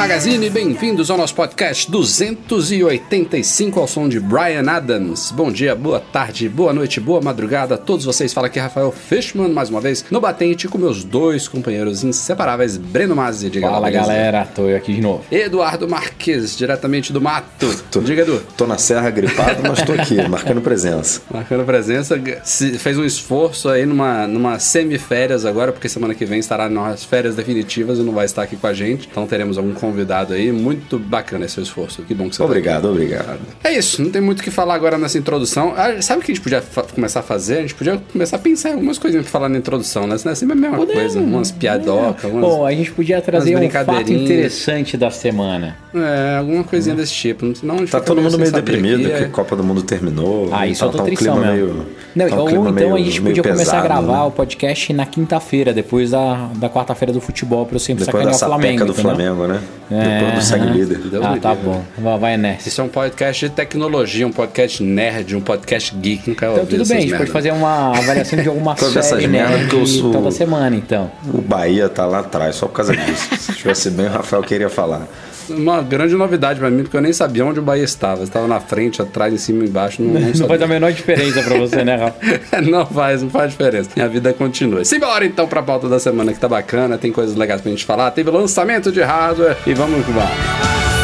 Magazine, 0.00 0.48
bem-vindos 0.48 1.10
ao 1.10 1.18
nosso 1.18 1.34
podcast 1.34 1.90
285 1.90 3.78
ao 3.78 3.86
som 3.86 4.08
de 4.08 4.18
Brian 4.18 4.64
Adams. 4.66 5.30
Bom 5.30 5.52
dia, 5.52 5.74
boa 5.74 6.00
tarde, 6.00 6.48
boa 6.48 6.72
noite, 6.72 6.98
boa 6.98 7.20
madrugada 7.20 7.74
a 7.74 7.78
todos 7.78 8.06
vocês. 8.06 8.32
Fala 8.32 8.46
aqui 8.46 8.58
Rafael 8.58 8.90
Fishman, 8.90 9.50
mais 9.52 9.68
uma 9.68 9.78
vez, 9.78 10.02
no 10.10 10.18
batente 10.18 10.66
com 10.68 10.78
meus 10.78 11.04
dois 11.04 11.46
companheiros 11.46 12.02
inseparáveis, 12.02 12.78
Breno 12.78 13.14
Mazzi, 13.14 13.50
diga 13.50 13.68
Fala 13.68 13.90
galera, 13.90 14.46
tô 14.46 14.62
eu 14.70 14.76
aqui 14.78 14.94
de 14.94 15.02
novo. 15.02 15.22
Eduardo 15.30 15.86
Marques, 15.86 16.56
diretamente 16.56 17.12
do 17.12 17.20
mato. 17.20 17.68
Tô- 17.90 18.00
Diga, 18.00 18.22
Edu. 18.22 18.42
Tô 18.56 18.66
na 18.66 18.78
serra 18.78 19.10
gripado, 19.10 19.60
mas 19.62 19.82
tô 19.82 19.92
aqui, 19.92 20.16
marcando 20.26 20.62
presença. 20.62 21.20
Marcando 21.30 21.62
presença, 21.66 22.18
se- 22.42 22.78
fez 22.78 22.96
um 22.96 23.04
esforço 23.04 23.68
aí 23.68 23.84
numa, 23.84 24.26
numa 24.26 24.58
semiférias 24.58 25.44
agora, 25.44 25.72
porque 25.72 25.90
semana 25.90 26.14
que 26.14 26.24
vem 26.24 26.38
estará 26.38 26.70
nas 26.70 27.04
férias 27.04 27.36
definitivas 27.36 27.98
e 27.98 28.02
não 28.02 28.14
vai 28.14 28.24
estar 28.24 28.42
aqui 28.44 28.56
com 28.56 28.66
a 28.66 28.72
gente. 28.72 29.06
Então 29.10 29.26
teremos 29.26 29.58
algum 29.58 29.74
convidado 29.90 30.32
aí. 30.34 30.50
Muito 30.52 30.98
bacana 30.98 31.44
esse 31.44 31.54
seu 31.54 31.62
esforço. 31.62 32.02
Que 32.02 32.14
bom 32.14 32.28
que 32.28 32.34
você 32.36 32.38
tá. 32.38 32.44
Obrigado, 32.44 32.88
obrigado. 32.88 33.38
É 33.62 33.72
isso, 33.76 34.02
não 34.02 34.10
tem 34.10 34.20
muito 34.22 34.40
o 34.40 34.42
que 34.42 34.50
falar 34.50 34.74
agora 34.74 34.96
nessa 34.96 35.18
introdução. 35.18 35.74
Ah, 35.76 36.00
sabe 36.00 36.20
o 36.20 36.24
que 36.24 36.32
a 36.32 36.34
gente 36.34 36.42
podia 36.42 36.62
começar 36.94 37.20
a 37.20 37.22
fazer? 37.22 37.58
A 37.58 37.60
gente 37.62 37.74
podia 37.74 38.00
começar 38.12 38.36
a 38.36 38.38
pensar 38.38 38.70
em 38.70 38.72
algumas 38.74 38.98
coisinhas 38.98 39.24
pra 39.24 39.32
falar 39.32 39.48
na 39.48 39.58
introdução, 39.58 40.06
né? 40.06 40.16
Senão 40.18 40.32
é 40.32 40.34
sempre 40.34 40.52
a 40.56 40.60
mesma 40.60 40.86
coisa, 40.86 41.18
umas 41.20 41.50
piadocas, 41.50 42.30
umas... 42.30 42.40
Bom, 42.44 42.66
a 42.66 42.72
gente 42.72 42.90
podia 42.92 43.20
trazer 43.20 43.56
um 43.56 43.70
fato 43.70 44.12
interessante 44.12 44.96
da 44.96 45.10
semana. 45.10 45.76
É, 45.94 46.36
alguma 46.38 46.62
coisinha 46.64 46.94
desse 46.94 47.12
tipo. 47.12 47.46
Gente 47.46 47.90
Tá 47.90 48.00
todo 48.00 48.20
mundo 48.22 48.38
meio 48.38 48.52
deprimido 48.52 49.06
aqui, 49.06 49.16
que 49.16 49.22
é. 49.24 49.26
a 49.26 49.28
Copa 49.30 49.56
do 49.56 49.64
Mundo 49.64 49.82
terminou. 49.82 50.48
Ah, 50.52 50.66
isso 50.66 50.80
tá, 50.80 50.86
eu 50.86 50.90
tô 50.90 50.98
tá 50.98 51.02
um 51.02 51.06
tristão 51.06 51.34
clima 51.36 51.52
mesmo. 51.52 51.74
meio. 51.74 51.86
Não, 52.14 52.28
tá 52.28 52.36
um 52.36 52.40
ou 52.40 52.68
então 52.68 52.72
meio- 52.72 52.94
a 52.94 52.98
gente 52.98 53.20
podia 53.22 53.42
começar 53.42 53.78
a 53.78 53.82
pesado, 53.82 53.88
gravar 54.04 54.20
né? 54.22 54.24
o 54.24 54.30
podcast 54.30 54.92
na 54.92 55.06
quinta-feira, 55.06 55.72
depois 55.72 56.10
da, 56.10 56.48
da 56.56 56.68
quarta-feira 56.68 57.12
do 57.12 57.20
futebol, 57.20 57.66
pra 57.66 57.76
eu 57.76 57.80
sempre 57.80 58.04
Depois 58.04 58.22
sacanear 58.24 58.38
da 58.40 58.46
o 58.46 58.48
Flamengo. 58.48 58.84
do 58.84 58.92
entendeu? 58.92 59.02
Flamengo, 59.14 59.46
né? 59.46 59.60
É, 59.90 60.18
Depois 60.20 60.34
do 60.34 60.42
segue 60.42 60.64
aham. 60.66 60.72
líder. 60.72 60.98
Deus 60.98 61.24
Ah, 61.24 61.36
tá 61.40 61.54
bom. 61.54 61.82
Vai, 61.98 62.36
nessa. 62.36 62.68
Isso 62.68 62.80
é 62.80 62.84
um 62.84 62.88
podcast 62.88 63.48
de 63.48 63.54
tecnologia, 63.54 64.26
um 64.26 64.30
podcast 64.32 64.82
nerd, 64.82 65.34
um 65.34 65.40
podcast 65.40 65.94
geek. 65.96 66.28
Não 66.30 66.36
quero 66.36 66.52
Então 66.52 66.66
tudo 66.66 66.76
bem, 66.86 66.98
a 66.98 67.00
essas 67.00 67.02
gente 67.10 67.16
pode 67.18 67.30
fazer 67.30 67.50
uma 67.52 67.96
avaliação 67.98 68.40
de 68.40 68.48
alguma 68.48 68.74
essas 69.00 69.06
série 69.18 69.26
merdas 69.26 69.56
nerd 69.58 69.68
que 69.70 69.76
eu 69.76 69.86
sou- 69.86 70.12
toda 70.12 70.30
semana, 70.30 70.76
então. 70.76 71.10
O 71.34 71.40
Bahia 71.40 71.88
tá 71.88 72.06
lá 72.06 72.20
atrás, 72.20 72.54
só 72.56 72.66
por 72.66 72.74
causa 72.74 72.96
disso. 72.96 73.28
Se 73.36 73.52
tivesse 73.54 73.90
bem, 73.90 74.06
o 74.06 74.10
Rafael 74.10 74.42
queria 74.42 74.68
falar. 74.70 75.06
Uma 75.50 75.82
grande 75.82 76.14
novidade 76.14 76.58
pra 76.58 76.70
mim, 76.70 76.82
porque 76.82 76.96
eu 76.96 77.00
nem 77.00 77.12
sabia 77.12 77.44
onde 77.44 77.58
o 77.58 77.62
Bahia 77.62 77.84
estava. 77.84 78.22
Estava 78.22 78.46
na 78.46 78.60
frente, 78.60 79.02
atrás, 79.02 79.32
em 79.32 79.36
cima, 79.36 79.64
embaixo. 79.64 80.02
Não, 80.02 80.20
não, 80.20 80.20
Não 80.34 80.48
faz 80.48 80.62
a 80.62 80.66
menor 80.66 80.92
diferença 80.92 81.42
pra 81.42 81.58
você, 81.58 81.84
né, 81.84 81.96
Rafa? 81.96 82.60
não 82.62 82.86
faz, 82.86 83.22
não 83.22 83.30
faz 83.30 83.50
diferença. 83.50 83.90
Minha 83.94 84.08
vida 84.08 84.32
continua. 84.32 84.84
Simbora 84.84 85.24
então 85.24 85.46
pra 85.46 85.62
pauta 85.62 85.88
da 85.88 85.98
semana 85.98 86.32
que 86.32 86.38
tá 86.38 86.48
bacana, 86.48 86.98
tem 86.98 87.12
coisas 87.12 87.36
legais 87.36 87.60
pra 87.60 87.70
gente 87.70 87.84
falar. 87.84 88.10
Teve 88.10 88.30
lançamento 88.30 88.90
de 88.90 89.00
hardware 89.00 89.56
e 89.66 89.74
vamos 89.74 90.04
que 90.04 90.12
vamos. 90.12 90.99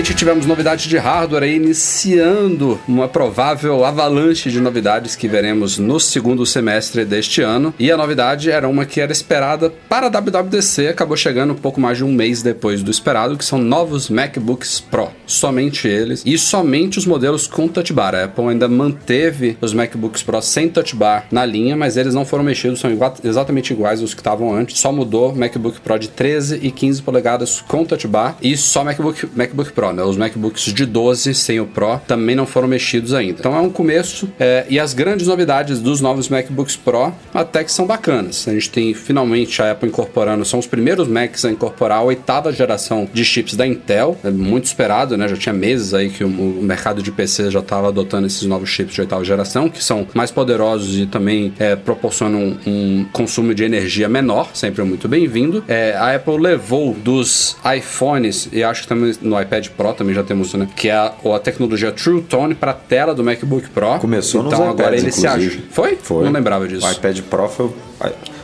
Finalmente 0.00 0.14
tivemos 0.14 0.46
novidades 0.46 0.86
de 0.86 0.96
hardware 0.96 1.42
aí, 1.42 1.56
iniciando 1.56 2.80
uma 2.88 3.06
provável 3.06 3.84
avalanche 3.84 4.50
de 4.50 4.60
novidades 4.60 5.14
que 5.14 5.28
veremos 5.28 5.78
no 5.78 6.00
segundo 6.00 6.46
semestre 6.46 7.04
deste 7.04 7.42
ano. 7.42 7.74
E 7.78 7.90
a 7.90 7.96
novidade 7.96 8.50
era 8.50 8.68
uma 8.68 8.86
que 8.86 9.00
era 9.00 9.12
esperada 9.12 9.70
para 9.88 10.06
a 10.06 10.10
WWDC, 10.10 10.88
acabou 10.88 11.16
chegando 11.16 11.52
um 11.52 11.56
pouco 11.56 11.80
mais 11.80 11.98
de 11.98 12.04
um 12.04 12.12
mês 12.12 12.42
depois 12.42 12.82
do 12.82 12.90
esperado, 12.90 13.36
que 13.36 13.44
são 13.44 13.58
novos 13.58 14.08
MacBooks 14.08 14.80
Pro. 14.80 15.08
Somente 15.26 15.86
eles 15.86 16.22
e 16.24 16.38
somente 16.38 16.98
os 16.98 17.04
modelos 17.04 17.46
com 17.46 17.68
Touch 17.68 17.92
Bar. 17.92 18.14
A 18.14 18.24
Apple 18.24 18.48
ainda 18.48 18.68
manteve 18.68 19.58
os 19.60 19.74
MacBooks 19.74 20.22
Pro 20.22 20.40
sem 20.40 20.68
Touch 20.68 20.96
Bar 20.96 21.26
na 21.30 21.44
linha, 21.44 21.76
mas 21.76 21.96
eles 21.96 22.14
não 22.14 22.24
foram 22.24 22.44
mexidos, 22.44 22.80
são 22.80 22.90
exatamente 23.22 23.72
iguais 23.72 24.00
aos 24.00 24.14
que 24.14 24.20
estavam 24.20 24.54
antes. 24.54 24.78
Só 24.78 24.92
mudou 24.92 25.34
MacBook 25.34 25.80
Pro 25.80 25.98
de 25.98 26.08
13 26.08 26.60
e 26.62 26.70
15 26.70 27.02
polegadas 27.02 27.60
com 27.60 27.84
Touch 27.84 28.06
Bar 28.06 28.36
e 28.40 28.56
só 28.56 28.82
MacBook, 28.82 29.28
MacBook 29.36 29.72
Pro, 29.72 29.89
né? 29.92 30.02
Os 30.02 30.16
MacBooks 30.16 30.72
de 30.72 30.86
12 30.86 31.34
sem 31.34 31.60
o 31.60 31.66
Pro 31.66 32.00
também 32.06 32.34
não 32.36 32.46
foram 32.46 32.68
mexidos 32.68 33.14
ainda. 33.14 33.40
Então 33.40 33.54
é 33.56 33.60
um 33.60 33.70
começo 33.70 34.28
é, 34.38 34.66
e 34.68 34.78
as 34.78 34.94
grandes 34.94 35.26
novidades 35.26 35.80
dos 35.80 36.00
novos 36.00 36.28
MacBooks 36.28 36.76
Pro 36.76 37.12
até 37.32 37.64
que 37.64 37.72
são 37.72 37.86
bacanas. 37.86 38.46
A 38.48 38.52
gente 38.52 38.70
tem 38.70 38.94
finalmente 38.94 39.62
a 39.62 39.72
Apple 39.72 39.88
incorporando, 39.88 40.44
são 40.44 40.58
os 40.58 40.66
primeiros 40.66 41.08
Macs 41.08 41.44
a 41.44 41.50
incorporar 41.50 41.98
a 41.98 42.02
oitava 42.02 42.52
geração 42.52 43.08
de 43.12 43.24
chips 43.24 43.54
da 43.54 43.66
Intel, 43.66 44.16
é 44.24 44.30
muito 44.30 44.64
esperado, 44.64 45.16
né? 45.16 45.28
Já 45.28 45.36
tinha 45.36 45.52
meses 45.52 45.94
aí 45.94 46.10
que 46.10 46.24
o, 46.24 46.28
o 46.28 46.62
mercado 46.62 47.02
de 47.02 47.10
PC 47.10 47.50
já 47.50 47.60
estava 47.60 47.88
adotando 47.88 48.26
esses 48.26 48.42
novos 48.42 48.68
chips 48.68 48.94
de 48.94 49.00
oitava 49.00 49.24
geração, 49.24 49.68
que 49.68 49.82
são 49.82 50.06
mais 50.14 50.30
poderosos 50.30 50.98
e 50.98 51.06
também 51.06 51.52
é, 51.58 51.76
proporcionam 51.76 52.58
um 52.66 53.04
consumo 53.12 53.54
de 53.54 53.64
energia 53.64 54.08
menor, 54.08 54.50
sempre 54.54 54.82
muito 54.82 55.08
bem-vindo. 55.08 55.64
É, 55.68 55.94
a 55.96 56.14
Apple 56.14 56.38
levou 56.38 56.94
dos 56.94 57.56
iPhones, 57.76 58.48
e 58.52 58.62
acho 58.62 58.82
que 58.82 58.88
também 58.88 59.14
no 59.20 59.40
iPad 59.40 59.68
Pro 59.84 59.92
também 59.94 60.14
já 60.14 60.22
temos, 60.22 60.52
né? 60.54 60.68
Que 60.76 60.88
é 60.88 60.92
a, 60.94 61.12
a 61.34 61.38
tecnologia 61.38 61.90
True 61.92 62.22
Tone 62.22 62.54
para 62.54 62.72
a 62.72 62.74
tela 62.74 63.14
do 63.14 63.24
MacBook 63.24 63.70
Pro. 63.70 63.98
Começou 63.98 64.42
nos 64.42 64.52
então 64.52 64.68
agora 64.68 64.96
iPads, 64.96 65.02
ele 65.04 65.12
se 65.12 65.26
acha. 65.26 65.58
Foi? 65.70 65.96
Foi. 66.02 66.24
Não 66.24 66.32
lembrava 66.32 66.66
disso. 66.68 66.86
O 66.86 66.90
iPad 66.92 67.20
Pro 67.22 67.48
foi, 67.48 67.66
o- 67.66 67.74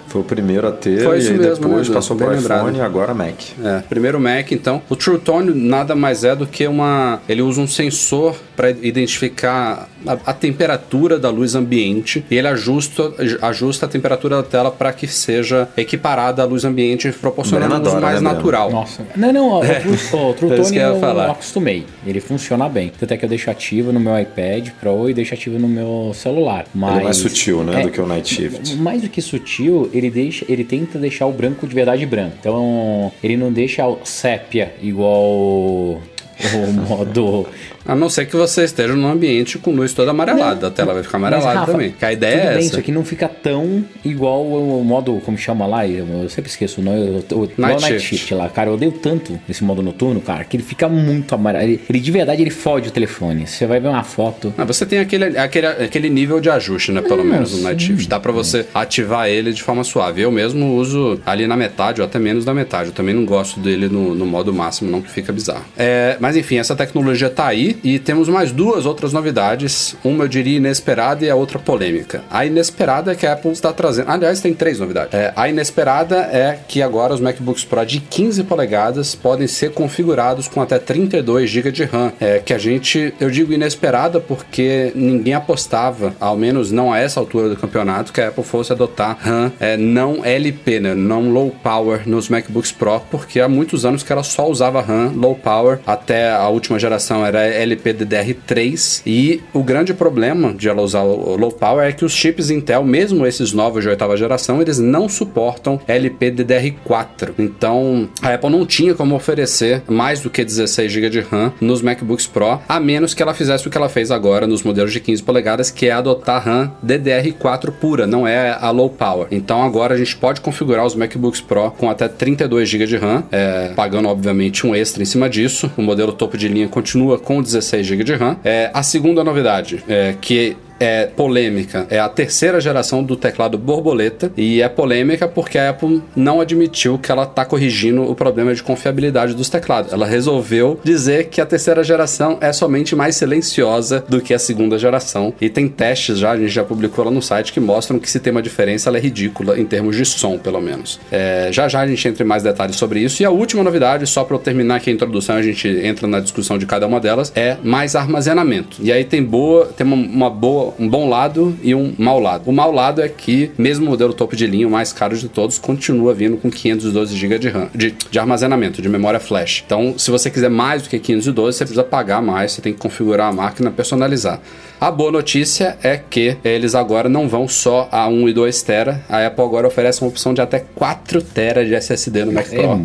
foi 0.08 0.20
o 0.20 0.24
primeiro 0.24 0.66
a 0.68 0.72
ter, 0.72 1.02
Foi 1.02 1.16
e 1.16 1.20
isso 1.20 1.32
aí 1.32 1.38
mesmo, 1.38 1.54
né, 1.54 1.60
depois 1.68 1.86
Edu? 1.86 1.94
passou 1.94 2.16
lembrado. 2.16 2.60
iPhone 2.60 2.78
e 2.78 2.80
agora 2.80 3.12
Mac. 3.12 3.34
É, 3.62 3.80
primeiro 3.88 4.18
Mac, 4.20 4.50
então. 4.52 4.80
O 4.88 4.96
True 4.96 5.18
Tone 5.18 5.52
nada 5.52 5.94
mais 5.94 6.24
é 6.24 6.34
do 6.34 6.46
que 6.46 6.66
uma. 6.66 7.20
Ele 7.28 7.42
usa 7.42 7.60
um 7.60 7.66
sensor 7.66 8.36
para 8.56 8.70
identificar 8.70 9.88
a, 10.06 10.12
a 10.26 10.32
temperatura 10.32 11.18
da 11.18 11.30
luz 11.30 11.54
ambiente 11.54 12.24
e 12.30 12.36
ele 12.36 12.48
ajusta, 12.48 13.12
ajusta 13.42 13.86
a 13.86 13.88
temperatura 13.88 14.36
da 14.36 14.42
tela 14.42 14.70
para 14.70 14.92
que 14.92 15.06
seja 15.06 15.68
equiparada 15.76 16.42
à 16.42 16.46
luz 16.46 16.64
ambiente, 16.64 17.10
proporcionando 17.12 17.66
Breno 17.74 17.84
uma 17.84 17.90
luz 17.92 18.02
mais 18.02 18.22
né, 18.22 18.32
natural. 18.32 18.70
Nossa. 18.70 19.06
Não, 19.14 19.32
não, 19.32 19.48
ó, 19.50 19.58
o 19.60 19.62
True- 19.62 19.98
ó, 20.14 20.30
o 20.30 20.34
True 20.34 20.50
É 20.52 20.54
isso 20.54 20.62
Tone 20.64 20.72
que 20.72 20.78
eu 20.78 20.88
ia 20.88 20.94
eu 20.94 21.00
falar. 21.00 21.30
acostumei. 21.30 21.84
Ele 22.06 22.20
funciona 22.20 22.68
bem. 22.68 22.90
Tanto 22.98 23.12
é 23.12 23.16
que 23.16 23.24
eu 23.24 23.28
deixo 23.28 23.50
ativo 23.50 23.92
no 23.92 24.00
meu 24.00 24.18
iPad 24.18 24.70
Pro 24.80 25.08
e 25.10 25.14
deixo 25.14 25.34
ativo 25.34 25.58
no 25.58 25.68
meu 25.68 26.12
celular. 26.14 26.64
Mas, 26.74 26.90
Ele 26.92 27.00
é 27.00 27.04
mais 27.04 27.16
sutil, 27.18 27.62
né, 27.62 27.80
É, 27.80 27.82
do 27.84 27.90
que 27.90 28.00
o 28.00 28.06
Night 28.06 28.32
Shift. 28.34 28.76
Mais 28.76 29.02
do 29.02 29.08
que 29.08 29.20
sutil, 29.20 29.90
ele 29.92 30.10
deixa, 30.10 30.44
ele 30.48 30.64
tenta 30.64 30.98
deixar 30.98 31.26
o 31.26 31.32
branco 31.32 31.66
de 31.66 31.74
verdade 31.74 32.04
branco. 32.06 32.36
Então, 32.40 33.12
ele 33.22 33.36
não 33.36 33.52
deixa 33.52 33.86
o 33.86 33.98
sépia 34.04 34.74
igual 34.82 35.22
o 35.22 36.00
modo 36.88 37.46
A 37.86 37.94
não 37.94 38.08
ser 38.08 38.26
que 38.26 38.36
você 38.36 38.64
esteja 38.64 38.94
num 38.94 39.08
ambiente 39.08 39.58
com 39.58 39.70
luz 39.70 39.92
toda 39.92 40.10
amarelada. 40.10 40.68
A 40.68 40.70
tela 40.70 40.94
vai 40.94 41.02
ficar 41.02 41.18
amarelada 41.18 41.46
Mas, 41.46 41.58
Rafa, 41.60 41.72
também. 41.72 41.92
Que 41.92 42.04
a 42.04 42.12
ideia 42.12 42.34
é 42.34 42.48
bem, 42.48 42.58
essa. 42.58 42.60
Isso 42.60 42.78
aqui 42.78 42.92
não 42.92 43.04
fica 43.04 43.28
tão 43.28 43.84
igual 44.04 44.44
o 44.44 44.84
modo, 44.84 45.20
como 45.24 45.36
chama 45.38 45.66
lá, 45.66 45.86
eu, 45.86 46.06
eu 46.22 46.28
sempre 46.28 46.50
esqueço 46.50 46.80
o 46.80 46.84
nome, 46.84 46.98
o, 47.30 47.34
o, 47.34 47.40
Night 47.40 47.54
Night, 47.58 47.82
Night 47.82 48.00
Shift. 48.00 48.16
Shift 48.16 48.34
lá, 48.34 48.48
cara, 48.48 48.70
eu 48.70 48.74
odeio 48.74 48.92
tanto 48.92 49.38
esse 49.48 49.62
modo 49.62 49.82
noturno, 49.82 50.20
cara, 50.20 50.44
que 50.44 50.56
ele 50.56 50.64
fica 50.64 50.88
muito 50.88 51.34
amarelo, 51.34 51.64
ele, 51.64 51.80
ele 51.88 52.00
de 52.00 52.10
verdade 52.10 52.42
ele 52.42 52.50
fode 52.50 52.88
o 52.88 52.92
telefone, 52.92 53.46
você 53.46 53.66
vai 53.66 53.80
ver 53.80 53.88
uma 53.88 54.02
foto, 54.02 54.52
Ah, 54.56 54.64
você 54.64 54.86
tem 54.86 54.98
aquele, 54.98 55.38
aquele, 55.38 55.66
aquele 55.66 56.08
nível 56.08 56.40
de 56.40 56.50
ajuste, 56.50 56.92
né? 56.92 57.02
Pelo 57.02 57.24
menos 57.24 57.52
no 57.52 57.62
Night 57.62 57.84
Shift. 57.84 58.08
Dá 58.08 58.18
pra 58.18 58.32
você 58.32 58.66
ativar 58.74 59.28
ele 59.28 59.52
de 59.52 59.62
forma 59.62 59.84
suave. 59.84 60.22
Eu 60.22 60.30
mesmo 60.30 60.74
uso 60.74 61.20
ali 61.24 61.46
na 61.46 61.56
metade, 61.56 62.00
ou 62.00 62.06
até 62.06 62.18
menos 62.18 62.44
da 62.44 62.54
metade. 62.54 62.88
Eu 62.88 62.94
também 62.94 63.14
não 63.14 63.24
gosto 63.24 63.60
dele 63.60 63.88
no, 63.88 64.14
no 64.14 64.26
modo 64.26 64.52
máximo, 64.52 64.90
não, 64.90 65.02
que 65.02 65.10
fica 65.10 65.32
bizarro. 65.32 65.64
É, 65.76 66.16
mas 66.20 66.36
enfim, 66.36 66.58
essa 66.58 66.74
tecnologia 66.74 67.30
tá 67.30 67.46
aí. 67.46 67.75
E, 67.82 67.98
temos 67.98 68.28
mais 68.28 68.52
duas 68.52 68.86
outras 68.86 69.12
novidades, 69.12 69.96
uma 70.04 70.24
eu 70.24 70.28
diria 70.28 70.56
inesperada 70.56 71.24
e 71.24 71.30
a 71.30 71.34
outra 71.34 71.58
polêmica. 71.58 72.22
A 72.30 72.44
inesperada 72.46 73.12
é 73.12 73.14
que 73.14 73.26
a 73.26 73.32
Apple 73.32 73.52
está 73.52 73.72
trazendo, 73.72 74.10
aliás, 74.10 74.40
tem 74.40 74.54
três 74.54 74.78
novidades. 74.78 75.14
É, 75.14 75.32
a 75.36 75.48
inesperada 75.48 76.16
é 76.32 76.58
que 76.66 76.82
agora 76.82 77.14
os 77.14 77.20
MacBooks 77.20 77.64
Pro 77.64 77.84
de 77.84 78.00
15 78.00 78.44
polegadas 78.44 79.14
podem 79.14 79.46
ser 79.46 79.72
configurados 79.72 80.48
com 80.48 80.60
até 80.60 80.78
32 80.78 81.50
GB 81.50 81.72
de 81.72 81.84
RAM, 81.84 82.12
é, 82.20 82.38
que 82.38 82.52
a 82.52 82.58
gente, 82.58 83.12
eu 83.20 83.30
digo 83.30 83.52
inesperada 83.52 84.20
porque 84.20 84.92
ninguém 84.94 85.34
apostava, 85.34 86.14
ao 86.20 86.36
menos 86.36 86.70
não 86.70 86.92
a 86.92 86.98
essa 86.98 87.20
altura 87.20 87.48
do 87.48 87.56
campeonato, 87.56 88.12
que 88.12 88.20
a 88.20 88.28
Apple 88.28 88.44
fosse 88.44 88.72
adotar 88.72 89.16
RAM 89.20 89.52
é, 89.60 89.76
não 89.76 90.24
LP, 90.24 90.80
né, 90.80 90.94
não 90.94 91.30
low 91.30 91.50
power 91.62 92.08
nos 92.08 92.28
MacBooks 92.28 92.72
Pro, 92.72 93.00
porque 93.10 93.40
há 93.40 93.48
muitos 93.48 93.84
anos 93.84 94.02
que 94.02 94.12
ela 94.12 94.22
só 94.22 94.48
usava 94.48 94.80
RAM 94.80 95.12
low 95.14 95.34
power, 95.34 95.78
até 95.86 96.30
a 96.30 96.48
última 96.48 96.78
geração 96.78 97.24
era 97.24 97.40
LPDDR3, 97.66 99.02
e 99.06 99.40
o 99.52 99.62
grande 99.62 99.92
problema 99.92 100.54
de 100.54 100.68
ela 100.68 100.82
usar 100.82 101.02
o 101.02 101.36
low 101.36 101.52
power 101.52 101.86
é 101.86 101.92
que 101.92 102.04
os 102.04 102.12
chips 102.12 102.50
Intel, 102.50 102.84
mesmo 102.84 103.26
esses 103.26 103.52
novos 103.52 103.82
de 103.82 103.88
oitava 103.88 104.16
geração, 104.16 104.60
eles 104.60 104.78
não 104.78 105.08
suportam 105.08 105.80
LPDDR4. 105.88 107.32
Então, 107.38 108.08
a 108.22 108.34
Apple 108.34 108.50
não 108.50 108.66
tinha 108.66 108.94
como 108.94 109.14
oferecer 109.14 109.82
mais 109.88 110.20
do 110.20 110.30
que 110.30 110.44
16 110.44 110.92
GB 110.92 111.10
de 111.10 111.20
RAM 111.20 111.52
nos 111.60 111.82
MacBooks 111.82 112.26
Pro, 112.26 112.60
a 112.68 112.80
menos 112.80 113.14
que 113.14 113.22
ela 113.22 113.34
fizesse 113.34 113.66
o 113.66 113.70
que 113.70 113.76
ela 113.76 113.88
fez 113.88 114.10
agora 114.10 114.46
nos 114.46 114.62
modelos 114.62 114.92
de 114.92 115.00
15 115.00 115.22
polegadas, 115.22 115.70
que 115.70 115.86
é 115.86 115.92
adotar 115.92 116.44
RAM 116.44 116.72
DDR4 116.84 117.70
pura, 117.72 118.06
não 118.06 118.26
é 118.26 118.56
a 118.60 118.70
low 118.70 118.90
power. 118.90 119.28
Então, 119.30 119.62
agora 119.62 119.94
a 119.94 119.98
gente 119.98 120.16
pode 120.16 120.40
configurar 120.40 120.84
os 120.84 120.94
MacBooks 120.94 121.40
Pro 121.40 121.70
com 121.72 121.90
até 121.90 122.08
32 122.08 122.68
GB 122.68 122.86
de 122.86 122.96
RAM, 122.96 123.24
é, 123.32 123.72
pagando 123.74 124.08
obviamente 124.08 124.66
um 124.66 124.74
extra 124.74 125.02
em 125.02 125.06
cima 125.06 125.28
disso. 125.28 125.70
O 125.76 125.82
modelo 125.82 126.12
topo 126.12 126.36
de 126.36 126.48
linha 126.48 126.68
continua 126.68 127.18
com 127.18 127.42
16 127.42 127.55
GB 127.60 128.04
de 128.04 128.14
RAM. 128.14 128.36
É, 128.44 128.70
a 128.72 128.82
segunda 128.82 129.22
novidade 129.22 129.82
é 129.88 130.14
que 130.20 130.56
é 130.78 131.06
polêmica. 131.06 131.86
É 131.90 131.98
a 131.98 132.08
terceira 132.08 132.60
geração 132.60 133.02
do 133.02 133.16
teclado 133.16 133.58
borboleta 133.58 134.32
e 134.36 134.60
é 134.60 134.68
polêmica 134.68 135.26
porque 135.28 135.58
a 135.58 135.70
Apple 135.70 136.02
não 136.14 136.40
admitiu 136.40 136.98
que 136.98 137.10
ela 137.10 137.24
está 137.24 137.44
corrigindo 137.44 138.02
o 138.02 138.14
problema 138.14 138.54
de 138.54 138.62
confiabilidade 138.62 139.34
dos 139.34 139.48
teclados. 139.48 139.92
Ela 139.92 140.06
resolveu 140.06 140.78
dizer 140.82 141.26
que 141.26 141.40
a 141.40 141.46
terceira 141.46 141.82
geração 141.82 142.38
é 142.40 142.52
somente 142.52 142.94
mais 142.94 143.16
silenciosa 143.16 144.04
do 144.08 144.20
que 144.20 144.34
a 144.34 144.38
segunda 144.38 144.78
geração 144.78 145.32
e 145.40 145.48
tem 145.48 145.68
testes 145.68 146.18
já, 146.18 146.32
a 146.32 146.36
gente 146.36 146.50
já 146.50 146.64
publicou 146.64 147.04
lá 147.04 147.10
no 147.10 147.22
site 147.22 147.52
que 147.52 147.60
mostram 147.60 147.98
que 147.98 148.10
se 148.10 148.20
tem 148.20 148.30
uma 148.30 148.42
diferença 148.42 148.88
ela 148.88 148.98
é 148.98 149.00
ridícula 149.00 149.58
em 149.58 149.64
termos 149.64 149.96
de 149.96 150.04
som, 150.04 150.38
pelo 150.38 150.60
menos. 150.60 151.00
É, 151.10 151.48
já 151.52 151.68
já 151.68 151.80
a 151.80 151.86
gente 151.86 152.06
entra 152.06 152.22
em 152.22 152.26
mais 152.26 152.42
detalhes 152.42 152.76
sobre 152.76 153.00
isso. 153.00 153.22
E 153.22 153.26
a 153.26 153.30
última 153.30 153.62
novidade, 153.62 154.06
só 154.06 154.24
para 154.24 154.36
eu 154.36 154.40
terminar 154.40 154.76
aqui 154.76 154.90
a 154.90 154.92
introdução, 154.92 155.36
a 155.36 155.42
gente 155.42 155.68
entra 155.68 156.06
na 156.06 156.20
discussão 156.20 156.58
de 156.58 156.66
cada 156.66 156.86
uma 156.86 157.00
delas, 157.00 157.32
é 157.34 157.56
mais 157.62 157.94
armazenamento. 157.94 158.78
E 158.80 158.92
aí 158.92 159.04
tem 159.04 159.22
boa, 159.22 159.66
tem 159.66 159.86
uma, 159.86 159.96
uma 159.96 160.30
boa 160.30 160.65
um 160.78 160.88
bom 160.88 161.08
lado 161.08 161.56
e 161.62 161.74
um 161.74 161.94
mau 161.98 162.18
lado. 162.18 162.48
O 162.48 162.52
mau 162.52 162.72
lado 162.72 163.02
é 163.02 163.08
que, 163.08 163.50
mesmo 163.58 163.86
o 163.86 163.88
modelo 163.88 164.12
topo 164.12 164.36
de 164.36 164.46
linha, 164.46 164.66
o 164.66 164.70
mais 164.70 164.92
caro 164.92 165.16
de 165.16 165.28
todos, 165.28 165.58
continua 165.58 166.14
vindo 166.14 166.36
com 166.36 166.50
512 166.50 167.16
GB 167.16 167.38
de, 167.38 167.48
RAM, 167.48 167.68
de, 167.74 167.94
de 168.10 168.18
armazenamento, 168.18 168.80
de 168.80 168.88
memória 168.88 169.20
flash. 169.20 169.62
Então, 169.64 169.98
se 169.98 170.10
você 170.10 170.30
quiser 170.30 170.50
mais 170.50 170.82
do 170.82 170.88
que 170.88 170.98
512, 170.98 171.58
você 171.58 171.64
precisa 171.64 171.84
pagar 171.84 172.22
mais, 172.22 172.52
você 172.52 172.62
tem 172.62 172.72
que 172.72 172.78
configurar 172.78 173.28
a 173.28 173.32
máquina, 173.32 173.70
personalizar. 173.70 174.40
A 174.80 174.90
boa 174.90 175.10
notícia 175.10 175.78
é 175.82 175.96
que 175.96 176.36
eles 176.44 176.74
agora 176.74 177.08
não 177.08 177.28
vão 177.28 177.48
só 177.48 177.88
a 177.90 178.06
1 178.08 178.28
e 178.28 178.32
2 178.32 178.62
tera. 178.62 179.02
A 179.08 179.26
Apple 179.26 179.42
agora 179.42 179.66
oferece 179.66 180.02
uma 180.02 180.08
opção 180.08 180.34
de 180.34 180.40
até 180.40 180.58
4 180.74 181.22
tera 181.22 181.64
de 181.64 181.74
SSD 181.74 182.26
no 182.26 182.32
Mac 182.32 182.48
Pro, 182.48 182.72
é, 182.72 182.78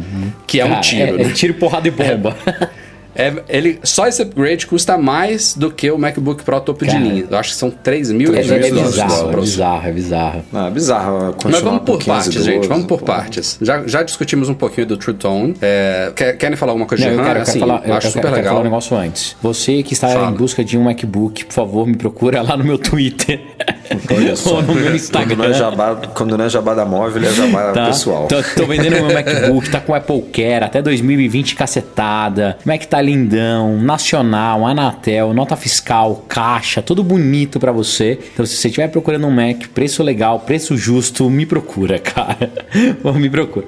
que 0.47 0.59
é 0.61 0.65
um 0.65 0.79
tiro. 0.79 1.21
É, 1.21 1.23
é 1.23 1.29
tiro, 1.31 1.53
porrada 1.55 1.87
e 1.87 1.91
bomba. 1.91 2.35
É, 3.15 3.33
ele, 3.49 3.79
só 3.83 4.07
esse 4.07 4.21
upgrade 4.21 4.65
custa 4.65 4.97
mais 4.97 5.53
do 5.53 5.71
que 5.71 5.91
o 5.91 5.97
MacBook 5.97 6.43
Pro 6.43 6.59
topo 6.61 6.85
Cara, 6.85 6.97
de 6.97 7.03
linha. 7.03 7.25
Eu 7.29 7.37
acho 7.37 7.51
que 7.51 7.55
são 7.55 7.69
3 7.69 8.11
mil 8.11 8.33
é, 8.35 8.39
é, 8.39 8.41
é 8.41 8.71
bizarro, 8.71 9.31
é 9.31 9.35
bizarro, 9.35 9.87
é 9.87 9.91
bizarro. 9.91 10.45
Ah, 10.53 10.69
bizarro. 10.69 11.35
Mas 11.43 11.61
vamos 11.61 11.83
por 11.83 12.03
partes, 12.03 12.33
12, 12.33 12.45
gente. 12.45 12.67
Vamos 12.67 12.85
por 12.85 12.99
pô. 12.99 13.05
partes. 13.05 13.57
Já, 13.61 13.85
já 13.85 14.03
discutimos 14.03 14.49
um 14.49 14.53
pouquinho 14.53 14.87
do 14.87 14.97
True 14.97 15.15
Tone. 15.15 15.55
É, 15.61 16.11
quer, 16.15 16.37
querem 16.37 16.55
falar 16.55 16.71
alguma 16.71 16.87
coisa 16.87 17.03
Não, 17.05 17.11
de 17.11 17.17
RAM? 17.17 17.23
Eu 17.23 17.27
quero, 17.27 17.41
assim, 17.41 17.59
quero 17.59 17.67
falar, 17.67 17.87
eu 17.87 17.93
acho 17.95 18.07
eu 18.07 18.11
super 18.11 18.21
quero, 18.21 18.35
legal. 18.35 18.53
falar 18.53 18.61
um 18.61 18.65
negócio 18.65 18.97
antes. 18.97 19.35
Você 19.41 19.83
que 19.83 19.93
está 19.93 20.07
Fala. 20.07 20.31
em 20.31 20.33
busca 20.33 20.63
de 20.63 20.77
um 20.77 20.83
MacBook, 20.83 21.45
por 21.45 21.53
favor, 21.53 21.87
me 21.87 21.95
procura 21.95 22.41
lá 22.41 22.55
no 22.55 22.63
meu 22.63 22.77
Twitter. 22.77 23.41
Olha 24.15 24.35
só. 24.37 24.55
Ou 24.55 24.61
no 24.61 24.73
meu 24.73 24.95
Instagram. 24.95 25.35
Quando 25.35 25.39
não 25.39 25.45
é 25.45 25.53
jabá, 25.53 25.95
quando 26.13 26.37
não 26.37 26.45
é 26.45 26.49
jabá 26.49 26.73
da 26.73 26.85
móvel, 26.85 27.23
é 27.23 27.33
jabá 27.33 27.71
tá. 27.71 27.85
pessoal. 27.87 28.27
Tô, 28.27 28.41
tô 28.55 28.65
vendendo 28.65 28.93
meu 28.93 29.13
MacBook, 29.13 29.69
tá 29.69 29.79
com 29.79 29.93
Apple 29.93 30.21
Care 30.33 30.65
até 30.65 30.81
2020 30.81 31.55
cacetada. 31.55 32.57
Mac 32.65 32.83
tá 32.85 33.01
lindão, 33.01 33.77
nacional, 33.77 34.65
Anatel, 34.65 35.33
nota 35.33 35.55
fiscal, 35.55 36.25
caixa, 36.27 36.81
tudo 36.81 37.03
bonito 37.03 37.59
para 37.59 37.71
você. 37.71 38.19
Então, 38.33 38.45
se 38.45 38.55
você 38.55 38.67
estiver 38.67 38.87
procurando 38.87 39.27
um 39.27 39.31
Mac, 39.31 39.67
preço 39.73 40.03
legal, 40.03 40.39
preço 40.39 40.77
justo, 40.77 41.29
me 41.29 41.45
procura, 41.45 41.99
cara. 41.99 42.51
me 43.15 43.29
procura. 43.29 43.65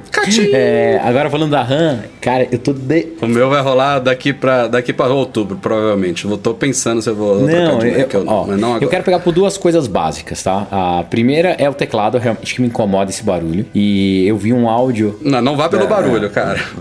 É, 0.53 0.99
agora 1.03 1.29
falando 1.29 1.51
da 1.51 1.63
RAM, 1.63 1.99
cara, 2.21 2.47
eu 2.51 2.59
tô 2.59 2.73
de... 2.73 3.07
O 3.21 3.27
meu 3.27 3.49
vai 3.49 3.61
rolar 3.61 3.99
daqui 3.99 4.33
para 4.33 4.67
daqui 4.67 4.93
para 4.93 5.13
outubro, 5.13 5.57
provavelmente. 5.57 6.25
Eu 6.25 6.37
tô 6.37 6.53
pensando 6.53 7.01
se 7.01 7.09
eu 7.09 7.15
vou 7.15 7.41
não, 7.41 7.47
trocar 7.47 7.77
de 7.79 7.97
Mac 7.97 8.13
eu, 8.13 8.19
ou 8.19 8.25
não, 8.25 8.33
ó, 8.33 8.45
mas 8.47 8.59
não 8.59 8.69
agora. 8.69 8.83
Eu 8.83 8.89
quero 8.89 9.03
pegar 9.03 9.19
por 9.19 9.33
duas 9.33 9.57
coisas 9.57 9.87
básicas, 9.87 10.12
tá? 10.44 10.68
A 10.71 11.04
primeira 11.04 11.56
é 11.57 11.69
o 11.69 11.74
teclado, 11.74 12.18
realmente 12.18 12.54
que 12.54 12.62
me 12.62 12.68
incomoda 12.68 13.10
esse 13.10 13.24
barulho. 13.24 13.65
E 13.74 14.25
eu 14.27 14.38
vi 14.38 14.51
um 14.54 14.68
áudio. 14.69 15.18
Não, 15.21 15.42
não 15.42 15.56
vá 15.56 15.69
pelo 15.69 15.83
É, 15.83 15.88
barulho, 15.88 16.30
cara. 16.30 16.60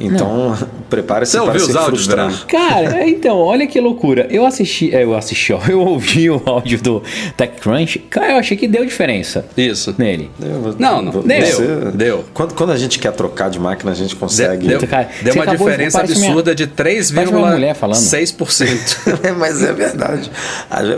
Então, 0.00 0.56
prepare-se 0.90 1.36
para 1.36 1.44
ouviu 1.46 1.60
se 1.60 1.70
os 1.70 1.76
áudios? 1.76 2.44
Cara, 2.48 3.06
então, 3.08 3.36
olha 3.38 3.66
que 3.66 3.78
loucura. 3.80 4.26
Eu 4.30 4.44
assisti, 4.46 4.94
é, 4.94 5.04
eu 5.04 5.14
assisti, 5.14 5.52
ó, 5.52 5.60
eu 5.68 5.80
ouvi 5.80 6.30
o 6.30 6.42
áudio 6.44 6.80
do 6.82 7.02
TechCrunch. 7.36 7.98
Cara, 8.10 8.32
eu 8.32 8.36
achei 8.38 8.56
que 8.56 8.66
deu 8.66 8.84
diferença 8.84 9.44
Isso. 9.56 9.94
nele. 9.98 10.30
Eu- 10.42 10.74
Não, 10.78 11.00
não. 11.02 11.12
você- 11.12 11.28
Deu, 11.66 11.92
deu. 11.92 12.24
Quando, 12.34 12.54
quando 12.54 12.70
a 12.70 12.76
gente 12.76 12.98
quer 12.98 13.12
trocar 13.12 13.50
de 13.50 13.58
máquina, 13.58 13.92
a 13.92 13.94
gente 13.94 14.16
consegue. 14.16 14.66
Deu, 14.68 14.80
Cara, 14.86 15.08
deu 15.22 15.34
uma 15.34 15.44
acabou- 15.44 15.68
diferença 15.68 16.00
absurda 16.00 16.54
de 16.54 16.66
parece 16.66 17.12
minha 17.12 17.74
falando. 17.74 17.98
3,6%. 17.98 19.34
Mas 19.38 19.62
é 19.62 19.72
verdade. 19.72 20.30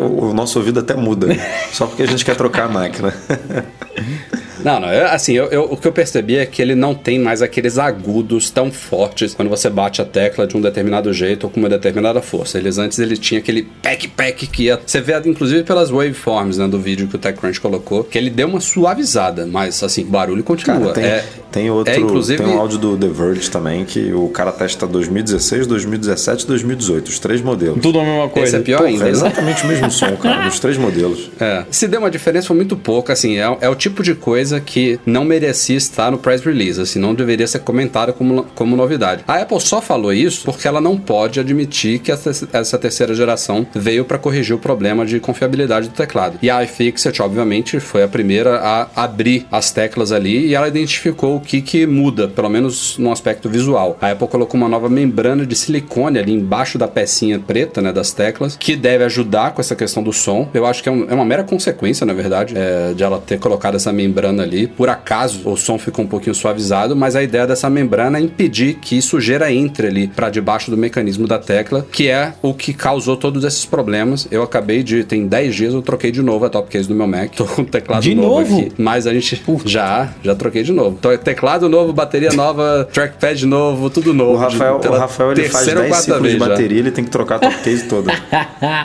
O 0.01 0.33
nosso 0.33 0.59
ouvido 0.59 0.81
até 0.81 0.95
muda. 0.95 1.29
Só 1.77 1.87
porque 1.87 2.05
a 2.05 2.07
gente 2.07 2.25
quer 2.25 2.35
trocar 2.35 2.65
a 2.65 2.69
máquina. 2.71 3.13
Não, 4.67 4.81
não. 4.81 4.93
eu- 4.93 5.07
assim, 5.07 5.33
eu, 5.35 5.45
eu- 5.47 5.63
o 5.71 5.77
que 5.77 5.87
eu 5.87 5.93
percebi 5.93 6.37
é 6.37 6.45
que 6.45 6.61
ele 6.61 6.75
não 6.75 6.93
tem 6.93 7.19
mais 7.21 7.41
aqueles 7.41 7.79
agudos 7.79 8.51
tão 8.51 8.71
fortes 8.73 9.33
quando 9.33 9.49
você 9.49 9.71
bate 9.71 10.03
a 10.03 10.05
tecla 10.05 10.47
de 10.47 10.57
um 10.57 10.61
determinado 10.61 11.13
jeito 11.13 11.45
ou 11.45 11.51
com 11.51 11.61
uma 11.61 11.69
determinada 11.69 12.21
força. 12.21 12.59
Eles 12.59 12.77
antes 12.77 12.99
ele 12.99 13.17
tinha 13.17 13.39
aquele 13.39 13.63
pack 13.81 14.09
pack 14.09 14.47
que 14.49 14.65
ia. 14.65 14.81
Você 14.85 15.01
vê 15.01 15.17
inclusive 15.25 15.63
pelas 15.63 15.91
waveforms 15.91 16.59
né, 16.59 16.67
do 16.67 16.79
vídeo 16.81 17.07
que 17.07 17.15
o 17.15 17.19
TechCrunch 17.19 17.61
colocou, 17.61 18.03
que 18.05 18.19
ele 18.19 18.29
deu 18.29 18.49
uma 18.49 18.61
suavizada, 18.61 19.47
mas 19.47 19.83
assim, 19.85 20.03
o 20.03 20.07
barulho 20.07 20.43
continua. 20.43 20.81
Cara, 20.81 20.93
tem, 20.95 21.05
é, 21.05 21.25
tem 21.53 21.71
outro. 21.71 21.93
é, 21.93 21.99
inclusive, 21.99 22.43
Tem 22.43 22.53
um 22.53 22.59
áudio 22.59 22.79
do 22.79 22.97
The 22.97 23.07
Verge 23.09 23.49
também 23.51 23.85
que 23.85 24.13
o 24.13 24.29
cara 24.31 24.51
testa 24.51 24.85
2016, 24.87 25.67
2017 25.67 26.43
e 26.45 26.47
2018, 26.49 27.09
os 27.09 27.19
três 27.19 27.41
modelos. 27.41 27.81
Tudo 27.81 28.01
a 28.01 28.05
mesma 28.05 28.29
coisa. 28.29 28.49
Esse 28.49 28.57
é 28.57 28.61
pior 28.61 28.79
Porra, 28.79 28.89
ainda. 28.91 29.03
é 29.03 29.05
né? 29.07 29.11
exatamente 29.11 29.65
o 29.65 29.69
mesmo 29.69 29.91
som, 29.91 30.17
cara, 30.17 30.43
dos 30.49 30.59
três 30.59 30.77
modelos. 30.77 31.31
É. 31.39 31.65
Se 31.71 31.87
deu 31.87 32.01
uma 32.01 32.11
diferença, 32.11 32.49
foi 32.49 32.57
muito 32.57 32.77
pouca, 32.77 33.13
assim, 33.13 33.39
é, 33.39 33.57
é 33.61 33.69
o 33.69 33.75
tipo 33.75 34.03
de 34.03 34.15
coisa 34.15 34.56
que 34.61 34.99
não 35.07 35.25
merecia 35.25 35.77
estar 35.77 36.11
no 36.11 36.19
press 36.19 36.43
release, 36.43 36.81
assim, 36.81 36.99
não 36.99 37.15
deveria 37.15 37.47
ser 37.47 37.61
comentada 37.61 38.13
como, 38.13 38.45
como 38.55 38.77
novidade. 38.77 39.23
A 39.27 39.37
Apple 39.37 39.61
só 39.61 39.81
falou 39.81 40.13
isso 40.13 40.45
porque 40.45 40.67
ela 40.69 40.81
não 40.81 40.97
pode 40.97 41.41
admitir 41.41 41.99
que 41.99 42.11
essa, 42.13 42.31
essa 42.53 42.79
terceira 42.79 43.15
geração 43.15 43.67
veio 43.75 44.05
para 44.05 44.19
corrigir 44.19 44.55
o 44.55 44.59
problema 44.59 45.05
de 45.05 45.21
confiabilidade 45.21 45.89
do 45.89 45.95
teclado. 45.95 46.39
E 46.43 46.51
a 46.51 46.63
iFixit, 46.65 47.21
obviamente, 47.23 47.81
foi 47.81 48.03
a 48.03 48.09
primeira 48.09 48.59
a 48.59 48.89
abrir 49.05 49.47
as 49.51 49.71
teclas 49.71 50.13
ali 50.13 50.47
e 50.47 50.55
ela 50.55 50.69
identificou 50.69 51.37
o 51.37 51.41
que, 51.41 51.61
que 51.61 51.87
muda, 51.87 52.29
pelo 52.29 52.49
menos 52.49 52.97
no 52.99 53.11
aspecto 53.13 53.49
visual. 53.49 53.97
A 54.01 54.11
Apple 54.13 54.29
colocou 54.29 54.59
uma 54.59 54.69
nova 54.69 54.89
membrana 54.89 55.45
de 55.47 55.55
silicone 55.55 56.19
ali 56.19 56.33
embaixo 56.33 56.79
da 56.79 56.89
pecinha 56.89 57.39
preta, 57.39 57.81
né, 57.83 57.93
das 57.93 58.13
teclas, 58.13 58.57
que 58.57 58.77
deve 58.77 59.05
ajudar 59.05 59.53
com 59.53 59.61
essa 59.61 59.75
questão 59.77 60.03
do 60.03 60.13
som. 60.13 60.49
Eu 60.55 60.67
acho 60.67 60.83
que 60.83 60.89
é, 60.89 60.93
um- 60.93 61.07
é 61.09 61.15
uma 61.15 61.25
mera 61.25 61.45
consequência, 61.45 62.05
na 62.07 62.13
verdade, 62.13 62.55
é, 62.57 62.93
de 62.95 63.03
ela 63.03 63.19
ter 63.25 63.39
colocado 63.39 63.75
essa 63.77 63.93
membrana 63.93 64.43
ali. 64.47 64.67
Por 64.67 64.89
acaso, 64.89 65.41
o 65.49 65.57
som 65.57 65.79
ficou 65.79 66.05
um 66.05 66.09
pouquinho 66.09 66.35
suavizado, 66.35 66.95
mas 66.97 67.15
a 67.17 67.23
ideia 67.23 67.47
dessa 67.47 67.69
membrana 67.69 68.19
é 68.19 68.21
impedir 68.23 68.75
que 68.75 69.01
sujeira 69.03 69.53
entre 69.53 69.87
ali 69.89 70.07
para 70.09 70.31
debaixo 70.31 70.71
do 70.71 70.77
mecanismo 70.77 71.27
da 71.27 71.39
tecla, 71.39 71.87
que 71.93 72.09
é 72.09 72.33
o 72.43 72.55
que 72.55 72.73
causou 72.73 73.17
todos 73.17 73.45
esses 73.45 73.65
problemas. 73.65 74.27
Eu 74.31 74.43
acabei 74.43 74.83
de, 74.83 75.05
tem 75.05 75.27
10 75.27 75.55
dias, 75.55 75.75
eu 75.75 75.83
troquei 75.83 76.11
de 76.11 76.23
novo 76.23 76.45
a 76.45 76.49
top 76.51 76.71
case 76.71 76.89
do 76.89 76.95
meu 76.95 77.07
Mac. 77.07 77.31
Tô 77.37 77.45
com 77.45 77.63
o 77.63 77.65
teclado 77.65 78.03
De 78.03 78.15
novo, 78.15 78.41
novo? 78.41 78.61
aqui. 78.61 78.73
Mas 78.79 79.07
a 79.07 79.13
gente 79.13 79.43
já, 79.65 80.13
já 80.23 80.35
troquei 80.35 80.63
de 80.63 80.73
novo. 80.73 80.99
Tô- 81.01 81.17
teclado 81.19 81.69
novo, 81.69 81.93
bateria 81.93 82.33
nova, 82.33 82.89
trackpad 82.93 83.45
novo, 83.47 83.91
tudo 83.91 84.15
novo. 84.15 84.33
O 84.35 84.37
Rafael, 84.37 84.79
Pela 84.79 84.97
o 84.97 85.01
Rafael 85.01 85.33
ele 85.33 85.49
faz 85.49 85.65
terceira 85.67 85.81
ou 85.81 85.87
10 85.87 85.95
quarta 85.95 86.05
ciclos 86.05 86.23
de 86.23 86.29
vez 86.29 86.43
já. 86.43 86.49
bateria, 86.49 86.79
ele 86.79 86.91
tem 86.91 87.05
que 87.05 87.11
trocar 87.11 87.37
a 87.37 87.39
top 87.41 87.57
case 87.63 87.85
toda. 87.89 88.13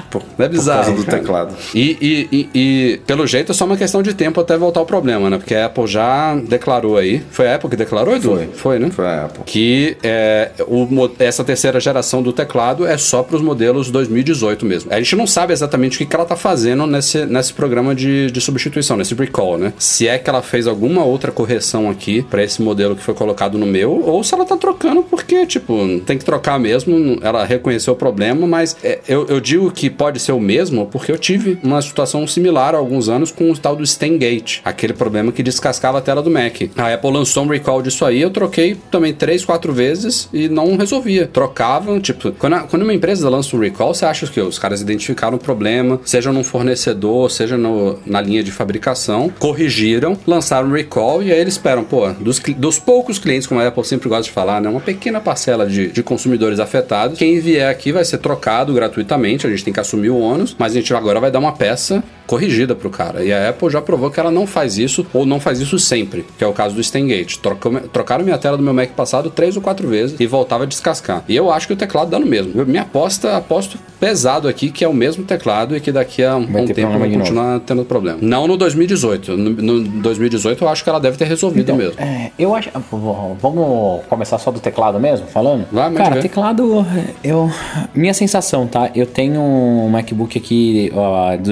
Por, 0.09 0.21
É 0.37 0.43
por 0.43 0.49
bizarro. 0.49 0.85
causa 0.85 1.03
do 1.03 1.03
teclado. 1.09 1.55
E, 1.73 1.97
e- 2.01 2.27
e- 2.31 2.49
e, 2.53 2.97
pelo 3.05 3.25
jeito 3.27 3.51
é 3.51 3.55
só 3.55 3.65
uma 3.65 3.77
questão 3.77 4.01
de 4.01 4.13
tempo 4.13 4.39
até 4.41 4.57
voltar 4.57 4.81
o 4.81 4.85
problema, 4.85 5.29
né? 5.29 5.37
Porque 5.41 5.55
a 5.55 5.65
Apple 5.65 5.87
já 5.87 6.35
declarou 6.35 6.97
aí. 6.97 7.21
Foi 7.31 7.47
a 7.47 7.55
Apple 7.55 7.69
que 7.69 7.75
declarou, 7.75 8.15
Edu? 8.15 8.35
Foi. 8.35 8.49
Foi, 8.53 8.79
né? 8.79 8.89
Foi 8.91 9.05
a 9.05 9.25
Apple. 9.25 9.43
Que 9.45 9.97
é, 10.03 10.51
o 10.67 10.87
essa 11.19 11.43
terceira 11.43 11.79
geração 11.79 12.21
do 12.21 12.31
teclado 12.31 12.85
é 12.85 12.97
só 12.97 13.23
para 13.23 13.35
os 13.35 13.41
modelos 13.41 13.89
2018 13.89 14.65
mesmo. 14.65 14.93
A 14.93 14.97
gente 14.97 15.15
não 15.15 15.27
sabe 15.27 15.53
exatamente 15.53 15.95
o 15.95 15.97
que, 15.97 16.05
que 16.05 16.15
ela 16.15 16.25
tá 16.25 16.35
fazendo 16.35 16.85
nesse, 16.85 17.25
nesse 17.25 17.53
programa 17.53 17.93
de, 17.95 18.29
de 18.31 18.41
substituição, 18.41 18.97
nesse 18.97 19.13
recall, 19.13 19.57
né? 19.57 19.73
Se 19.77 20.07
é 20.07 20.17
que 20.17 20.29
ela 20.29 20.41
fez 20.41 20.67
alguma 20.67 21.03
outra 21.03 21.31
correção 21.31 21.89
aqui 21.89 22.21
para 22.21 22.43
esse 22.43 22.61
modelo 22.61 22.95
que 22.95 23.03
foi 23.03 23.13
colocado 23.13 23.57
no 23.57 23.65
meu, 23.65 24.01
ou 24.05 24.23
se 24.23 24.33
ela 24.33 24.45
tá 24.45 24.55
trocando 24.55 25.03
porque, 25.03 25.45
tipo, 25.45 25.99
tem 26.05 26.17
que 26.17 26.25
trocar 26.25 26.59
mesmo. 26.59 27.19
Ela 27.21 27.43
reconheceu 27.43 27.93
o 27.93 27.97
problema, 27.97 28.45
mas 28.47 28.75
é, 28.83 28.99
eu, 29.07 29.25
eu 29.27 29.39
digo 29.39 29.71
que 29.71 29.89
pode 29.89 30.19
ser 30.19 30.31
o 30.31 30.39
mesmo 30.39 30.85
porque 30.87 31.11
eu 31.11 31.17
tive 31.17 31.57
uma 31.63 31.81
situação 31.81 32.25
similar 32.27 32.75
há 32.75 32.77
alguns 32.77 33.09
anos 33.09 33.31
com 33.31 33.49
o 33.49 33.57
tal 33.57 33.75
do 33.75 33.85
Stengate, 33.85 34.61
aquele 34.63 34.93
problema 34.93 35.30
que 35.31 35.43
descascava 35.43 35.97
a 35.97 36.01
tela 36.01 36.21
do 36.21 36.29
Mac. 36.29 36.55
A 36.77 36.93
Apple 36.93 37.11
lançou 37.11 37.43
um 37.43 37.47
recall 37.47 37.81
disso 37.81 38.05
aí, 38.05 38.21
eu 38.21 38.29
troquei 38.29 38.75
também 38.89 39.13
três, 39.13 39.43
quatro 39.45 39.73
vezes 39.73 40.29
e 40.33 40.47
não 40.49 40.75
resolvia. 40.75 41.27
Trocavam, 41.31 41.99
tipo, 41.99 42.31
quando, 42.33 42.53
a- 42.53 42.59
quando 42.61 42.83
uma 42.83 42.93
empresa 42.93 43.29
lança 43.29 43.55
um 43.55 43.59
recall, 43.59 43.93
você 43.93 44.05
acha 44.05 44.27
que 44.27 44.39
os 44.41 44.57
caras 44.59 44.81
identificaram 44.81 45.37
o 45.37 45.39
problema, 45.39 45.99
seja 46.05 46.31
num 46.31 46.43
fornecedor, 46.43 47.29
seja 47.31 47.57
no- 47.57 47.99
na 48.05 48.21
linha 48.21 48.43
de 48.43 48.51
fabricação, 48.51 49.29
corrigiram, 49.39 50.17
lançaram 50.25 50.69
um 50.69 50.73
recall 50.73 51.21
e 51.21 51.31
aí 51.31 51.39
eles 51.39 51.53
esperam, 51.53 51.83
pô, 51.83 52.09
dos, 52.13 52.39
dos 52.57 52.79
poucos 52.79 53.19
clientes, 53.19 53.47
como 53.47 53.59
a 53.59 53.67
Apple 53.67 53.83
sempre 53.85 54.09
gosta 54.09 54.23
de 54.23 54.31
falar, 54.31 54.61
né, 54.61 54.69
uma 54.69 54.79
pequena 54.81 55.19
parcela 55.19 55.65
de, 55.67 55.87
de 55.91 56.03
consumidores 56.03 56.59
afetados, 56.59 57.17
quem 57.17 57.39
vier 57.39 57.69
aqui 57.69 57.91
vai 57.91 58.03
ser 58.05 58.17
trocado 58.19 58.73
gratuitamente, 58.73 59.45
a 59.45 59.49
gente 59.49 59.63
tem 59.63 59.73
que 59.73 59.79
assumir 59.79 60.09
o 60.09 60.17
ônus, 60.19 60.55
mas 60.57 60.71
a 60.73 60.75
gente 60.75 60.93
agora 60.93 61.19
vai 61.19 61.31
dar 61.31 61.39
uma 61.39 61.51
peça 61.53 62.03
corrigida 62.31 62.73
pro 62.73 62.89
cara. 62.89 63.25
E 63.25 63.33
a 63.33 63.49
Apple 63.49 63.69
já 63.69 63.81
provou 63.81 64.09
que 64.09 64.17
ela 64.17 64.31
não 64.31 64.47
faz 64.47 64.77
isso 64.77 65.05
ou 65.13 65.25
não 65.25 65.37
faz 65.37 65.59
isso 65.59 65.77
sempre, 65.77 66.25
que 66.37 66.43
é 66.45 66.47
o 66.47 66.53
caso 66.53 66.73
do 66.73 66.81
Stengate. 66.81 67.37
Trocaram 67.91 68.23
minha 68.23 68.37
tela 68.37 68.55
do 68.55 68.63
meu 68.63 68.73
Mac 68.73 68.91
passado 68.91 69.29
três 69.29 69.57
ou 69.57 69.61
quatro 69.61 69.85
vezes 69.89 70.17
e 70.17 70.25
voltava 70.25 70.63
a 70.63 70.65
descascar. 70.65 71.25
E 71.27 71.35
eu 71.35 71.51
acho 71.51 71.67
que 71.67 71.73
o 71.73 71.75
teclado 71.75 72.09
dá 72.09 72.17
no 72.17 72.25
mesmo. 72.25 72.53
Eu, 72.55 72.65
minha 72.65 72.83
aposta, 72.83 73.35
aposto 73.35 73.77
pesado 73.99 74.47
aqui 74.47 74.71
que 74.71 74.83
é 74.83 74.87
o 74.87 74.93
mesmo 74.93 75.25
teclado 75.25 75.75
e 75.75 75.81
que 75.81 75.91
daqui 75.91 76.23
a 76.23 76.37
um, 76.37 76.47
Vai 76.47 76.61
um 76.61 76.67
tempo 76.67 76.97
vai 76.97 77.11
continuar 77.11 77.59
tendo 77.59 77.83
problema. 77.83 78.19
Não 78.21 78.47
no 78.47 78.55
2018. 78.55 79.35
No, 79.35 79.49
no 79.49 79.83
2018 80.01 80.63
eu 80.63 80.69
acho 80.69 80.85
que 80.85 80.89
ela 80.89 80.99
deve 80.99 81.17
ter 81.17 81.25
resolvido 81.25 81.75
mesmo. 81.75 81.99
É, 81.99 82.31
eu 82.39 82.55
acho. 82.55 82.69
Vamos 83.41 84.05
começar 84.07 84.37
só 84.37 84.51
do 84.51 84.59
teclado 84.61 84.97
mesmo, 85.01 85.27
falando? 85.27 85.65
Vai, 85.69 85.91
Cara, 85.91 86.15
ver. 86.15 86.21
teclado, 86.21 86.85
eu. 87.21 87.51
Minha 87.93 88.13
sensação, 88.13 88.67
tá? 88.67 88.89
Eu 88.95 89.05
tenho 89.05 89.41
um 89.41 89.89
MacBook 89.89 90.37
aqui 90.37 90.91
ó, 90.95 91.35
de 91.35 91.51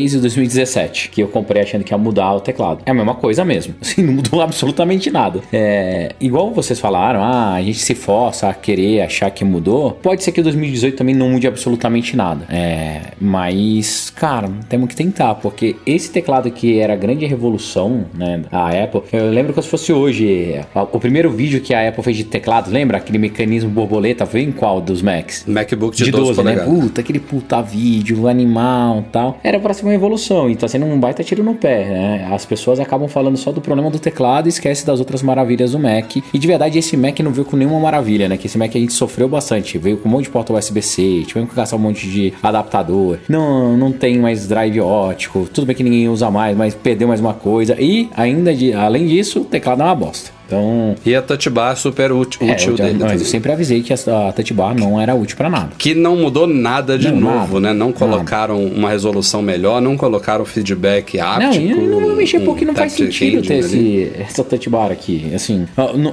2016 0.00 0.14
e 0.14 0.18
2017, 0.20 1.10
que 1.10 1.22
eu 1.22 1.28
comprei 1.28 1.62
achando 1.62 1.84
que 1.84 1.92
ia 1.92 1.98
mudar 1.98 2.34
o 2.34 2.40
teclado. 2.40 2.82
É 2.86 2.90
a 2.90 2.94
mesma 2.94 3.14
coisa 3.14 3.44
mesmo. 3.44 3.74
Assim, 3.80 4.02
não 4.02 4.14
mudou 4.14 4.40
absolutamente 4.40 5.10
nada. 5.10 5.40
É, 5.52 6.12
igual 6.20 6.50
vocês 6.52 6.78
falaram, 6.80 7.22
ah, 7.22 7.54
a 7.54 7.62
gente 7.62 7.78
se 7.78 7.94
força 7.94 8.48
a 8.48 8.54
querer 8.54 9.02
achar 9.02 9.30
que 9.30 9.44
mudou. 9.44 9.92
Pode 10.02 10.22
ser 10.22 10.32
que 10.32 10.40
o 10.40 10.44
2018 10.44 10.96
também 10.96 11.14
não 11.14 11.30
mude 11.30 11.46
absolutamente 11.46 12.16
nada. 12.16 12.46
É, 12.48 13.12
mas, 13.20 14.10
cara, 14.10 14.48
temos 14.68 14.88
que 14.88 14.96
tentar, 14.96 15.34
porque 15.36 15.76
esse 15.86 16.10
teclado 16.10 16.48
aqui 16.48 16.78
era 16.78 16.92
a 16.92 16.96
grande 16.96 17.26
revolução, 17.26 18.06
né? 18.14 18.42
A 18.50 18.70
Apple. 18.70 19.02
Eu 19.12 19.30
lembro 19.30 19.52
como 19.52 19.62
se 19.62 19.68
fosse 19.68 19.92
hoje. 19.92 20.60
O 20.92 20.98
primeiro 20.98 21.30
vídeo 21.30 21.60
que 21.60 21.74
a 21.74 21.88
Apple 21.88 22.02
fez 22.02 22.16
de 22.16 22.24
teclado, 22.24 22.70
lembra? 22.70 22.98
Aquele 22.98 23.18
mecanismo 23.18 23.70
borboleta, 23.70 24.26
foi 24.26 24.42
em 24.42 24.52
qual 24.52 24.80
dos 24.80 25.02
Macs? 25.02 25.44
MacBook 25.46 25.96
de, 25.96 26.04
De 26.04 26.10
12, 26.10 26.42
12, 26.42 26.42
né? 26.42 26.64
Puta, 26.64 27.00
aquele 27.00 27.18
puta 27.18 27.60
vídeo, 27.60 28.28
animal 28.28 29.04
tal. 29.10 29.38
Era 29.42 29.58
pra 29.58 29.74
ser 29.74 29.84
uma 29.90 29.94
evolução, 29.94 30.48
e 30.48 30.56
tá 30.56 30.68
sendo 30.68 30.86
um 30.86 30.98
baita 30.98 31.22
tiro 31.22 31.42
no 31.42 31.54
pé, 31.54 31.84
né? 31.84 32.28
As 32.32 32.46
pessoas 32.46 32.80
acabam 32.80 33.08
falando 33.08 33.36
só 33.36 33.52
do 33.52 33.60
problema 33.60 33.90
do 33.90 33.98
teclado 33.98 34.46
e 34.46 34.48
esquece 34.48 34.86
das 34.86 34.98
outras 34.98 35.22
maravilhas 35.22 35.72
do 35.72 35.78
Mac. 35.78 36.16
E 36.16 36.38
de 36.38 36.46
verdade, 36.46 36.78
esse 36.78 36.96
Mac 36.96 37.18
não 37.20 37.32
veio 37.32 37.44
com 37.44 37.56
nenhuma 37.56 37.80
maravilha, 37.80 38.28
né? 38.28 38.36
Que 38.36 38.46
esse 38.46 38.56
Mac 38.56 38.74
a 38.74 38.78
gente 38.78 38.92
sofreu 38.92 39.28
bastante. 39.28 39.78
Veio 39.78 39.98
com 39.98 40.08
um 40.08 40.12
monte 40.12 40.24
de 40.24 40.30
porta 40.30 40.52
USB-C, 40.52 41.24
tivemos 41.26 41.50
que 41.50 41.56
gastar 41.56 41.76
um 41.76 41.80
monte 41.80 42.08
de 42.08 42.32
adaptador. 42.42 43.18
Não, 43.28 43.76
não 43.76 43.92
tem 43.92 44.18
mais 44.18 44.46
drive 44.46 44.80
ótico. 44.80 45.48
Tudo 45.52 45.66
bem 45.66 45.76
que 45.76 45.82
ninguém 45.82 46.08
usa 46.08 46.30
mais, 46.30 46.56
mas 46.56 46.74
perdeu 46.74 47.08
mais 47.08 47.20
uma 47.20 47.34
coisa. 47.34 47.76
E 47.80 48.08
ainda, 48.16 48.54
de, 48.54 48.72
além 48.72 49.06
disso, 49.06 49.40
o 49.40 49.44
teclado 49.44 49.82
é 49.82 49.84
uma 49.84 49.94
bosta. 49.94 50.39
Então, 50.50 50.96
E 51.06 51.14
a 51.14 51.22
touch 51.22 51.48
bar 51.48 51.76
super 51.76 52.10
útil, 52.10 52.40
é, 52.48 52.52
útil 52.54 52.70
eu, 52.70 52.76
dele. 52.76 52.98
também. 52.98 53.14
eu 53.18 53.24
sempre 53.24 53.52
avisei 53.52 53.82
que 53.82 53.92
a, 53.92 53.96
a 54.28 54.32
touch 54.32 54.52
bar 54.52 54.74
não 54.74 55.00
era 55.00 55.14
útil 55.14 55.36
pra 55.36 55.48
nada. 55.48 55.70
Que 55.78 55.94
não 55.94 56.16
mudou 56.16 56.46
nada 56.46 56.98
de 56.98 57.08
Não, 57.12 57.20
novo, 57.20 57.60
nada, 57.60 57.72
né? 57.72 57.78
Não 57.78 57.92
colocaram 57.92 58.64
uma 58.64 58.90
resolução 58.90 59.40
melhor, 59.42 59.80
não 59.80 59.96
colocaram 59.96 60.44
feedback 60.44 61.18
Não, 61.18 61.26
áptico. 61.26 61.80
não, 61.80 62.00
não 62.00 62.16
mexer 62.16 62.38
um 62.38 62.44
porque 62.44 62.64
não 62.64 62.74
faz 62.74 62.92
sentido 62.94 63.42
ter 63.46 63.58
esse, 63.58 64.10
essa 64.18 64.42
touch 64.42 64.68
bar 64.68 64.90
aqui. 64.90 65.30
Assim, 65.34 65.66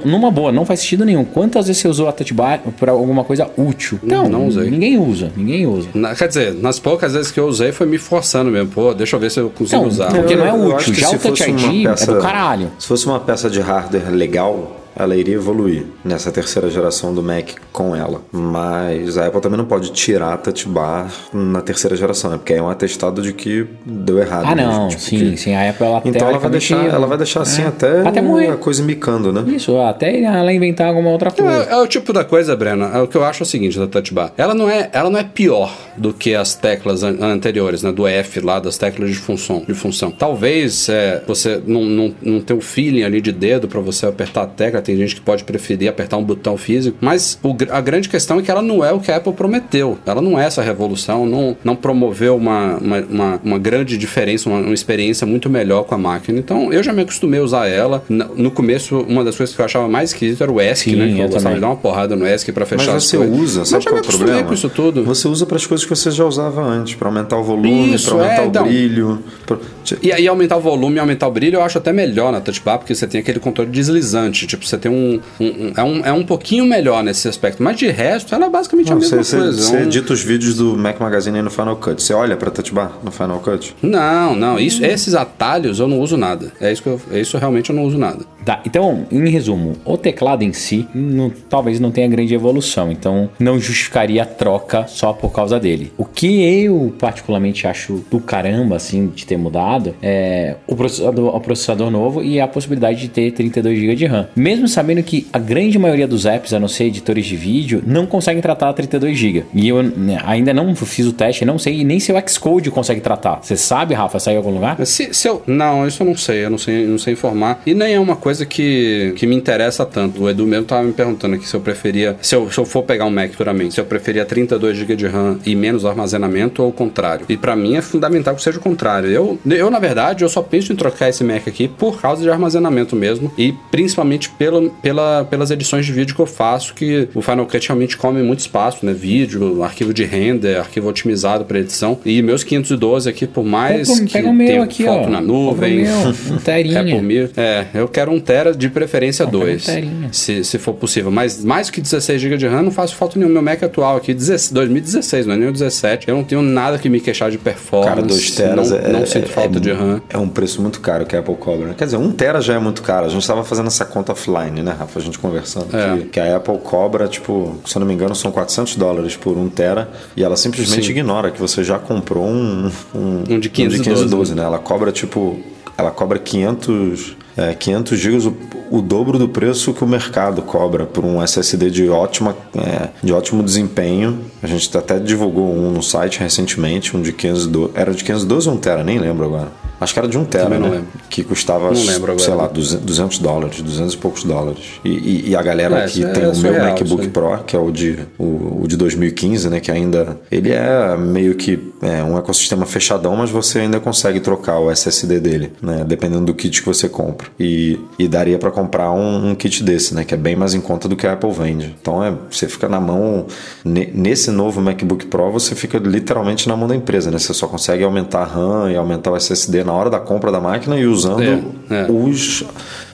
numa 0.04 0.30
boa, 0.30 0.52
não 0.52 0.64
faz 0.64 0.80
sentido 0.80 1.04
nenhum. 1.04 1.24
Quantas 1.24 1.66
vezes 1.66 1.82
você 1.82 1.88
usou 1.88 2.08
a 2.08 2.12
touch 2.12 2.32
bar 2.32 2.60
pra 2.78 2.92
alguma 2.92 3.24
coisa 3.24 3.50
útil? 3.56 3.98
Não, 4.02 4.28
não 4.28 4.46
usei. 4.46 4.70
Ninguém 4.70 4.98
usa, 4.98 5.32
ninguém 5.36 5.66
usa. 5.66 5.88
Na- 5.94 6.14
quer 6.14 6.28
dizer, 6.28 6.54
nas 6.54 6.78
poucas 6.78 7.12
vezes 7.14 7.30
que 7.32 7.40
eu 7.40 7.46
usei 7.46 7.72
foi 7.72 7.86
me 7.86 7.98
forçando 7.98 8.50
mesmo. 8.50 8.68
Pô, 8.68 8.94
deixa 8.94 9.16
eu 9.16 9.20
ver 9.20 9.30
se 9.30 9.40
eu 9.40 9.50
consigo 9.50 9.82
Não, 9.82 9.88
usar. 9.88 10.12
porque 10.12 10.36
não 10.36 10.46
é 10.46 10.52
útil. 10.52 10.94
Já 10.94 11.10
o 11.10 11.18
Touch 11.18 11.42
ID 11.50 11.86
é 11.86 11.90
peça- 11.90 12.12
do 12.14 12.20
caralho. 12.20 12.70
Se 12.78 12.86
fosse 12.86 13.06
uma 13.06 13.18
peça 13.18 13.50
de 13.50 13.60
hardware 13.60 14.10
legal, 14.10 14.27
legal 14.28 14.77
ela 14.98 15.16
iria 15.16 15.34
evoluir 15.36 15.84
nessa 16.04 16.30
terceira 16.32 16.68
geração 16.70 17.14
do 17.14 17.22
Mac 17.22 17.50
com 17.72 17.94
ela. 17.94 18.20
Mas 18.32 19.16
a 19.16 19.26
Apple 19.26 19.40
também 19.40 19.56
não 19.58 19.64
pode 19.64 19.92
tirar 19.92 20.34
a 20.34 20.36
touch 20.36 20.68
bar 20.68 21.10
na 21.32 21.60
terceira 21.60 21.96
geração, 21.96 22.30
né? 22.30 22.36
Porque 22.36 22.52
aí 22.52 22.58
é 22.58 22.62
um 22.62 22.68
atestado 22.68 23.22
de 23.22 23.32
que 23.32 23.66
deu 23.86 24.18
errado. 24.18 24.44
Ah, 24.46 24.54
mesmo, 24.54 24.72
não, 24.72 24.88
tipo, 24.88 25.00
sim, 25.02 25.18
que- 25.18 25.36
sim. 25.36 25.54
A 25.54 25.70
Apple, 25.70 25.86
ela 25.86 26.02
Então 26.04 26.28
ela 26.28 26.38
vai 26.38 26.50
deixar, 26.50 26.84
ela 26.86 27.06
vai 27.06 27.16
deixar 27.18 27.42
assim 27.42 27.62
é, 27.62 27.66
até, 27.66 28.00
até 28.00 28.20
morrer. 28.20 28.48
a 28.50 28.56
coisa 28.56 28.82
micando, 28.82 29.32
né? 29.32 29.44
Isso, 29.54 29.76
até 29.78 30.20
ela 30.20 30.52
inventar 30.52 30.88
alguma 30.88 31.10
outra 31.10 31.30
coisa. 31.30 31.68
É, 31.70 31.72
é 31.72 31.76
o 31.76 31.86
tipo 31.86 32.12
da 32.12 32.24
coisa, 32.24 32.56
Breno. 32.56 32.84
É 32.84 33.00
o 33.00 33.06
que 33.06 33.16
eu 33.16 33.24
acho 33.24 33.42
é 33.42 33.44
o 33.44 33.46
seguinte 33.46 33.78
da 33.78 33.86
touch 33.86 34.12
bar. 34.12 34.32
Ela 34.36 34.54
não 34.54 34.68
é, 34.68 34.88
ela 34.92 35.08
não 35.10 35.18
é 35.18 35.24
pior 35.24 35.72
do 35.96 36.12
que 36.12 36.34
as 36.34 36.54
teclas 36.54 37.02
an- 37.02 37.16
anteriores, 37.20 37.82
né? 37.82 37.92
Do 37.92 38.06
F 38.06 38.40
lá, 38.40 38.58
das 38.58 38.76
teclas 38.76 39.10
de 39.10 39.16
função. 39.16 39.62
De 39.66 39.74
função. 39.74 40.10
Talvez 40.10 40.88
é, 40.88 41.22
você 41.26 41.60
não, 41.66 41.84
não, 41.84 42.14
não 42.22 42.40
ter 42.40 42.54
o 42.54 42.60
feeling 42.60 43.02
ali 43.04 43.20
de 43.20 43.32
dedo 43.32 43.68
pra 43.68 43.80
você 43.80 44.06
apertar 44.06 44.42
a 44.42 44.46
tecla. 44.46 44.80
Tem 44.88 44.96
gente 44.96 45.16
que 45.16 45.20
pode 45.20 45.44
preferir 45.44 45.86
apertar 45.90 46.16
um 46.16 46.24
botão 46.24 46.56
físico. 46.56 46.96
Mas 46.98 47.38
o 47.42 47.54
a 47.70 47.80
grande 47.82 48.08
questão 48.08 48.38
é 48.38 48.42
que 48.42 48.50
ela 48.50 48.62
não 48.62 48.82
é 48.82 48.90
o 48.90 48.98
que 49.00 49.12
a 49.12 49.16
Apple 49.16 49.34
prometeu. 49.34 49.98
Ela 50.06 50.22
não 50.22 50.40
é 50.40 50.46
essa 50.46 50.62
revolução, 50.62 51.26
não, 51.26 51.54
não 51.62 51.76
promoveu 51.76 52.34
uma, 52.36 52.78
uma, 52.78 52.98
uma, 53.00 53.40
uma 53.44 53.58
grande 53.58 53.98
diferença, 53.98 54.48
uma, 54.48 54.60
uma 54.60 54.72
experiência 54.72 55.26
muito 55.26 55.50
melhor 55.50 55.84
com 55.84 55.94
a 55.94 55.98
máquina. 55.98 56.38
Então 56.38 56.72
eu 56.72 56.82
já 56.82 56.90
me 56.94 57.02
acostumei 57.02 57.38
a 57.38 57.42
usar 57.42 57.66
ela. 57.68 58.02
No 58.08 58.50
começo, 58.50 58.98
uma 59.00 59.22
das 59.22 59.36
coisas 59.36 59.54
que 59.54 59.60
eu 59.60 59.64
achava 59.66 59.86
mais 59.88 60.10
esquisito 60.10 60.42
era 60.42 60.50
o 60.50 60.58
ESC, 60.58 60.90
Sim, 60.90 60.96
né? 60.96 61.06
Que 61.08 61.18
eu, 61.18 61.24
eu 61.26 61.28
gostava 61.28 61.54
de 61.54 61.60
dar 61.60 61.66
uma 61.66 61.76
porrada 61.76 62.16
no 62.16 62.26
ESC 62.26 62.50
pra 62.52 62.64
fechar 62.64 62.86
Mas 62.94 62.94
as 62.96 63.04
você 63.04 63.18
usa, 63.18 63.64
sabe 63.66 63.84
qual 63.84 63.96
é 63.98 64.00
o 64.00 64.04
problema? 64.04 64.42
com 64.44 64.54
isso 64.54 64.70
tudo. 64.70 65.04
Você 65.04 65.28
usa 65.28 65.44
para 65.44 65.56
as 65.58 65.66
coisas 65.66 65.84
que 65.84 65.94
você 65.94 66.10
já 66.10 66.24
usava 66.24 66.62
antes, 66.62 66.94
para 66.94 67.08
aumentar 67.08 67.36
o 67.36 67.42
volume, 67.44 67.98
para 67.98 68.12
aumentar 68.14 68.34
é, 68.42 68.44
o 68.44 68.48
então. 68.48 68.64
brilho. 68.64 69.22
pra- 69.44 69.58
E 70.00 70.10
aí 70.12 70.26
aumentar 70.26 70.56
o 70.56 70.60
volume 70.60 70.96
e 70.96 70.98
aumentar 70.98 71.28
o 71.28 71.30
brilho 71.30 71.56
eu 71.56 71.62
acho 71.62 71.76
até 71.76 71.92
melhor 71.92 72.32
na 72.32 72.40
touch 72.40 72.62
bar, 72.64 72.78
porque 72.78 72.94
você 72.94 73.06
tem 73.06 73.20
aquele 73.20 73.38
controle 73.38 73.70
deslizante. 73.70 74.46
Tipo, 74.46 74.64
você 74.64 74.77
tem 74.78 74.90
um. 74.90 75.20
um- 75.40 75.44
um- 75.46 75.72
é, 75.76 75.82
um 75.82 76.06
é 76.06 76.12
um 76.12 76.24
pouquinho 76.24 76.64
melhor 76.64 77.02
nesse 77.02 77.28
aspecto. 77.28 77.62
Mas 77.62 77.76
de 77.76 77.88
resto, 77.88 78.34
ela 78.34 78.46
é 78.46 78.50
basicamente 78.50 78.88
Não, 78.90 78.96
a 78.96 79.00
mesma 79.00 79.22
você, 79.22 79.36
coisa. 79.36 79.62
você 79.62 79.76
é 79.76 79.80
um- 79.80 79.82
edita 79.84 80.12
os 80.12 80.22
vídeos 80.22 80.54
do 80.56 80.76
Mac 80.76 80.98
Magazine 81.00 81.36
aí 81.38 81.42
no 81.42 81.50
Final 81.50 81.76
Cut. 81.76 82.02
Você 82.02 82.12
olha 82.14 82.36
pra 82.36 82.50
touch 82.50 82.72
bar 82.72 82.92
no 83.02 83.10
Final 83.10 83.40
Cut? 83.40 83.74
Não, 83.82 84.34
não. 84.34 84.58
Isso, 84.58 84.84
esses 84.84 85.14
atalhos 85.14 85.78
eu 85.80 85.88
não 85.88 86.00
uso 86.00 86.16
nada. 86.16 86.52
É 86.60 86.72
isso 86.72 86.82
que 86.82 86.88
eu, 86.88 87.00
é 87.12 87.20
isso 87.20 87.36
realmente 87.38 87.70
eu 87.70 87.76
não 87.76 87.84
uso 87.84 87.98
nada. 87.98 88.24
Tá, 88.44 88.62
então, 88.64 89.06
em 89.12 89.28
resumo, 89.28 89.76
o 89.84 89.98
teclado 89.98 90.42
em 90.42 90.54
si 90.54 90.88
não- 90.94 91.30
talvez 91.50 91.78
não 91.78 91.90
tenha 91.90 92.08
grande 92.08 92.32
evolução, 92.32 92.90
então 92.90 93.28
não 93.38 93.58
justificaria 93.60 94.22
a 94.22 94.26
troca 94.26 94.86
só 94.86 95.12
por 95.12 95.30
causa 95.32 95.60
dele. 95.60 95.92
O 95.98 96.04
que 96.04 96.42
eu 96.64 96.94
particularmente 96.98 97.66
acho 97.66 98.02
do 98.10 98.18
caramba, 98.20 98.76
assim, 98.76 99.08
de 99.14 99.26
ter 99.26 99.36
mudado 99.36 99.94
é 100.02 100.56
o 100.66 100.74
processador, 100.74 101.36
o 101.36 101.40
processador 101.40 101.90
novo 101.90 102.22
e 102.22 102.40
a 102.40 102.48
possibilidade 102.48 103.00
de 103.00 103.08
ter 103.08 103.30
32 103.32 103.78
GB 103.78 103.94
de 103.96 104.06
RAM. 104.06 104.28
Mesmo 104.34 104.57
mesmo 104.58 104.68
sabendo 104.68 105.02
que 105.02 105.26
a 105.32 105.38
grande 105.38 105.78
maioria 105.78 106.06
dos 106.06 106.26
apps, 106.26 106.52
a 106.52 106.58
não 106.58 106.66
ser 106.66 106.84
editores 106.84 107.24
de 107.24 107.36
vídeo, 107.36 107.82
não 107.86 108.06
conseguem 108.06 108.42
tratar 108.42 108.72
32 108.72 109.16
GB. 109.16 109.44
E 109.54 109.68
eu 109.68 109.82
né, 109.82 110.20
ainda 110.24 110.52
não 110.52 110.74
fiz 110.74 111.06
o 111.06 111.12
teste, 111.12 111.44
não 111.44 111.58
sei 111.58 111.84
nem 111.84 112.00
se 112.00 112.12
o 112.12 112.28
Xcode 112.28 112.70
consegue 112.70 113.00
tratar. 113.00 113.40
Você 113.42 113.56
sabe, 113.56 113.94
Rafa, 113.94 114.18
saiu 114.18 114.34
em 114.34 114.38
algum 114.38 114.50
lugar? 114.50 114.84
Se, 114.84 115.14
se 115.14 115.28
eu, 115.28 115.42
não, 115.46 115.86
isso 115.86 116.02
eu 116.02 116.06
não 116.06 116.16
sei, 116.16 116.44
eu 116.44 116.50
não 116.50 116.58
sei, 116.58 116.86
não 116.86 116.98
sei 116.98 117.12
informar. 117.12 117.62
E 117.64 117.72
nem 117.72 117.94
é 117.94 118.00
uma 118.00 118.16
coisa 118.16 118.44
que, 118.44 119.12
que 119.16 119.26
me 119.26 119.36
interessa 119.36 119.86
tanto. 119.86 120.24
O 120.24 120.28
Edu 120.30 120.46
mesmo 120.46 120.64
tava 120.64 120.82
me 120.82 120.92
perguntando 120.92 121.36
aqui 121.36 121.46
se 121.46 121.54
eu 121.54 121.60
preferia, 121.60 122.16
se 122.20 122.34
eu, 122.34 122.50
se 122.50 122.58
eu 122.58 122.64
for 122.64 122.82
pegar 122.82 123.04
um 123.04 123.10
Mac 123.10 123.30
futuramente, 123.30 123.74
se 123.74 123.80
eu 123.80 123.84
preferia 123.84 124.24
32 124.24 124.76
GB 124.76 124.96
de 124.96 125.06
RAM 125.06 125.38
e 125.46 125.54
menos 125.54 125.84
armazenamento 125.84 126.62
ou 126.62 126.70
o 126.70 126.72
contrário. 126.72 127.26
E 127.28 127.36
para 127.36 127.54
mim 127.54 127.76
é 127.76 127.82
fundamental 127.82 128.34
que 128.34 128.42
seja 128.42 128.58
o 128.58 128.62
contrário. 128.62 129.08
Eu, 129.08 129.38
eu, 129.46 129.70
na 129.70 129.78
verdade, 129.78 130.24
eu 130.24 130.28
só 130.28 130.42
penso 130.42 130.72
em 130.72 130.76
trocar 130.76 131.08
esse 131.08 131.22
Mac 131.22 131.46
aqui 131.46 131.68
por 131.68 132.00
causa 132.00 132.22
de 132.22 132.30
armazenamento 132.30 132.96
mesmo 132.96 133.32
e 133.38 133.54
principalmente 133.70 134.30
pelo, 134.30 134.47
pela, 134.82 135.24
pelas 135.24 135.50
edições 135.50 135.86
de 135.86 135.92
vídeo 135.92 136.14
que 136.14 136.20
eu 136.20 136.26
faço, 136.26 136.74
que 136.74 137.08
o 137.14 137.22
Final 137.22 137.46
Cut 137.46 137.66
realmente 137.68 137.96
come 137.96 138.22
muito 138.22 138.40
espaço, 138.40 138.84
né? 138.84 138.92
Vídeo, 138.92 139.62
arquivo 139.62 139.92
de 139.94 140.04
render, 140.04 140.56
arquivo 140.58 140.88
otimizado 140.88 141.44
para 141.44 141.58
edição. 141.58 141.98
E 142.04 142.22
meus 142.22 142.42
512 142.44 143.08
aqui, 143.08 143.26
por 143.26 143.44
mais 143.44 143.88
Pega, 143.88 144.06
que 144.06 144.12
pega 144.12 144.28
o 144.28 144.32
meu 144.32 144.46
tenha 144.46 144.62
aqui, 144.62 144.84
foto 144.84 145.06
ó. 145.06 145.10
na 145.10 145.20
nuvem, 145.20 145.84
Compra 145.84 145.94
o 145.98 146.02
meu, 146.04 146.14
um 146.34 146.38
terinha. 146.38 146.80
Apple 146.80 147.02
Mir. 147.02 147.30
É, 147.36 147.66
eu 147.74 147.88
quero 147.88 148.10
um 148.10 148.20
tera 148.20 148.54
de 148.54 148.68
preferência 148.68 149.24
Não, 149.24 149.32
pega 149.32 149.44
um 149.44 149.46
2, 149.48 149.64
terinha. 149.64 150.08
se, 150.12 150.44
se 150.44 150.58
for 150.58 150.74
possível. 150.74 151.10
Mas 151.10 151.44
mais 151.44 151.70
que 151.70 151.80
16 151.80 152.20
GB 152.20 152.36
de 152.36 152.46
RAM 152.46 152.62
não 152.62 152.70
faço 152.70 152.94
falta 152.96 153.18
nenhuma. 153.18 153.34
Meu 153.34 153.42
Mac 153.42 153.62
atual 153.62 153.96
aqui, 153.96 154.12
16 154.14 154.52
2016, 154.52 155.26
não 155.26 155.34
é 155.34 155.36
nem 155.36 155.48
o 155.48 155.52
17. 155.52 156.08
Eu 156.08 156.16
não 156.16 156.24
tenho 156.24 156.42
nada 156.42 156.78
que 156.78 156.88
me 156.88 157.00
queixar 157.00 157.30
de 157.30 157.38
performance. 157.38 157.88
Cara, 157.94 158.02
2 158.02 158.30
teras 158.32 158.70
não, 158.70 158.78
é, 158.78 158.88
não 158.92 159.06
sinto 159.06 159.24
é- 159.24 159.28
falta 159.28 159.58
é- 159.58 159.60
de 159.60 159.72
RAM. 159.72 160.00
É 160.08 160.18
um 160.18 160.28
preço 160.28 160.60
muito 160.62 160.80
caro 160.80 161.04
que 161.06 161.14
a 161.16 161.20
Apple 161.20 161.34
cobra. 161.36 161.74
Quer 161.74 161.84
dizer, 161.84 161.96
1 161.96 162.12
tera 162.12 162.40
já 162.40 162.54
é 162.54 162.58
muito 162.58 162.82
caro. 162.82 163.06
A 163.06 163.08
gente 163.08 163.20
estava 163.20 163.44
fazendo 163.44 163.66
essa 163.68 163.84
conta 163.84 164.12
offline, 164.12 164.37
né, 164.46 164.72
Rafa? 164.72 164.98
A 164.98 165.02
gente 165.02 165.18
conversando. 165.18 165.76
É. 165.76 165.98
Que, 165.98 166.04
que 166.06 166.20
a 166.20 166.36
Apple 166.36 166.58
cobra, 166.58 167.08
tipo, 167.08 167.56
se 167.64 167.76
eu 167.76 167.80
não 167.80 167.86
me 167.86 167.94
engano, 167.94 168.14
são 168.14 168.30
400 168.30 168.76
dólares 168.76 169.16
por 169.16 169.36
1 169.36 169.48
tera. 169.50 169.90
E 170.16 170.24
ela 170.24 170.36
simplesmente 170.36 170.86
Sim. 170.86 170.92
ignora 170.92 171.30
que 171.30 171.40
você 171.40 171.62
já 171.62 171.78
comprou 171.78 172.24
um, 172.24 172.70
um, 172.94 173.24
Um 173.28 173.38
de 173.38 173.48
512, 173.48 173.82
512, 173.82 174.34
né? 174.34 174.42
Ela 174.42 174.58
cobra, 174.58 174.92
tipo, 174.92 175.38
ela 175.76 175.90
cobra 175.90 176.18
500, 176.18 177.16
é, 177.36 177.54
500 177.54 177.98
gigas, 177.98 178.26
o, 178.26 178.36
o 178.70 178.82
dobro 178.82 179.18
do 179.18 179.28
preço 179.28 179.72
que 179.72 179.84
o 179.84 179.86
mercado 179.86 180.42
cobra 180.42 180.86
por 180.86 181.04
um 181.04 181.22
SSD 181.22 181.70
de, 181.70 181.88
ótima, 181.88 182.36
é, 182.56 182.88
de 183.02 183.12
ótimo 183.12 183.42
desempenho. 183.42 184.20
A 184.42 184.46
gente 184.46 184.76
até 184.76 184.98
divulgou 184.98 185.54
um 185.54 185.70
no 185.70 185.82
site 185.82 186.20
recentemente, 186.20 186.96
um 186.96 187.02
de 187.02 187.12
512. 187.12 187.72
Era 187.74 187.94
de 187.94 188.02
512 188.02 188.48
ou 188.48 188.54
1 188.56 188.58
tera? 188.58 188.84
Nem 188.84 188.98
lembro 188.98 189.24
agora. 189.24 189.67
Acho 189.80 189.92
que 189.92 189.98
era 189.98 190.08
de 190.08 190.18
1 190.18 190.24
tera, 190.24 190.44
Também 190.44 190.58
não 190.58 190.68
né? 190.68 190.74
lembro. 190.76 190.88
Que 191.08 191.22
custava, 191.22 191.70
Não 191.70 191.84
lembro 191.84 192.12
agora. 192.12 192.18
sei 192.18 192.34
lá, 192.34 192.46
200 192.48 192.84
200 192.84 193.18
dólares, 193.18 193.60
200 193.62 193.94
e 193.94 193.96
poucos 193.96 194.24
dólares. 194.24 194.62
E, 194.84 194.88
e- 194.90 195.28
e 195.30 195.36
a 195.36 195.42
galera 195.42 195.82
É, 195.82 195.86
isso 195.86 196.04
é 196.04 196.10
tem 196.10 196.22
o 196.24 196.26
meu 196.26 196.34
surreal, 196.34 196.66
MacBook. 196.66 197.08
Pro, 197.08 197.38
que 197.46 197.54
é 197.54 197.58
o 197.58 197.70
de, 197.70 197.98
o, 198.18 198.62
o 198.62 198.64
de 198.68 198.76
2015, 198.76 199.48
né? 199.48 199.60
Que 199.60 199.70
ainda. 199.70 200.18
Ele 200.30 200.50
é 200.52 200.96
meio 200.96 201.34
que 201.34 201.72
é, 201.82 202.02
um 202.02 202.18
ecossistema 202.18 202.66
fechadão, 202.66 203.14
mas 203.16 203.30
você 203.30 203.60
ainda 203.60 203.78
consegue 203.80 204.20
trocar 204.20 204.58
o 204.58 204.70
SSD 204.70 205.20
dele, 205.20 205.52
né? 205.62 205.84
Dependendo 205.86 206.26
do 206.26 206.34
kit 206.34 206.60
que 206.60 206.66
você 206.66 206.88
compra. 206.88 207.28
E, 207.38 207.78
e 207.98 208.08
daria 208.08 208.38
para 208.38 208.50
comprar 208.50 208.90
um, 208.92 209.30
um 209.30 209.34
kit 209.34 209.62
desse, 209.62 209.94
né? 209.94 210.04
Que 210.04 210.14
é 210.14 210.16
bem 210.16 210.34
mais 210.36 210.54
em 210.54 210.60
conta 210.60 210.88
do 210.88 210.96
que 210.96 211.06
a 211.06 211.12
Apple 211.12 211.30
vende. 211.30 211.76
Então 211.80 212.02
é, 212.02 212.12
você 212.30 212.48
fica 212.48 212.68
na 212.68 212.80
mão. 212.80 213.26
ne- 213.64 213.90
Nesse 213.94 214.30
novo 214.30 214.60
MacBook 214.60 215.06
Pro, 215.06 215.30
você 215.30 215.54
fica 215.54 215.78
literalmente 215.78 216.48
na 216.48 216.56
mão 216.56 216.66
da 216.68 216.74
empresa, 216.74 217.10
né? 217.10 217.18
Você 217.18 217.32
só 217.34 217.46
consegue 217.46 217.84
aumentar 217.84 218.20
a 218.22 218.24
RAM 218.24 218.70
e 218.72 218.76
aumentar 218.76 219.10
o 219.12 219.16
SSD 219.16 219.64
na 219.68 219.74
hora 219.74 219.90
da 219.90 220.00
compra 220.00 220.32
da 220.32 220.40
máquina 220.40 220.76
e 220.78 220.86
usando 220.86 221.22
É, 221.22 221.42
é. 221.70 221.86
os, 221.90 222.42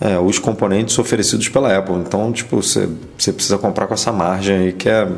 é, 0.00 0.18
os 0.18 0.38
componentes 0.38 0.98
oferecidos 0.98 1.48
pela 1.48 1.76
Apple. 1.76 1.94
Então, 1.96 2.32
tipo, 2.32 2.60
você, 2.60 2.88
você 3.16 3.32
precisa 3.32 3.56
comprar 3.56 3.86
com 3.86 3.94
essa 3.94 4.12
margem 4.12 4.56
aí 4.56 4.72
que 4.72 4.88
é, 4.88 5.08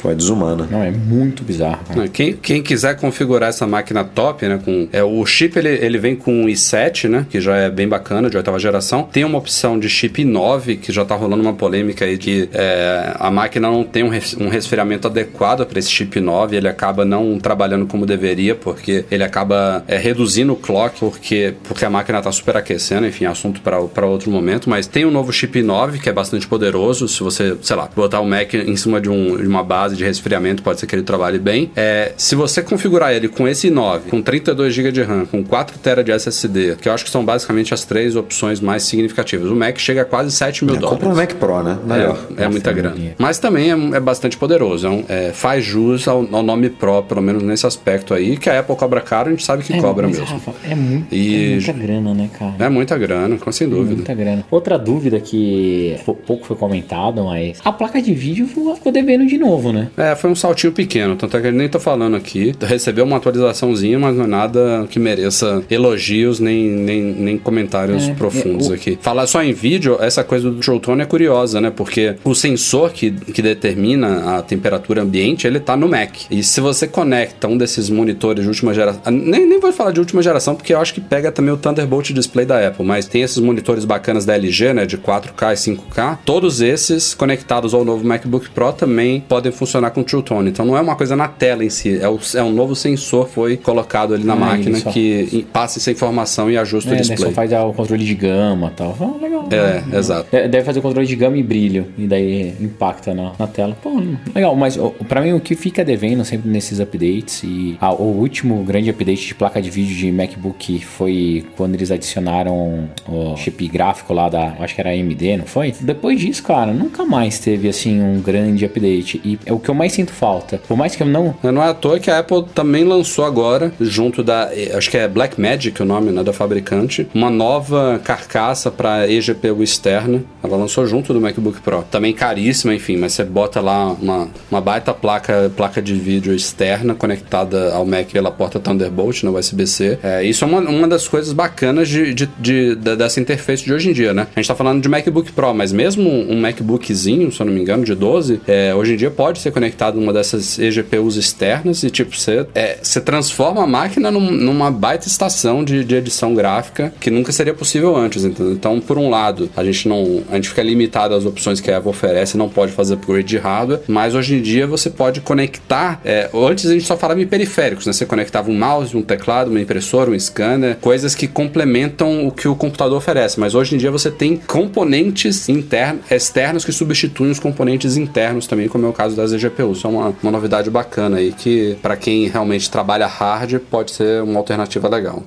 pô, 0.00 0.10
é 0.10 0.14
desumana. 0.14 0.66
Não, 0.70 0.82
é 0.82 0.90
muito 0.90 1.42
bizarro. 1.42 1.80
Né, 1.94 2.08
Quem, 2.12 2.32
quem 2.34 2.62
quiser 2.62 2.96
configurar 2.96 3.48
essa 3.48 3.66
máquina 3.66 4.04
top, 4.04 4.46
né, 4.46 4.60
com 4.64 4.88
é, 4.92 5.02
o 5.02 5.24
chip 5.26 5.58
ele, 5.58 5.68
ele 5.68 5.98
vem 5.98 6.16
com 6.16 6.44
i7, 6.46 7.08
né, 7.08 7.26
que 7.28 7.40
já 7.40 7.56
é 7.56 7.70
bem 7.70 7.88
bacana, 7.88 8.28
de 8.30 8.36
oitava 8.36 8.58
geração. 8.58 9.02
Tem 9.04 9.24
uma 9.24 9.38
opção 9.38 9.78
de 9.78 9.88
chip 9.88 10.22
i9, 10.24 10.78
que 10.78 10.92
já 10.92 11.04
tá 11.04 11.14
rolando 11.14 11.42
uma 11.42 11.52
polêmica 11.54 12.04
aí 12.04 12.16
que 12.18 12.48
é, 12.52 13.12
a 13.18 13.30
máquina 13.30 13.70
não 13.70 13.84
tem 13.84 14.02
um, 14.02 14.08
res- 14.08 14.36
um 14.38 14.48
resfriamento 14.48 15.06
adequado 15.06 15.64
para 15.66 15.78
esse 15.78 15.90
chip 15.90 16.18
i9, 16.20 16.52
ele 16.54 16.68
acaba 16.68 17.04
não 17.04 17.38
trabalhando 17.38 17.86
como 17.86 18.06
deveria, 18.06 18.54
porque 18.54 19.04
ele 19.10 19.22
acaba 19.24 19.84
é, 19.86 19.96
reduzindo 19.96 20.52
o 20.52 20.56
clock, 20.56 20.98
porque, 21.00 21.54
porque 21.64 21.84
a 21.84 21.90
máquina 21.90 22.20
tá 22.22 22.30
superaquecendo, 22.32 23.06
enfim, 23.06 23.24
assunto 23.26 23.60
para 23.60 24.06
outro 24.06 24.30
momento, 24.30 24.68
mas 24.68 24.86
tem 24.86 25.04
um 25.04 25.10
novo 25.10 25.32
chip 25.32 25.58
i9 25.60 26.00
que 26.00 26.08
é 26.08 26.12
bastante 26.12 26.46
poderoso, 26.46 27.08
se 27.08 27.20
você, 27.22 27.56
sei 27.62 27.76
lá, 27.76 27.88
botar 27.94 28.20
o 28.20 28.26
Mac 28.26 28.54
em 28.54 28.76
cima 28.76 29.00
de, 29.00 29.08
um- 29.08 29.36
de 29.36 29.46
uma 29.46 29.62
base 29.62 29.89
de 29.96 30.04
resfriamento, 30.04 30.62
pode 30.62 30.80
ser 30.80 30.86
que 30.86 30.94
ele 30.94 31.02
trabalhe 31.02 31.38
bem. 31.38 31.70
É, 31.76 32.12
se 32.16 32.34
você 32.34 32.62
configurar 32.62 33.12
ele 33.12 33.28
com 33.28 33.46
esse 33.48 33.68
i9, 33.70 34.00
com 34.10 34.20
32 34.22 34.72
GB 34.74 34.92
de 34.92 35.02
RAM, 35.02 35.26
com 35.26 35.42
4 35.44 35.78
TB 35.78 36.04
de 36.04 36.12
SSD, 36.12 36.76
que 36.80 36.88
eu 36.88 36.92
acho 36.92 37.04
que 37.04 37.10
são 37.10 37.24
basicamente 37.24 37.72
as 37.74 37.84
três 37.84 38.16
opções 38.16 38.60
mais 38.60 38.82
significativas, 38.84 39.50
o 39.50 39.56
Mac 39.56 39.78
chega 39.78 40.02
a 40.02 40.04
quase 40.04 40.30
7 40.32 40.64
mil 40.64 40.74
É, 40.74 40.78
dólares. 40.78 40.98
compra 41.02 41.14
um 41.14 41.16
Mac 41.16 41.32
Pro, 41.34 41.62
né? 41.62 41.78
Melhor. 41.84 42.18
É, 42.36 42.44
é 42.44 42.48
muita 42.48 42.72
grana. 42.72 42.94
dinheiro. 42.94 43.16
Mas 43.18 43.38
também 43.38 43.70
é, 43.70 43.96
é 43.96 44.00
bastante 44.00 44.36
poderoso. 44.36 44.86
É 44.86 44.90
um- 44.90 45.04
é, 45.08 45.30
faz 45.32 45.64
jus 45.64 46.06
ao, 46.08 46.26
ao 46.32 46.42
nome 46.42 46.70
Pro, 46.70 47.02
pelo 47.02 47.22
menos 47.22 47.42
nesse 47.42 47.66
aspecto 47.66 48.14
aí, 48.14 48.36
que 48.36 48.48
a 48.50 48.60
Apple 48.60 48.76
cobra 48.76 49.00
caro, 49.00 49.28
a 49.28 49.30
gente 49.32 49.44
sabe 49.44 49.62
que 49.62 49.78
cobra 49.80 50.06
mas, 50.06 50.18
mesmo. 50.18 50.32
Rafa, 50.34 50.52
é, 50.68 50.74
muito, 50.74 51.14
E- 51.14 51.44
é 51.46 51.50
muita 51.56 51.72
grana, 51.72 52.14
né, 52.14 52.30
cara? 52.38 52.54
É 52.58 52.68
muita 52.68 52.98
grana, 52.98 53.36
com 53.38 53.50
sem 53.52 53.68
dúvida. 53.68 53.96
Muita 53.96 54.14
grana. 54.14 54.44
Outra 54.50 54.78
dúvida 54.78 55.20
que 55.20 55.96
pou- 56.04 56.14
pouco 56.14 56.46
foi 56.46 56.56
comentado, 56.56 57.24
mas 57.24 57.58
a 57.64 57.72
placa 57.72 58.00
de 58.00 58.12
vídeo 58.14 58.46
ficou 58.46 58.92
devendo 58.92 59.26
de 59.26 59.38
novo, 59.38 59.72
né? 59.72 59.79
É, 59.96 60.14
foi 60.14 60.30
um 60.30 60.34
saltinho 60.34 60.72
pequeno, 60.72 61.16
tanto 61.16 61.36
é 61.36 61.40
que 61.40 61.46
eu 61.48 61.52
nem 61.52 61.68
tô 61.68 61.78
falando 61.78 62.16
aqui. 62.16 62.54
Recebeu 62.60 63.04
uma 63.04 63.16
atualizaçãozinha, 63.16 63.98
mas 63.98 64.16
não 64.16 64.24
é 64.24 64.28
nada 64.28 64.86
que 64.88 64.98
mereça 64.98 65.62
elogios 65.70 66.40
nem, 66.40 66.68
nem, 66.68 67.02
nem 67.02 67.38
comentários 67.38 68.08
É, 68.08 68.14
profundos 68.14 68.70
é, 68.70 68.74
aqui. 68.74 68.98
Falar 69.00 69.26
só 69.26 69.42
em 69.42 69.52
vídeo, 69.52 69.98
essa 70.00 70.22
coisa 70.24 70.50
do 70.50 70.80
Tone 70.80 71.02
é 71.02 71.06
curiosa, 71.06 71.60
né? 71.60 71.70
Porque 71.70 72.16
o 72.24 72.34
sensor 72.34 72.92
que, 72.92 73.10
que 73.10 73.42
determina 73.42 74.36
a 74.36 74.42
temperatura 74.42 75.02
ambiente, 75.02 75.46
ele 75.46 75.60
tá 75.60 75.76
no 75.76 75.88
Mac. 75.88 76.10
E 76.30 76.42
se 76.42 76.60
você 76.60 76.86
conecta 76.86 77.48
um 77.48 77.56
desses 77.56 77.90
monitores 77.90 78.44
de 78.44 78.48
última 78.48 78.72
geração, 78.74 79.00
ah, 79.04 79.10
nem, 79.10 79.46
nem 79.46 79.60
vou 79.60 79.72
falar 79.72 79.92
de 79.92 80.00
última 80.00 80.22
geração, 80.22 80.54
porque 80.54 80.72
eu 80.72 80.80
acho 80.80 80.94
que 80.94 81.00
pega 81.00 81.30
também 81.32 81.52
o 81.52 81.56
Thunderbolt 81.56 82.10
Display 82.12 82.46
da 82.46 82.66
Apple, 82.66 82.84
mas 82.84 83.06
tem 83.06 83.22
esses 83.22 83.38
monitores 83.38 83.84
bacanas 83.84 84.24
da 84.24 84.34
LG, 84.34 84.72
né? 84.72 84.86
De 84.86 84.96
4K 84.98 85.52
e 85.52 85.76
5K. 85.76 86.18
Todos 86.24 86.60
esses 86.60 87.14
conectados 87.14 87.74
ao 87.74 87.84
novo 87.84 88.06
MacBook 88.06 88.50
Pro 88.50 88.72
também 88.72 89.20
podem 89.20 89.52
funcionar 89.52 89.69
com 89.92 90.02
True 90.02 90.22
Tone. 90.22 90.50
Então 90.50 90.64
não 90.64 90.76
é 90.76 90.80
uma 90.80 90.96
coisa 90.96 91.14
na 91.14 91.28
tela 91.28 91.64
em 91.64 91.70
si, 91.70 91.98
é, 92.00 92.08
o, 92.08 92.18
é 92.34 92.42
um 92.42 92.52
novo 92.52 92.74
sensor 92.74 93.26
que 93.28 93.34
foi 93.34 93.56
colocado 93.56 94.14
ali 94.14 94.24
na 94.24 94.32
Ah, 94.32 94.36
máquina 94.36 94.78
só- 94.78 94.90
que 94.90 95.46
passa 95.52 95.78
essa 95.78 95.90
informação 95.90 96.50
e 96.50 96.56
ajusta 96.56 96.90
É, 96.90 96.92
o 96.92 96.94
né, 96.96 97.00
display. 97.02 97.28
só 97.28 97.30
faz 97.34 97.52
ah, 97.52 97.64
o 97.64 97.72
controle 97.72 98.04
de 98.04 98.14
gama 98.14 98.70
e 98.72 98.76
tal. 98.76 98.96
Ah, 99.00 99.22
legal. 99.22 99.48
É, 99.50 99.96
exato. 99.98 100.26
De- 100.30 100.48
Deve 100.48 100.64
fazer 100.64 100.78
o 100.78 100.82
controle 100.82 101.06
de 101.06 101.16
gama 101.16 101.36
e 101.36 101.42
brilho, 101.42 101.86
e 101.98 102.06
daí 102.06 102.54
impacta 102.60 103.14
na, 103.14 103.32
na 103.38 103.46
tela. 103.46 103.76
Pô, 103.82 103.90
legal, 104.34 104.54
mas 104.56 104.76
ó, 104.78 104.88
pra 105.08 105.20
mim 105.20 105.32
o 105.32 105.40
que 105.40 105.54
fica 105.54 105.84
devendo 105.84 106.24
sempre 106.24 106.48
nesses 106.50 106.80
updates, 106.80 107.42
e 107.44 107.76
ah, 107.80 107.92
o 107.92 108.02
último 108.18 108.62
grande 108.64 108.90
update 108.90 109.26
de 109.28 109.34
placa 109.34 109.60
de 109.60 109.70
vídeo 109.70 109.94
de 109.94 110.10
MacBook 110.10 110.80
foi 110.84 111.44
quando 111.56 111.74
eles 111.74 111.90
adicionaram 111.90 112.88
o 113.08 113.36
chip 113.36 113.66
gráfico 113.68 114.12
lá 114.12 114.28
da, 114.28 114.54
acho 114.60 114.74
que 114.74 114.80
era 114.80 114.90
AMD, 114.90 115.36
não 115.38 115.46
foi? 115.46 115.72
Depois 115.80 116.20
disso, 116.20 116.42
cara, 116.42 116.72
nunca 116.72 117.04
mais 117.04 117.38
teve 117.38 117.68
assim 117.68 118.00
um 118.00 118.20
grande 118.20 118.64
update. 118.64 119.20
E 119.24 119.38
é 119.46 119.52
o 119.52 119.58
que 119.60 119.68
eu 119.68 119.74
mais 119.74 119.92
sinto 119.92 120.12
falta. 120.12 120.58
Por 120.66 120.76
mais 120.76 120.96
que 120.96 121.02
eu 121.02 121.06
não. 121.06 121.34
Não 121.42 121.62
é 121.62 121.68
à 121.68 121.74
toa 121.74 121.98
que 122.00 122.10
a 122.10 122.18
Apple 122.18 122.44
também 122.54 122.84
lançou 122.84 123.24
agora, 123.24 123.72
junto 123.80 124.22
da. 124.22 124.50
eh, 124.52 124.72
Acho 124.74 124.90
que 124.90 124.96
é 124.96 125.06
Blackmagic 125.08 125.80
o 125.82 125.84
nome 125.84 126.10
né, 126.10 126.22
da 126.22 126.32
fabricante, 126.32 127.06
uma 127.14 127.30
nova 127.30 128.00
carcaça 128.02 128.70
para 128.70 129.08
eGPU 129.08 129.62
externa. 129.62 130.22
Ela 130.42 130.56
lançou 130.56 130.86
junto 130.86 131.12
do 131.12 131.20
MacBook 131.20 131.60
Pro. 131.60 131.82
Também 131.90 132.12
caríssima, 132.12 132.74
enfim, 132.74 132.96
mas 132.96 133.12
você 133.12 133.24
bota 133.24 133.60
lá 133.60 133.88
uma, 133.92 134.28
uma 134.50 134.60
baita 134.60 134.92
placa, 134.94 135.50
placa 135.56 135.82
de 135.82 135.94
vídeo 135.94 136.34
externa 136.34 136.94
conectada 136.94 137.72
ao 137.74 137.84
Mac 137.84 138.06
pela 138.12 138.30
porta 138.30 138.58
Thunderbolt 138.58 139.22
na 139.22 139.30
USB-C. 139.30 139.98
É, 140.02 140.24
isso 140.24 140.44
é 140.44 140.46
uma, 140.48 140.60
uma 140.60 140.88
das 140.88 141.06
coisas 141.06 141.32
bacanas 141.32 141.88
de, 141.88 142.14
de- 142.14 142.28
de- 142.38 142.74
da- 142.74 142.94
dessa 142.94 143.20
interface 143.20 143.64
de 143.64 143.72
hoje 143.72 143.90
em 143.90 143.92
dia, 143.92 144.14
né? 144.14 144.26
A 144.34 144.40
gente 144.40 144.48
tá 144.48 144.54
falando 144.54 144.80
de 144.82 144.88
MacBook 144.88 145.32
Pro, 145.32 145.52
mas 145.54 145.72
mesmo 145.72 146.08
um 146.08 146.40
MacBookzinho, 146.40 147.30
se 147.32 147.40
eu 147.40 147.46
não 147.46 147.52
me 147.52 147.60
engano, 147.60 147.84
de 147.84 147.94
12, 147.94 148.40
é, 148.46 148.74
hoje 148.74 148.94
em 148.94 148.96
dia 148.96 149.10
pode 149.10 149.38
ser 149.40 149.49
conectado 149.50 149.98
numa 149.98 150.12
dessas 150.12 150.58
eGPUs 150.58 151.16
externas 151.16 151.82
e, 151.82 151.90
tipo, 151.90 152.16
você, 152.16 152.46
é, 152.54 152.78
você 152.82 153.00
transforma 153.00 153.62
a 153.62 153.66
máquina 153.66 154.10
num, 154.10 154.30
numa 154.30 154.70
baita 154.70 155.06
estação 155.06 155.64
de, 155.64 155.84
de 155.84 155.94
edição 155.94 156.34
gráfica 156.34 156.92
que 157.00 157.10
nunca 157.10 157.32
seria 157.32 157.54
possível 157.54 157.96
antes, 157.96 158.24
entendeu? 158.24 158.52
Então, 158.52 158.80
por 158.80 158.98
um 158.98 159.08
lado, 159.08 159.50
a 159.56 159.64
gente 159.64 159.88
não. 159.88 160.22
A 160.30 160.36
gente 160.36 160.48
fica 160.48 160.62
limitado 160.62 161.14
às 161.14 161.24
opções 161.24 161.60
que 161.60 161.70
a 161.70 161.78
Apple 161.78 161.90
oferece, 161.90 162.36
não 162.36 162.48
pode 162.48 162.72
fazer 162.72 162.94
upgrade 162.94 163.28
de 163.28 163.38
hardware, 163.38 163.80
mas 163.88 164.14
hoje 164.14 164.34
em 164.34 164.42
dia 164.42 164.66
você 164.66 164.90
pode 164.90 165.20
conectar. 165.20 166.00
É, 166.04 166.30
antes 166.34 166.66
a 166.66 166.72
gente 166.72 166.84
só 166.84 166.96
falava 166.96 167.20
em 167.20 167.26
periféricos, 167.26 167.86
né? 167.86 167.92
Você 167.92 168.06
conectava 168.06 168.50
um 168.50 168.58
mouse, 168.58 168.96
um 168.96 169.02
teclado, 169.02 169.50
uma 169.50 169.60
impressora, 169.60 170.10
um 170.10 170.18
scanner, 170.18 170.76
coisas 170.76 171.14
que 171.14 171.26
complementam 171.26 172.26
o 172.26 172.32
que 172.32 172.48
o 172.48 172.54
computador 172.54 172.96
oferece. 172.96 173.38
Mas 173.38 173.54
hoje 173.54 173.74
em 173.74 173.78
dia 173.78 173.90
você 173.90 174.10
tem 174.10 174.36
componentes 174.36 175.48
internos, 175.48 176.02
externos 176.10 176.64
que 176.64 176.72
substituem 176.72 177.30
os 177.30 177.38
componentes 177.38 177.96
internos 177.96 178.46
também, 178.46 178.68
como 178.68 178.86
é 178.86 178.88
o 178.88 178.92
caso 178.92 179.16
das 179.16 179.29
eGPUs. 179.32 179.78
Isso 179.78 179.86
é 179.86 179.90
uma, 179.90 180.14
uma 180.22 180.32
novidade 180.32 180.70
bacana 180.70 181.18
aí 181.18 181.32
que, 181.32 181.76
para 181.82 181.96
quem 181.96 182.28
realmente 182.28 182.70
trabalha 182.70 183.06
hard, 183.06 183.58
pode 183.70 183.92
ser 183.92 184.22
uma 184.22 184.38
alternativa 184.38 184.88
legal. 184.88 185.22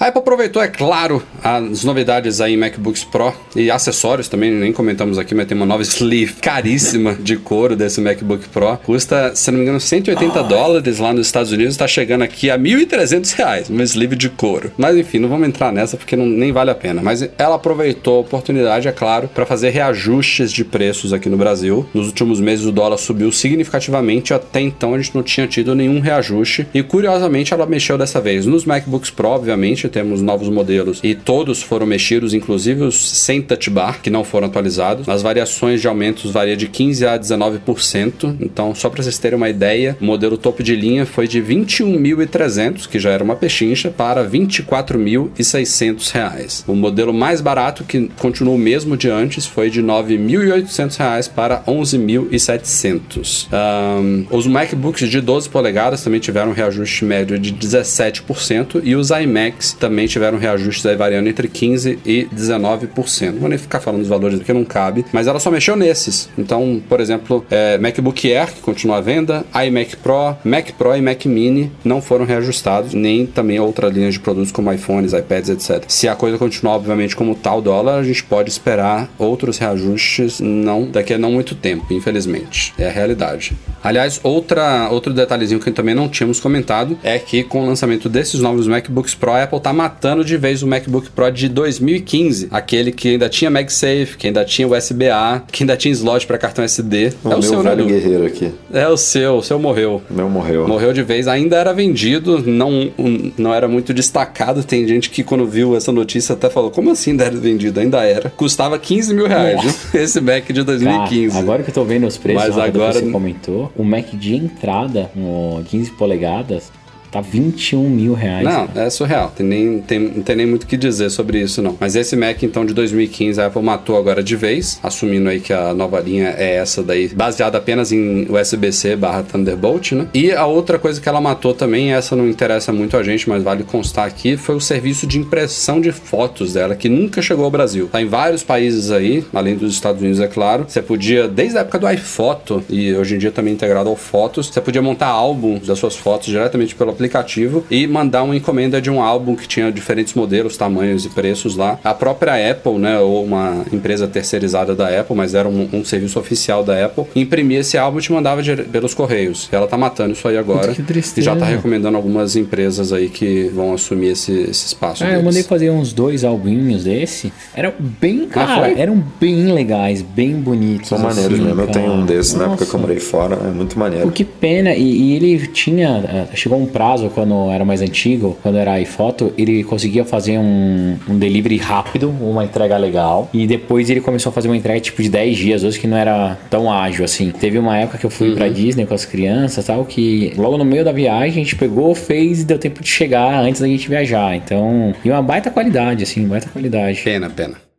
A 0.00 0.06
Apple 0.06 0.22
aproveitou, 0.22 0.62
é 0.62 0.68
claro, 0.68 1.22
as 1.44 1.84
novidades 1.84 2.40
aí 2.40 2.54
em 2.54 2.56
MacBooks 2.56 3.04
Pro 3.04 3.34
e 3.54 3.70
acessórios 3.70 4.28
também, 4.28 4.50
nem 4.50 4.72
comentamos 4.72 5.18
aqui, 5.18 5.34
mas 5.34 5.46
tem 5.46 5.54
uma 5.54 5.66
nova 5.66 5.82
sleeve 5.82 6.36
caríssima 6.40 7.14
de 7.14 7.36
couro 7.36 7.76
desse 7.76 8.00
MacBook 8.00 8.48
Pro. 8.48 8.78
Custa, 8.78 9.36
se 9.36 9.50
não 9.50 9.58
me 9.58 9.64
engano, 9.64 9.78
180 9.78 10.42
dólares 10.44 10.98
lá 10.98 11.12
nos 11.12 11.26
Estados 11.26 11.52
Unidos, 11.52 11.74
está 11.74 11.86
chegando 11.86 12.22
aqui 12.22 12.50
a 12.50 12.58
1.300 12.58 13.34
reais, 13.34 13.68
uma 13.68 13.82
sleeve 13.82 14.16
de 14.16 14.30
couro. 14.30 14.72
Mas 14.78 14.96
enfim, 14.96 15.18
não 15.18 15.28
vamos 15.28 15.46
entrar 15.46 15.70
nessa 15.70 15.98
porque 15.98 16.16
não, 16.16 16.24
nem 16.24 16.50
vale 16.50 16.70
a 16.70 16.74
pena. 16.74 17.02
Mas 17.02 17.28
ela 17.36 17.56
aproveitou 17.56 18.16
a 18.16 18.20
oportunidade, 18.20 18.88
é 18.88 18.92
claro, 18.92 19.28
para 19.28 19.44
fazer 19.44 19.68
reajustes 19.68 20.50
de 20.50 20.64
preços 20.64 21.12
aqui 21.12 21.28
no 21.28 21.36
Brasil. 21.36 21.86
Nos 21.92 22.06
últimos 22.06 22.40
meses 22.40 22.64
o 22.64 22.72
dólar 22.72 22.96
subiu 22.96 23.30
significativamente, 23.30 24.32
até 24.32 24.62
então 24.62 24.94
a 24.94 24.96
gente 24.96 25.14
não 25.14 25.22
tinha 25.22 25.46
tido 25.46 25.74
nenhum 25.74 26.00
reajuste. 26.00 26.66
E 26.72 26.82
curiosamente 26.82 27.52
ela 27.52 27.66
mexeu 27.66 27.98
dessa 27.98 28.18
vez 28.18 28.46
nos 28.46 28.64
MacBooks 28.64 29.10
Pro, 29.10 29.28
obviamente, 29.28 29.89
temos 29.90 30.22
novos 30.22 30.48
modelos 30.48 31.00
e 31.02 31.14
todos 31.14 31.62
foram 31.62 31.86
mexidos, 31.86 32.32
inclusive 32.32 32.82
os 32.82 33.10
sem 33.10 33.42
touch 33.42 33.68
bar, 33.70 34.00
que 34.02 34.10
não 34.10 34.24
foram 34.24 34.46
atualizados. 34.46 35.08
As 35.08 35.22
variações 35.22 35.80
de 35.80 35.88
aumentos 35.88 36.30
varia 36.30 36.56
de 36.56 36.66
15 36.66 37.06
a 37.06 37.18
19%. 37.18 38.36
Então, 38.40 38.74
só 38.74 38.88
para 38.88 39.02
vocês 39.02 39.18
terem 39.18 39.36
uma 39.36 39.48
ideia, 39.48 39.96
o 40.00 40.04
modelo 40.04 40.38
topo 40.38 40.62
de 40.62 40.74
linha 40.74 41.04
foi 41.04 41.26
de 41.26 41.42
21.300, 41.42 42.88
que 42.88 42.98
já 42.98 43.10
era 43.10 43.22
uma 43.22 43.36
pechincha, 43.36 43.90
para 43.90 44.24
24.600 44.28 46.10
reais. 46.12 46.64
O 46.66 46.74
modelo 46.74 47.12
mais 47.12 47.40
barato, 47.40 47.84
que 47.84 48.08
continuou 48.18 48.56
o 48.56 48.58
mesmo 48.58 48.96
de 48.96 49.10
antes, 49.10 49.46
foi 49.46 49.70
de 49.70 49.82
9.800 49.82 50.98
reais 50.98 51.28
para 51.28 51.62
11.700. 51.64 53.48
Um, 53.52 54.26
os 54.30 54.46
MacBooks 54.46 55.08
de 55.08 55.20
12 55.20 55.48
polegadas 55.48 56.02
também 56.02 56.20
tiveram 56.20 56.50
um 56.50 56.54
reajuste 56.54 57.04
médio 57.04 57.38
de 57.38 57.52
17% 57.52 58.80
e 58.82 58.94
os 58.94 59.10
iMacs 59.10 59.72
também 59.80 60.06
tiveram 60.06 60.38
reajustes 60.38 60.84
aí 60.86 60.94
variando 60.94 61.28
entre 61.28 61.48
15% 61.48 61.98
e 62.04 62.28
19%. 62.32 63.32
Não 63.32 63.40
vou 63.40 63.48
nem 63.48 63.58
ficar 63.58 63.80
falando 63.80 64.02
os 64.02 64.08
valores 64.08 64.38
porque 64.38 64.52
não 64.52 64.64
cabe, 64.64 65.04
mas 65.12 65.26
ela 65.26 65.40
só 65.40 65.50
mexeu 65.50 65.74
nesses. 65.74 66.28
Então, 66.38 66.80
por 66.88 67.00
exemplo, 67.00 67.44
é, 67.50 67.78
MacBook 67.78 68.32
Air, 68.32 68.52
que 68.52 68.60
continua 68.60 68.98
à 68.98 69.00
venda, 69.00 69.44
iMac 69.66 69.96
Pro, 69.96 70.36
Mac 70.44 70.70
Pro 70.72 70.94
e 70.94 71.00
Mac 71.00 71.24
Mini 71.24 71.72
não 71.84 72.02
foram 72.02 72.24
reajustados, 72.24 72.92
nem 72.94 73.26
também 73.26 73.58
outras 73.58 73.92
linhas 73.92 74.14
de 74.14 74.20
produtos 74.20 74.52
como 74.52 74.72
iPhones, 74.72 75.12
iPads, 75.12 75.50
etc. 75.50 75.84
Se 75.88 76.06
a 76.06 76.14
coisa 76.14 76.36
continuar, 76.36 76.74
obviamente, 76.74 77.16
como 77.16 77.34
tal 77.34 77.62
dólar, 77.62 77.98
a 77.98 78.02
gente 78.02 78.22
pode 78.22 78.50
esperar 78.50 79.08
outros 79.18 79.58
reajustes 79.58 80.40
não 80.40 80.90
daqui 80.90 81.14
a 81.14 81.18
não 81.18 81.32
muito 81.32 81.54
tempo, 81.54 81.92
infelizmente. 81.92 82.74
É 82.78 82.88
a 82.88 82.92
realidade. 82.92 83.56
Aliás, 83.82 84.20
outra, 84.22 84.88
outro 84.90 85.12
detalhezinho 85.12 85.60
que 85.60 85.70
também 85.70 85.94
não 85.94 86.08
tínhamos 86.08 86.38
comentado 86.38 86.98
é 87.02 87.18
que 87.18 87.42
com 87.42 87.62
o 87.62 87.66
lançamento 87.66 88.08
desses 88.08 88.40
novos 88.40 88.66
MacBooks 88.66 89.14
Pro, 89.14 89.32
a 89.32 89.44
Apple 89.44 89.60
está 89.70 89.72
matando 89.72 90.24
de 90.24 90.36
vez 90.36 90.62
o 90.62 90.66
MacBook 90.66 91.10
Pro 91.10 91.30
de 91.30 91.48
2015, 91.48 92.48
aquele 92.50 92.90
que 92.90 93.10
ainda 93.10 93.28
tinha 93.28 93.50
MagSafe, 93.50 94.16
que 94.18 94.26
ainda 94.26 94.44
tinha 94.44 94.66
USB-A, 94.66 95.42
que 95.50 95.62
ainda 95.62 95.76
tinha 95.76 95.92
slot 95.92 96.26
para 96.26 96.36
cartão 96.36 96.64
SD. 96.64 97.12
O 97.24 97.30
é 97.30 97.36
o 97.36 97.42
seu, 97.42 97.62
velho 97.62 97.84
né? 97.84 97.92
Guerreiro 97.92 98.26
aqui. 98.26 98.52
É 98.72 98.88
o 98.88 98.96
seu, 98.96 99.36
o 99.36 99.42
seu 99.42 99.58
morreu. 99.58 100.02
O 100.10 100.14
meu 100.14 100.28
morreu. 100.28 100.66
Morreu 100.66 100.92
de 100.92 101.02
vez, 101.02 101.28
ainda 101.28 101.56
era 101.56 101.72
vendido, 101.72 102.42
não, 102.44 102.90
não 103.38 103.54
era 103.54 103.68
muito 103.68 103.94
destacado. 103.94 104.64
Tem 104.64 104.86
gente 104.86 105.08
que 105.08 105.22
quando 105.22 105.46
viu 105.46 105.76
essa 105.76 105.92
notícia 105.92 106.32
até 106.32 106.50
falou: 106.50 106.70
como 106.70 106.90
assim 106.90 107.12
ainda 107.12 107.24
era 107.24 107.36
vendido? 107.36 107.78
Ainda 107.78 108.04
era. 108.04 108.30
Custava 108.30 108.78
15 108.78 109.14
mil 109.14 109.26
reais, 109.26 109.60
viu? 109.62 109.72
esse 110.02 110.20
Mac 110.20 110.46
de 110.50 110.62
2015. 110.62 111.28
Cara, 111.28 111.40
agora 111.40 111.62
que 111.62 111.70
eu 111.70 111.74
tô 111.74 111.84
vendo 111.84 112.06
os 112.06 112.18
preços, 112.18 112.42
Mas 112.42 112.56
Rafa, 112.56 112.70
do 112.70 112.72
que 112.72 112.84
agora- 112.84 112.92
você 113.00 113.10
comentou, 113.10 113.72
o 113.76 113.84
Mac 113.84 114.06
de 114.12 114.34
entrada, 114.34 115.10
no 115.14 115.62
15 115.66 115.92
polegadas, 115.92 116.72
tá 117.10 117.20
21 117.20 117.88
mil 117.88 118.14
reais. 118.14 118.44
Não, 118.44 118.66
cara. 118.66 118.86
é 118.86 118.90
surreal. 118.90 119.32
Tem 119.34 119.46
nem, 119.46 119.80
tem, 119.80 119.98
não 119.98 120.22
tem 120.22 120.36
nem 120.36 120.46
muito 120.46 120.64
o 120.64 120.66
que 120.66 120.76
dizer 120.76 121.10
sobre 121.10 121.40
isso, 121.40 121.60
não. 121.62 121.76
Mas 121.78 121.96
esse 121.96 122.16
Mac, 122.16 122.42
então, 122.42 122.64
de 122.64 122.74
2015, 122.74 123.40
a 123.40 123.46
Apple 123.46 123.62
matou 123.62 123.96
agora 123.96 124.22
de 124.22 124.36
vez, 124.36 124.78
assumindo 124.82 125.28
aí 125.28 125.40
que 125.40 125.52
a 125.52 125.74
nova 125.74 126.00
linha 126.00 126.34
é 126.36 126.56
essa 126.56 126.82
daí, 126.82 127.08
baseada 127.08 127.58
apenas 127.58 127.92
em 127.92 128.26
USB-C 128.30 128.96
barra 128.96 129.22
Thunderbolt, 129.22 129.92
né? 129.92 130.06
E 130.14 130.32
a 130.32 130.46
outra 130.46 130.78
coisa 130.78 131.00
que 131.00 131.08
ela 131.08 131.20
matou 131.20 131.54
também, 131.54 131.92
essa 131.92 132.14
não 132.14 132.28
interessa 132.28 132.72
muito 132.72 132.96
a 132.96 133.02
gente, 133.02 133.28
mas 133.28 133.42
vale 133.42 133.64
constar 133.64 134.06
aqui, 134.06 134.36
foi 134.36 134.54
o 134.54 134.60
serviço 134.60 135.06
de 135.06 135.18
impressão 135.18 135.80
de 135.80 135.92
fotos 135.92 136.52
dela, 136.52 136.74
que 136.74 136.88
nunca 136.88 137.20
chegou 137.22 137.44
ao 137.44 137.50
Brasil. 137.50 137.88
Tá 137.90 138.00
em 138.00 138.06
vários 138.06 138.42
países 138.42 138.90
aí, 138.90 139.24
além 139.32 139.56
dos 139.56 139.72
Estados 139.72 140.00
Unidos, 140.00 140.20
é 140.20 140.26
claro. 140.26 140.64
Você 140.68 140.82
podia, 140.82 141.28
desde 141.28 141.58
a 141.58 141.60
época 141.60 141.78
do 141.78 141.90
iPhoto, 141.90 142.62
e 142.68 142.94
hoje 142.94 143.14
em 143.14 143.18
dia 143.18 143.30
também 143.30 143.54
integrado 143.54 143.88
ao 143.88 143.96
Fotos, 143.96 144.48
você 144.48 144.60
podia 144.60 144.82
montar 144.82 145.06
álbuns 145.06 145.66
das 145.66 145.78
suas 145.78 145.96
fotos 145.96 146.28
diretamente 146.28 146.74
pelo 146.74 146.92
aplicativo 147.00 147.64
e 147.70 147.86
mandar 147.86 148.22
uma 148.22 148.36
encomenda 148.36 148.80
de 148.80 148.90
um 148.90 149.02
álbum 149.02 149.34
que 149.34 149.48
tinha 149.48 149.72
diferentes 149.72 150.14
modelos, 150.14 150.56
tamanhos 150.56 151.04
e 151.06 151.08
preços 151.08 151.56
lá. 151.56 151.78
A 151.82 151.94
própria 151.94 152.50
Apple, 152.50 152.78
né, 152.78 152.98
ou 152.98 153.24
uma 153.24 153.64
empresa 153.72 154.06
terceirizada 154.06 154.74
da 154.74 154.88
Apple, 155.00 155.16
mas 155.16 155.34
era 155.34 155.48
um, 155.48 155.68
um 155.72 155.84
serviço 155.84 156.18
oficial 156.18 156.62
da 156.62 156.84
Apple, 156.84 157.04
imprimia 157.16 157.60
esse 157.60 157.78
álbum 157.78 157.98
e 157.98 158.02
te 158.02 158.12
mandava 158.12 158.42
pelos 158.70 158.92
correios. 158.94 159.48
E 159.50 159.56
ela 159.56 159.66
tá 159.66 159.78
matando 159.78 160.12
isso 160.12 160.26
aí 160.28 160.36
agora. 160.36 160.72
Que 160.74 160.82
tristeza. 160.82 161.20
E 161.20 161.22
já 161.22 161.36
tá 161.36 161.46
recomendando 161.46 161.96
algumas 161.96 162.36
empresas 162.36 162.92
aí 162.92 163.08
que 163.08 163.50
vão 163.54 163.72
assumir 163.72 164.08
esse, 164.08 164.32
esse 164.32 164.66
espaço. 164.66 165.02
Eu 165.04 165.08
deles. 165.08 165.24
mandei 165.24 165.42
fazer 165.42 165.70
uns 165.70 165.92
dois 165.92 166.24
albinhos 166.24 166.84
desse. 166.84 167.32
Eram 167.54 167.72
bem, 167.78 168.26
cara, 168.26 168.70
eram 168.78 169.02
bem 169.20 169.52
legais, 169.52 170.02
bem 170.02 170.34
bonitos. 170.34 170.88
São 170.88 170.98
maneiros 170.98 171.34
assim, 171.34 171.42
mesmo. 171.44 171.60
Eu 171.60 171.66
cara. 171.66 171.78
tenho 171.78 171.92
um 171.92 172.04
desses 172.04 172.34
na 172.34 172.44
época 172.44 172.58
que 172.58 172.62
eu 172.62 172.66
Nossa. 172.66 172.78
morei 172.78 173.00
fora. 173.00 173.36
É 173.36 173.50
muito 173.50 173.78
maneiro. 173.78 174.08
O 174.08 174.12
que 174.12 174.24
pena, 174.24 174.74
e, 174.74 174.82
e 174.82 175.16
ele 175.16 175.46
tinha. 175.46 176.02
eh, 176.32 176.36
Chegou 176.36 176.60
um 176.60 176.66
prazo 176.66 176.89
quando 177.10 177.50
era 177.50 177.64
mais 177.64 177.82
antigo, 177.82 178.36
quando 178.42 178.58
era 178.58 178.80
iPhoto, 178.80 179.32
ele 179.36 179.62
conseguia 179.62 180.04
fazer 180.04 180.38
um, 180.38 180.96
um 181.08 181.18
delivery 181.18 181.56
rápido, 181.56 182.10
uma 182.20 182.44
entrega 182.44 182.76
legal. 182.76 183.28
E 183.32 183.46
depois 183.46 183.88
ele 183.90 184.00
começou 184.00 184.30
a 184.30 184.32
fazer 184.32 184.48
uma 184.48 184.56
entrega 184.56 184.80
tipo 184.80 185.02
de 185.02 185.08
10 185.08 185.36
dias, 185.36 185.64
hoje 185.64 185.78
que 185.78 185.86
não 185.86 185.96
era 185.96 186.36
tão 186.48 186.72
ágil 186.72 187.04
assim. 187.04 187.30
Teve 187.30 187.58
uma 187.58 187.76
época 187.76 187.98
que 187.98 188.06
eu 188.06 188.10
fui 188.10 188.34
pra 188.34 188.48
Disney 188.48 188.86
com 188.86 188.94
as 188.94 189.04
crianças 189.04 189.64
tal, 189.64 189.84
que 189.84 190.32
logo 190.36 190.56
no 190.58 190.64
meio 190.64 190.84
da 190.84 190.92
viagem 190.92 191.30
a 191.30 191.44
gente 191.44 191.56
pegou, 191.56 191.94
fez 191.94 192.42
e 192.42 192.44
deu 192.44 192.58
tempo 192.58 192.82
de 192.82 192.88
chegar 192.88 193.40
antes 193.40 193.60
da 193.60 193.66
gente 193.66 193.88
viajar. 193.88 194.34
Então, 194.36 194.94
e 195.04 195.10
uma 195.10 195.22
baita 195.22 195.50
qualidade, 195.50 196.02
assim, 196.02 196.26
baita 196.26 196.48
qualidade. 196.48 197.00
Pena, 197.02 197.30
pena. 197.30 197.69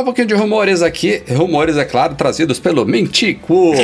Falar 0.00 0.02
um 0.02 0.04
pouquinho 0.04 0.28
de 0.28 0.34
rumores 0.34 0.80
aqui. 0.80 1.22
Rumores, 1.28 1.76
é 1.76 1.84
claro, 1.84 2.14
trazidos 2.14 2.58
pelo 2.58 2.86
Mentico. 2.86 3.74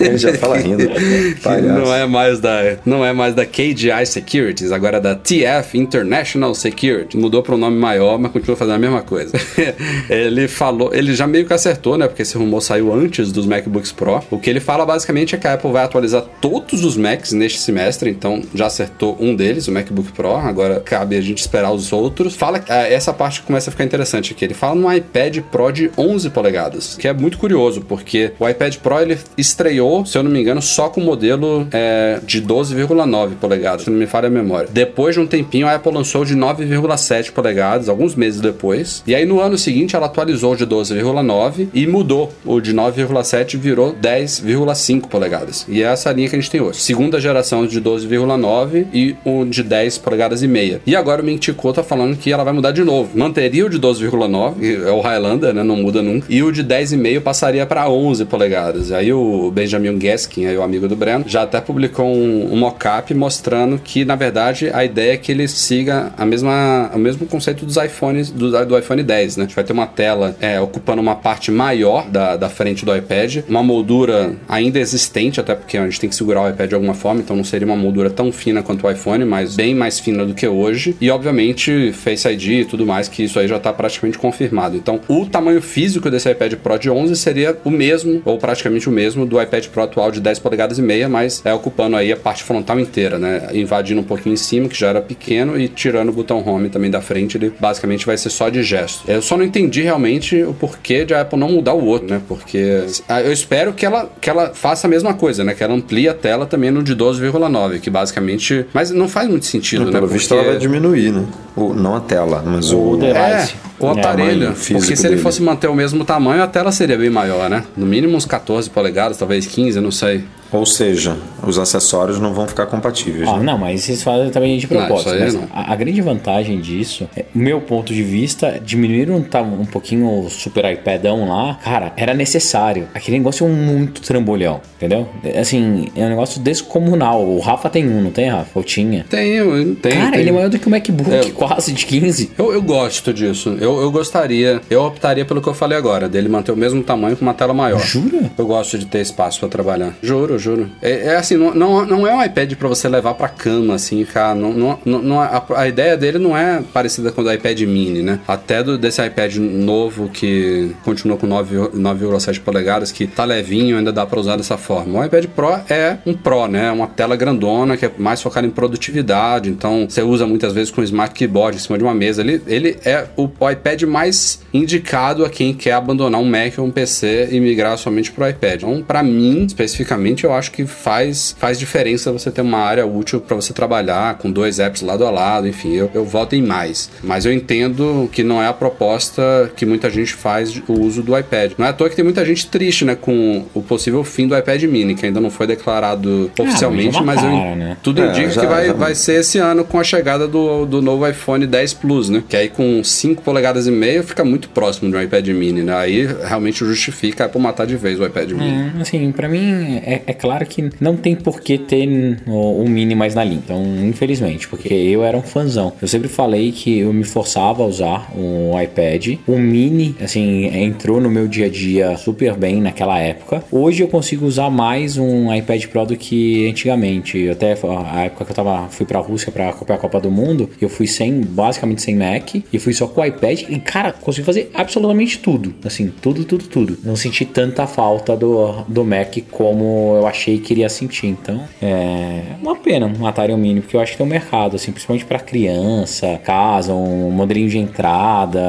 Ele 0.00 0.16
já 0.16 0.32
fala 0.34 0.56
rindo. 0.56 0.86
Que 1.26 1.42
Palhaço. 1.42 1.80
não 1.80 1.94
é 1.94 2.06
mais 2.06 2.40
da 2.40 2.76
não 2.84 3.04
é 3.04 3.12
mais 3.12 3.34
da 3.34 3.44
KGI 3.44 4.06
Securities, 4.06 4.72
agora 4.72 4.96
é 4.98 5.00
da 5.00 5.14
TF 5.14 5.76
International 5.76 6.54
Security. 6.54 7.16
Mudou 7.16 7.42
para 7.42 7.54
um 7.54 7.58
nome 7.58 7.76
maior, 7.76 8.18
mas 8.18 8.32
continua 8.32 8.56
fazendo 8.56 8.74
a 8.74 8.78
mesma 8.78 9.02
coisa. 9.02 9.32
ele 10.08 10.48
falou, 10.48 10.94
ele 10.94 11.14
já 11.14 11.26
meio 11.26 11.46
que 11.46 11.52
acertou, 11.52 11.98
né? 11.98 12.06
Porque 12.06 12.22
esse 12.22 12.36
rumor 12.36 12.60
saiu 12.60 12.92
antes 12.94 13.32
dos 13.32 13.46
MacBooks 13.46 13.92
Pro. 13.92 14.22
O 14.30 14.38
que 14.38 14.48
ele 14.48 14.60
fala 14.60 14.86
basicamente 14.86 15.34
é 15.34 15.38
que 15.38 15.46
a 15.46 15.54
Apple 15.54 15.70
vai 15.70 15.84
atualizar 15.84 16.24
todos 16.40 16.84
os 16.84 16.96
Macs 16.96 17.32
neste 17.32 17.58
semestre, 17.58 18.10
então 18.10 18.42
já 18.54 18.66
acertou 18.66 19.16
um 19.20 19.34
deles, 19.34 19.68
o 19.68 19.72
MacBook 19.72 20.12
Pro. 20.12 20.36
Agora 20.36 20.80
cabe 20.80 21.16
a 21.16 21.20
gente 21.20 21.38
esperar 21.38 21.72
os 21.72 21.92
outros. 21.92 22.34
Fala 22.34 22.62
ah, 22.68 22.88
essa 22.88 23.12
parte 23.12 23.42
começa 23.42 23.70
a 23.70 23.72
ficar 23.72 23.84
interessante 23.84 24.32
aqui. 24.32 24.44
Ele 24.44 24.54
fala 24.54 24.74
no 24.74 24.92
iPad 24.92 25.25
Pro 25.50 25.70
de 25.70 25.90
11 25.96 26.30
polegadas, 26.30 26.96
que 26.96 27.08
é 27.08 27.12
muito 27.12 27.38
curioso, 27.38 27.80
porque 27.82 28.32
o 28.38 28.48
iPad 28.48 28.76
Pro 28.76 29.00
ele 29.00 29.18
estreou, 29.36 30.04
se 30.04 30.16
eu 30.16 30.22
não 30.22 30.30
me 30.30 30.40
engano, 30.40 30.62
só 30.62 30.88
com 30.88 31.00
o 31.00 31.04
modelo 31.04 31.66
é, 31.72 32.20
de 32.24 32.42
12,9 32.42 33.36
polegadas, 33.40 33.82
se 33.82 33.90
não 33.90 33.98
me 33.98 34.06
falha 34.06 34.28
a 34.28 34.30
memória. 34.30 34.68
Depois 34.72 35.14
de 35.14 35.20
um 35.20 35.26
tempinho, 35.26 35.66
a 35.66 35.74
Apple 35.74 35.92
lançou 35.92 36.24
de 36.24 36.34
9,7 36.34 37.32
polegadas, 37.32 37.88
alguns 37.88 38.14
meses 38.14 38.40
depois. 38.40 39.02
E 39.06 39.14
aí 39.14 39.24
no 39.24 39.40
ano 39.40 39.58
seguinte 39.58 39.96
ela 39.96 40.06
atualizou 40.06 40.54
de 40.54 40.66
12,9 40.66 41.68
e 41.72 41.86
mudou. 41.86 42.32
O 42.44 42.60
de 42.60 42.74
9,7 42.74 43.56
virou 43.56 43.94
10,5 43.94 45.08
polegadas. 45.08 45.66
E 45.68 45.82
é 45.82 45.86
essa 45.86 46.12
linha 46.12 46.28
que 46.28 46.36
a 46.36 46.40
gente 46.40 46.50
tem 46.50 46.60
hoje. 46.60 46.80
Segunda 46.80 47.20
geração 47.20 47.66
de 47.66 47.80
12,9 47.80 48.86
e 48.92 49.16
o 49.24 49.44
de 49.44 49.62
10 49.62 49.98
polegadas 49.98 50.42
e 50.42 50.48
meia. 50.48 50.80
E 50.86 50.94
agora 50.94 51.22
o 51.22 51.24
Mintico 51.24 51.72
tá 51.72 51.82
falando 51.82 52.16
que 52.16 52.32
ela 52.32 52.44
vai 52.44 52.52
mudar 52.52 52.72
de 52.72 52.84
novo. 52.84 53.16
Manteria 53.16 53.66
o 53.66 53.70
de 53.70 53.78
12,9, 53.78 54.54
e 54.60 54.74
é 54.74 54.90
o 54.90 55.00
Highlander, 55.16 55.54
né? 55.54 55.62
Não 55.62 55.76
muda 55.76 56.02
nunca. 56.02 56.26
E 56.28 56.42
o 56.42 56.52
de 56.52 56.62
10,5 56.62 57.20
passaria 57.20 57.66
para 57.66 57.88
11 57.88 58.24
polegadas. 58.26 58.92
Aí 58.92 59.12
o 59.12 59.50
Benjamin 59.50 59.98
Gaskin, 59.98 60.46
aí 60.46 60.56
o 60.56 60.62
amigo 60.62 60.86
do 60.86 60.96
Breno, 60.96 61.24
já 61.26 61.42
até 61.42 61.60
publicou 61.60 62.06
um, 62.06 62.52
um 62.52 62.56
mock-up 62.56 63.12
mostrando 63.14 63.78
que, 63.78 64.04
na 64.04 64.16
verdade, 64.16 64.70
a 64.72 64.84
ideia 64.84 65.14
é 65.14 65.16
que 65.16 65.32
ele 65.32 65.48
siga 65.48 66.12
a 66.16 66.24
mesma, 66.24 66.90
o 66.94 66.98
mesmo 66.98 67.26
conceito 67.26 67.64
dos 67.64 67.76
iPhones, 67.76 68.30
do, 68.30 68.66
do 68.66 68.78
iPhone 68.78 69.02
10, 69.02 69.36
né? 69.36 69.44
A 69.44 69.46
gente 69.46 69.56
vai 69.56 69.64
ter 69.64 69.72
uma 69.72 69.86
tela 69.86 70.36
é, 70.40 70.60
ocupando 70.60 71.00
uma 71.00 71.14
parte 71.14 71.50
maior 71.50 72.08
da, 72.08 72.36
da 72.36 72.48
frente 72.48 72.84
do 72.84 72.94
iPad, 72.94 73.38
uma 73.48 73.62
moldura 73.62 74.34
ainda 74.48 74.78
existente, 74.78 75.40
até 75.40 75.54
porque 75.54 75.78
a 75.78 75.84
gente 75.84 76.00
tem 76.00 76.10
que 76.10 76.16
segurar 76.16 76.42
o 76.42 76.48
iPad 76.48 76.68
de 76.68 76.74
alguma 76.74 76.94
forma, 76.94 77.20
então 77.20 77.36
não 77.36 77.44
seria 77.44 77.66
uma 77.66 77.76
moldura 77.76 78.10
tão 78.10 78.30
fina 78.32 78.62
quanto 78.62 78.86
o 78.86 78.90
iPhone, 78.90 79.24
mas 79.24 79.56
bem 79.56 79.74
mais 79.74 79.98
fina 79.98 80.24
do 80.24 80.34
que 80.34 80.46
hoje. 80.46 80.96
E, 81.00 81.10
obviamente, 81.10 81.92
Face 81.92 82.28
ID 82.28 82.46
e 82.46 82.64
tudo 82.64 82.86
mais, 82.86 83.08
que 83.08 83.22
isso 83.22 83.38
aí 83.38 83.48
já 83.48 83.56
está 83.56 83.72
praticamente 83.72 84.18
confirmado. 84.18 84.76
Então, 84.76 85.00
o 85.08 85.26
tamanho 85.26 85.60
físico 85.62 86.10
desse 86.10 86.30
iPad 86.30 86.54
Pro 86.54 86.78
de 86.78 86.90
11 86.90 87.14
seria 87.16 87.56
o 87.64 87.70
mesmo, 87.70 88.20
ou 88.24 88.38
praticamente 88.38 88.88
o 88.88 88.92
mesmo, 88.92 89.24
do 89.26 89.40
iPad 89.40 89.66
Pro 89.68 89.82
atual 89.82 90.10
de 90.10 90.20
10 90.20 90.38
polegadas 90.38 90.78
e 90.78 90.82
meia, 90.82 91.08
mas 91.08 91.40
é 91.44 91.52
ocupando 91.54 91.96
aí 91.96 92.12
a 92.12 92.16
parte 92.16 92.42
frontal 92.42 92.78
inteira, 92.80 93.18
né? 93.18 93.48
Invadindo 93.52 94.00
um 94.00 94.04
pouquinho 94.04 94.32
em 94.34 94.36
cima, 94.36 94.68
que 94.68 94.78
já 94.78 94.88
era 94.88 95.00
pequeno, 95.00 95.58
e 95.58 95.68
tirando 95.68 96.08
o 96.08 96.12
botão 96.12 96.46
Home 96.46 96.68
também 96.68 96.90
da 96.90 97.00
frente, 97.00 97.36
ele 97.36 97.52
basicamente 97.58 98.04
vai 98.06 98.16
ser 98.16 98.30
só 98.30 98.48
de 98.48 98.62
gesto. 98.62 99.02
Eu 99.10 99.22
só 99.22 99.36
não 99.36 99.44
entendi 99.44 99.82
realmente 99.82 100.42
o 100.42 100.52
porquê 100.52 101.04
de 101.04 101.14
a 101.14 101.20
Apple 101.22 101.38
não 101.38 101.50
mudar 101.50 101.74
o 101.74 101.84
outro, 101.84 102.08
né? 102.08 102.20
Porque 102.28 102.84
ah, 103.08 103.20
eu 103.22 103.32
espero 103.32 103.72
que 103.72 103.84
ela, 103.86 104.10
que 104.20 104.28
ela 104.30 104.52
faça 104.54 104.86
a 104.86 104.90
mesma 104.90 105.14
coisa, 105.14 105.44
né? 105.44 105.54
Que 105.54 105.62
ela 105.64 105.74
amplie 105.74 106.08
a 106.08 106.14
tela 106.14 106.46
também 106.46 106.70
no 106.70 106.82
de 106.82 106.94
12,9, 106.96 107.80
que 107.80 107.90
basicamente. 107.90 108.66
Mas 108.72 108.90
não 108.90 109.08
faz 109.08 109.28
muito 109.28 109.46
sentido, 109.46 109.80
Pelo 109.80 109.92
né? 109.92 109.98
Pelo 110.00 110.06
visto, 110.12 110.28
Porque- 110.28 110.42
ela 110.42 110.52
vai 110.52 110.60
diminuir, 110.60 111.12
né? 111.12 111.24
O, 111.54 111.72
não 111.72 111.94
a 111.96 112.00
tela, 112.00 112.42
mas 112.44 112.70
o. 112.70 112.76
O 112.92 112.96
device. 112.96 113.54
É, 113.80 113.84
o 113.84 113.86
É, 113.88 113.90
aparelho. 114.00 114.30
tamanho 114.40 114.54
físico 114.54 114.85
porque 114.86 114.96
se 114.96 115.06
ele 115.06 115.16
dele. 115.16 115.22
fosse 115.22 115.42
manter 115.42 115.68
o 115.68 115.74
mesmo 115.74 116.04
tamanho, 116.04 116.42
a 116.42 116.46
tela 116.46 116.72
seria 116.72 116.96
bem 116.96 117.10
maior, 117.10 117.50
né? 117.50 117.64
No 117.76 117.86
mínimo 117.86 118.16
uns 118.16 118.24
14 118.24 118.70
polegadas, 118.70 119.16
talvez 119.16 119.46
15, 119.46 119.76
eu 119.76 119.82
não 119.82 119.90
sei. 119.90 120.24
Ou 120.52 120.64
seja, 120.66 121.16
os 121.42 121.58
acessórios 121.58 122.18
não 122.20 122.32
vão 122.32 122.46
ficar 122.46 122.66
compatíveis. 122.66 123.28
Ah, 123.28 123.36
né? 123.38 123.44
não, 123.44 123.58
mas 123.58 123.82
vocês 123.82 124.02
fazem 124.02 124.30
também 124.30 124.58
de 124.58 124.66
propósito. 124.66 125.08
isso 125.08 125.14
aí 125.16 125.20
mas 125.20 125.34
não. 125.34 125.48
a, 125.52 125.72
a 125.72 125.76
grande 125.76 126.00
vantagem 126.00 126.60
disso, 126.60 127.08
é, 127.16 127.24
meu 127.34 127.60
ponto 127.60 127.92
de 127.92 128.02
vista, 128.02 128.60
diminuir 128.64 129.10
um, 129.10 129.22
ta- 129.22 129.42
um 129.42 129.64
pouquinho 129.64 130.24
o 130.24 130.30
super 130.30 130.64
iPadão 130.72 131.28
lá, 131.28 131.58
cara, 131.62 131.92
era 131.96 132.14
necessário. 132.14 132.88
Aquele 132.94 133.18
negócio 133.18 133.46
é 133.46 133.48
um 133.50 133.52
muito 133.52 134.00
trambolhão, 134.02 134.60
entendeu? 134.76 135.08
É, 135.24 135.40
Assim, 135.40 135.86
é 135.96 136.04
um 136.04 136.08
negócio 136.08 136.40
descomunal. 136.40 137.24
O 137.24 137.38
Rafa 137.40 137.68
tem 137.68 137.86
um, 137.88 138.00
não 138.02 138.10
tem, 138.10 138.28
Rafa? 138.28 138.50
Ou 138.54 138.62
tinha? 138.64 139.04
Tenho, 139.08 139.74
tenho. 139.76 139.94
cara, 139.96 140.10
tenho. 140.12 140.20
ele 140.22 140.28
é 140.30 140.32
maior 140.32 140.48
do 140.50 140.58
que 140.58 140.66
o 140.66 140.70
MacBook, 140.70 141.10
É. 141.12 141.30
quase 141.30 141.72
de 141.72 141.84
15. 141.86 142.30
Eu, 142.38 142.52
eu 142.52 142.62
gosto 142.62 143.12
disso. 143.12 143.56
Eu, 143.60 143.80
eu 143.80 143.90
gostaria. 143.90 144.60
Eu 144.70 144.82
optaria 144.84 145.24
pelo 145.24 145.40
que 145.40 145.48
eu 145.48 145.54
falei 145.54 145.76
agora, 145.78 146.08
dele 146.08 146.28
manter 146.28 146.52
o 146.52 146.56
mesmo 146.56 146.82
tamanho 146.82 147.16
com 147.16 147.22
uma 147.24 147.34
tela 147.34 147.54
maior. 147.54 147.80
Jura? 147.80 148.30
Eu 148.36 148.46
gosto 148.46 148.78
de 148.78 148.86
ter 148.86 149.00
espaço 149.00 149.40
pra 149.40 149.48
trabalhar. 149.48 149.94
Juro, 150.02 150.35
juro. 150.38 150.68
É, 150.82 151.08
é 151.08 151.16
assim, 151.16 151.36
não, 151.36 151.54
não, 151.54 151.86
não 151.86 152.06
é 152.06 152.14
um 152.14 152.22
iPad 152.24 152.54
pra 152.54 152.68
você 152.68 152.88
levar 152.88 153.14
pra 153.14 153.28
cama, 153.28 153.74
assim, 153.74 154.04
ficar. 154.04 154.34
Não, 154.34 154.52
não, 154.52 154.78
não, 154.84 155.02
não- 155.02 155.20
a, 155.20 155.44
a 155.56 155.68
ideia 155.68 155.96
dele 155.96 156.18
não 156.18 156.36
é 156.36 156.62
parecida 156.72 157.10
com 157.12 157.20
o 157.20 157.24
do 157.24 157.32
iPad 157.32 157.60
mini, 157.62 158.02
né? 158.02 158.20
Até 158.26 158.62
do, 158.62 158.76
desse 158.78 159.04
iPad 159.04 159.36
novo 159.36 160.08
que 160.08 160.70
continua 160.84 161.16
com 161.16 161.26
9 161.26 161.56
9,7 161.76 162.40
polegadas, 162.40 162.92
que 162.92 163.06
tá 163.06 163.24
levinho, 163.24 163.76
ainda 163.78 163.92
dá 163.92 164.04
pra 164.06 164.18
usar 164.20 164.36
dessa 164.36 164.56
forma. 164.56 165.00
O 165.00 165.04
iPad 165.04 165.26
Pro 165.26 165.58
é 165.68 165.98
um 166.06 166.14
Pro, 166.14 166.46
né? 166.46 166.68
É 166.68 166.70
uma 166.72 166.86
tela 166.86 167.16
grandona 167.16 167.76
que 167.76 167.86
é 167.86 167.90
mais 167.98 168.20
focada 168.22 168.46
em 168.46 168.50
produtividade. 168.50 169.48
Então, 169.50 169.86
você 169.88 170.02
usa 170.02 170.26
muitas 170.26 170.52
vezes 170.52 170.70
com 170.70 170.80
o 170.80 170.84
Smart 170.84 171.14
Keyboard 171.14 171.56
em 171.56 171.60
cima 171.60 171.78
de 171.78 171.84
uma 171.84 171.94
mesa. 171.94 172.20
Ele, 172.22 172.42
ele 172.46 172.76
é 172.84 173.06
o, 173.16 173.28
o 173.38 173.50
iPad 173.50 173.82
mais 173.84 174.40
indicado 174.52 175.24
a 175.24 175.30
quem 175.30 175.54
quer 175.54 175.72
abandonar 175.72 176.20
um 176.20 176.24
Mac 176.24 176.58
ou 176.58 176.66
um 176.66 176.70
PC 176.70 177.28
e 177.30 177.40
migrar 177.40 177.76
somente 177.78 178.10
pro 178.12 178.28
iPad. 178.28 178.62
Então, 178.62 178.82
pra 178.82 179.02
mim, 179.02 179.44
especificamente, 179.44 180.25
eu 180.26 180.32
acho 180.34 180.50
que 180.52 180.66
faz, 180.66 181.34
faz 181.38 181.58
diferença 181.58 182.12
você 182.12 182.30
ter 182.30 182.42
uma 182.42 182.58
área 182.58 182.86
útil 182.86 183.20
para 183.20 183.36
você 183.36 183.52
trabalhar 183.52 184.16
com 184.18 184.30
dois 184.30 184.58
apps 184.58 184.82
lado 184.82 185.04
a 185.06 185.10
lado. 185.10 185.46
Enfim, 185.48 185.72
eu, 185.74 185.90
eu 185.94 186.04
voto 186.04 186.34
em 186.34 186.42
mais. 186.42 186.90
Mas 187.02 187.24
eu 187.24 187.32
entendo 187.32 188.08
que 188.12 188.22
não 188.22 188.42
é 188.42 188.46
a 188.48 188.52
proposta 188.52 189.50
que 189.56 189.64
muita 189.66 189.88
gente 189.90 190.12
faz 190.14 190.60
o 190.68 190.72
uso 190.80 191.02
do 191.02 191.16
iPad. 191.18 191.52
Não 191.58 191.66
é 191.66 191.70
à 191.70 191.72
toa 191.72 191.88
que 191.88 191.96
tem 191.96 192.04
muita 192.04 192.24
gente 192.24 192.46
triste, 192.46 192.84
né, 192.84 192.94
com 192.94 193.44
o 193.54 193.62
possível 193.62 194.02
fim 194.04 194.26
do 194.28 194.36
iPad 194.36 194.62
mini, 194.64 194.94
que 194.94 195.06
ainda 195.06 195.20
não 195.20 195.30
foi 195.30 195.46
declarado 195.46 196.30
oficialmente, 196.38 197.02
mas 197.02 197.18
é 197.18 197.22
mas, 197.22 197.32
eu, 197.32 197.38
cara, 197.38 197.54
né? 197.56 197.76
tudo 197.82 198.02
É, 198.02 198.08
indica 198.08 198.30
já- 198.30 198.40
que 198.40 198.46
vai, 198.46 198.66
já- 198.66 198.72
vai 198.72 198.94
ser 198.94 199.20
esse 199.20 199.38
ano 199.38 199.64
com 199.64 199.78
a 199.80 199.84
chegada 199.84 200.26
do, 200.28 200.66
do 200.66 200.82
novo 200.82 201.06
iPhone 201.08 201.46
10 201.46 201.74
Plus, 201.74 202.08
né? 202.08 202.22
Que 202.28 202.36
aí 202.36 202.48
com 202.48 202.82
5 202.82 203.22
polegadas 203.22 203.66
e 203.66 203.70
meia 203.70 204.02
fica 204.02 204.24
muito 204.24 204.48
próximo 204.48 204.90
de 204.90 204.96
um 204.96 205.00
iPad 205.02 205.26
mini, 205.28 205.62
né? 205.62 205.74
Aí 205.76 206.06
realmente 206.24 206.58
justifica 206.64 207.24
a 207.24 207.26
Apple 207.26 207.40
matar 207.40 207.66
de 207.66 207.76
vez 207.76 207.98
o 207.98 208.04
iPad 208.04 208.30
mini. 208.32 208.72
É, 208.76 208.80
assim, 208.80 209.12
pra 209.12 209.28
mim 209.28 209.76
é, 209.84 210.02
é 210.06 210.12
claro 210.18 210.44
que 210.46 210.70
não 210.80 210.96
tem 210.96 211.14
por 211.14 211.40
que 211.40 211.58
ter 211.58 211.86
o, 212.26 212.64
Mini 212.68 212.94
mais 212.94 213.14
na 213.14 213.24
linha. 213.24 213.40
Então, 213.44 213.62
infelizmente, 213.84 214.48
porque 214.48 214.72
eu 214.72 215.04
era 215.04 215.16
um 215.16 215.22
fãzão. 215.22 215.72
Eu 215.80 215.88
sempre 215.88 216.08
falei 216.08 216.52
que 216.52 216.80
eu 216.80 216.92
me 216.92 217.04
forçava 217.04 217.62
a 217.62 217.66
usar 217.66 218.10
o 218.16 218.60
iPad. 218.60 219.18
O 219.26 219.38
Mini, 219.38 219.94
assim, 220.00 220.46
entrou 220.46 221.00
no 221.00 221.08
meu 221.10 221.28
dia 221.28 221.46
a 221.46 221.48
dia 221.48 221.96
super 221.96 222.34
bem 222.34 222.60
naquela 222.60 222.98
época. 222.98 223.44
Hoje 223.50 223.82
eu 223.82 223.88
consigo 223.88 224.26
usar 224.26 224.50
mais 224.50 224.96
um 224.98 225.32
iPad 225.34 225.66
Pro 225.66 225.86
do 225.86 225.96
que 225.96 226.48
antigamente. 226.48 227.28
Até 227.28 227.52
a 227.52 228.04
época 228.04 228.24
que 228.24 228.30
eu 228.32 228.36
tava, 228.36 228.68
fui 228.68 228.86
pra 228.86 228.98
Rússia 229.00 229.30
pra 229.30 229.50
acompanhar 229.50 229.78
a 229.78 229.80
Copa 229.80 230.00
do 230.00 230.10
Mundo, 230.10 230.50
eu 230.60 230.68
fui 230.68 230.86
sem, 230.86 231.20
basicamente 231.20 231.82
sem 231.82 231.96
Mac, 231.96 232.34
e 232.52 232.58
fui 232.58 232.72
só 232.72 232.86
com 232.86 233.00
o 233.00 233.04
iPad. 233.04 233.42
E, 233.48 233.58
cara, 233.58 233.92
consegui 233.92 234.24
fazer 234.24 234.50
absolutamente 234.54 235.18
tudo. 235.18 235.54
Assim, 235.64 235.92
tudo, 236.00 236.24
tudo, 236.24 236.44
tudo. 236.44 236.78
Não 236.82 236.96
senti 236.96 237.24
tanta 237.24 237.66
falta 237.66 238.16
do, 238.16 238.62
do 238.68 238.84
Mac 238.84 239.16
como 239.30 239.96
eu 239.96 240.05
achei 240.06 240.38
que 240.38 240.52
iria 240.52 240.68
sentir. 240.68 241.06
Então, 241.06 241.42
é 241.60 242.22
uma 242.40 242.56
pena 242.56 242.88
matarem 242.88 243.34
o 243.34 243.38
Mini, 243.38 243.60
porque 243.60 243.76
eu 243.76 243.80
acho 243.80 243.92
que 243.92 243.98
tem 243.98 244.06
um 244.06 244.10
mercado, 244.10 244.56
assim, 244.56 244.72
principalmente 244.72 245.04
pra 245.04 245.18
criança, 245.18 246.18
casa, 246.24 246.72
um 246.72 247.10
modelinho 247.10 247.48
de 247.48 247.58
entrada, 247.58 248.40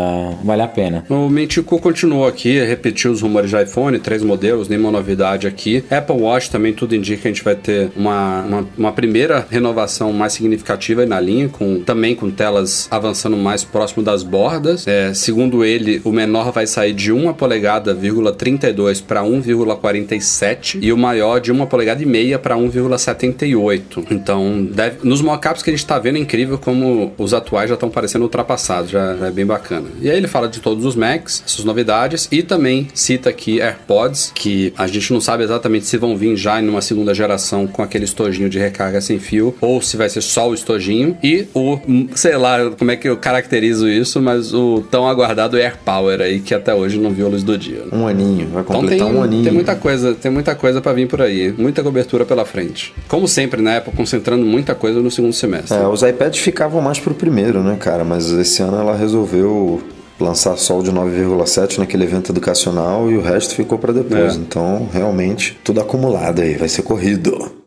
vale 0.43 0.61
a 0.61 0.67
pena. 0.67 1.05
O 1.09 1.29
Mentico 1.29 1.79
continuou 1.79 2.25
aqui, 2.27 2.59
repetiu 2.59 3.11
os 3.11 3.21
rumores 3.21 3.49
de 3.49 3.61
iPhone, 3.61 3.99
três 3.99 4.23
modelos, 4.23 4.67
nenhuma 4.67 4.91
novidade 4.91 5.47
aqui. 5.47 5.83
Apple 5.89 6.21
Watch 6.21 6.49
também 6.49 6.73
tudo 6.73 6.95
indica 6.95 7.21
que 7.21 7.27
a 7.27 7.31
gente 7.31 7.43
vai 7.43 7.55
ter 7.55 7.91
uma, 7.95 8.41
uma, 8.41 8.67
uma 8.77 8.91
primeira 8.91 9.45
renovação 9.49 10.11
mais 10.13 10.33
significativa 10.33 11.05
na 11.05 11.19
linha, 11.19 11.49
com, 11.49 11.81
também 11.81 12.15
com 12.15 12.29
telas 12.29 12.87
avançando 12.91 13.37
mais 13.37 13.63
próximo 13.63 14.03
das 14.03 14.23
bordas. 14.23 14.87
É, 14.87 15.13
segundo 15.13 15.63
ele, 15.63 16.01
o 16.03 16.11
menor 16.11 16.51
vai 16.51 16.67
sair 16.67 16.93
de 16.93 17.11
1 17.11 17.33
polegada, 17.33 17.95
32 18.37 19.01
para 19.01 19.21
1,47 19.23 20.79
e 20.81 20.91
o 20.91 20.97
maior 20.97 21.39
de 21.39 21.46
1 21.51 21.65
polegada 21.65 22.01
e 22.01 22.05
meia 22.05 22.37
para 22.39 22.55
1,78. 22.57 24.05
Então, 24.11 24.67
deve- 24.71 24.97
nos 25.03 25.21
mockups 25.21 25.61
que 25.63 25.69
a 25.69 25.73
gente 25.73 25.79
está 25.83 25.99
vendo, 25.99 26.17
é 26.17 26.19
incrível 26.19 26.57
como 26.57 27.13
os 27.17 27.33
atuais 27.33 27.69
já 27.69 27.73
estão 27.75 27.89
parecendo 27.89 28.23
ultrapassados, 28.25 28.91
já, 28.91 29.15
já 29.15 29.27
é 29.27 29.31
bem 29.31 29.45
bacana. 29.45 29.87
E 30.01 30.09
aí 30.09 30.17
ele 30.17 30.27
fala 30.27 30.47
de 30.47 30.59
todos 30.59 30.85
os 30.85 30.95
Macs, 30.95 31.43
essas 31.45 31.63
novidades, 31.63 32.27
e 32.31 32.41
também 32.43 32.87
cita 32.93 33.29
aqui 33.29 33.61
AirPods, 33.61 34.31
que 34.35 34.73
a 34.77 34.87
gente 34.87 35.11
não 35.13 35.21
sabe 35.21 35.43
exatamente 35.43 35.85
se 35.85 35.97
vão 35.97 36.15
vir 36.15 36.35
já 36.35 36.61
em 36.61 36.67
uma 36.67 36.81
segunda 36.81 37.13
geração 37.13 37.67
com 37.67 37.81
aquele 37.81 38.05
estojinho 38.05 38.49
de 38.49 38.57
recarga 38.59 38.99
sem 39.01 39.19
fio, 39.19 39.55
ou 39.61 39.81
se 39.81 39.97
vai 39.97 40.09
ser 40.09 40.21
só 40.21 40.49
o 40.49 40.53
estojinho, 40.53 41.17
e 41.23 41.45
o, 41.53 41.79
sei 42.15 42.35
lá 42.37 42.71
como 42.77 42.91
é 42.91 42.95
que 42.95 43.07
eu 43.07 43.17
caracterizo 43.17 43.87
isso, 43.87 44.21
mas 44.21 44.53
o 44.53 44.83
tão 44.89 45.07
aguardado 45.07 45.57
AirPower 45.57 46.21
aí, 46.21 46.39
que 46.39 46.53
até 46.53 46.73
hoje 46.73 46.97
não 46.99 47.11
viu 47.11 47.27
a 47.27 47.29
luz 47.29 47.43
do 47.43 47.57
dia. 47.57 47.79
né? 47.79 47.97
Um 47.97 48.07
aninho, 48.07 48.47
vai 48.47 48.61
Então 48.63 48.81
completar 48.81 49.07
tem, 49.07 49.15
um 49.17 49.23
aninho. 49.23 49.43
tem 49.43 49.53
muita 49.53 49.75
coisa, 49.75 50.13
tem 50.15 50.31
muita 50.31 50.55
coisa 50.55 50.81
para 50.81 50.93
vir 50.93 51.07
por 51.07 51.21
aí, 51.21 51.36
muita 51.57 51.83
cobertura 51.83 52.25
pela 52.25 52.45
frente. 52.45 52.93
Como 53.07 53.27
sempre, 53.27 53.61
na 53.61 53.77
Apple 53.77 53.93
concentrando 53.93 54.45
muita 54.45 54.75
coisa 54.75 54.99
no 54.99 55.11
segundo 55.11 55.33
semestre. 55.33 55.77
É, 55.77 55.87
os 55.87 56.01
iPads 56.01 56.39
ficavam 56.39 56.81
mais 56.81 56.99
pro 56.99 57.13
primeiro, 57.13 57.61
né, 57.63 57.77
cara? 57.79 58.03
Mas 58.03 58.31
esse 58.31 58.61
ano 58.61 58.77
ela 58.77 58.95
resolveu 58.95 59.81
lançar 60.19 60.57
só 60.57 60.79
o 60.79 60.83
de 60.83 60.91
9,7 60.91 61.77
naquele 61.77 62.03
evento 62.03 62.31
educacional 62.31 63.09
e 63.11 63.17
o 63.17 63.21
resto 63.21 63.55
ficou 63.55 63.77
pra 63.77 63.93
depois. 63.93 64.35
É. 64.35 64.37
Então, 64.37 64.89
realmente, 64.91 65.57
tudo 65.63 65.79
acumulado 65.79 66.41
aí, 66.41 66.55
vai 66.55 66.67
ser 66.67 66.81
corrido. 66.81 67.57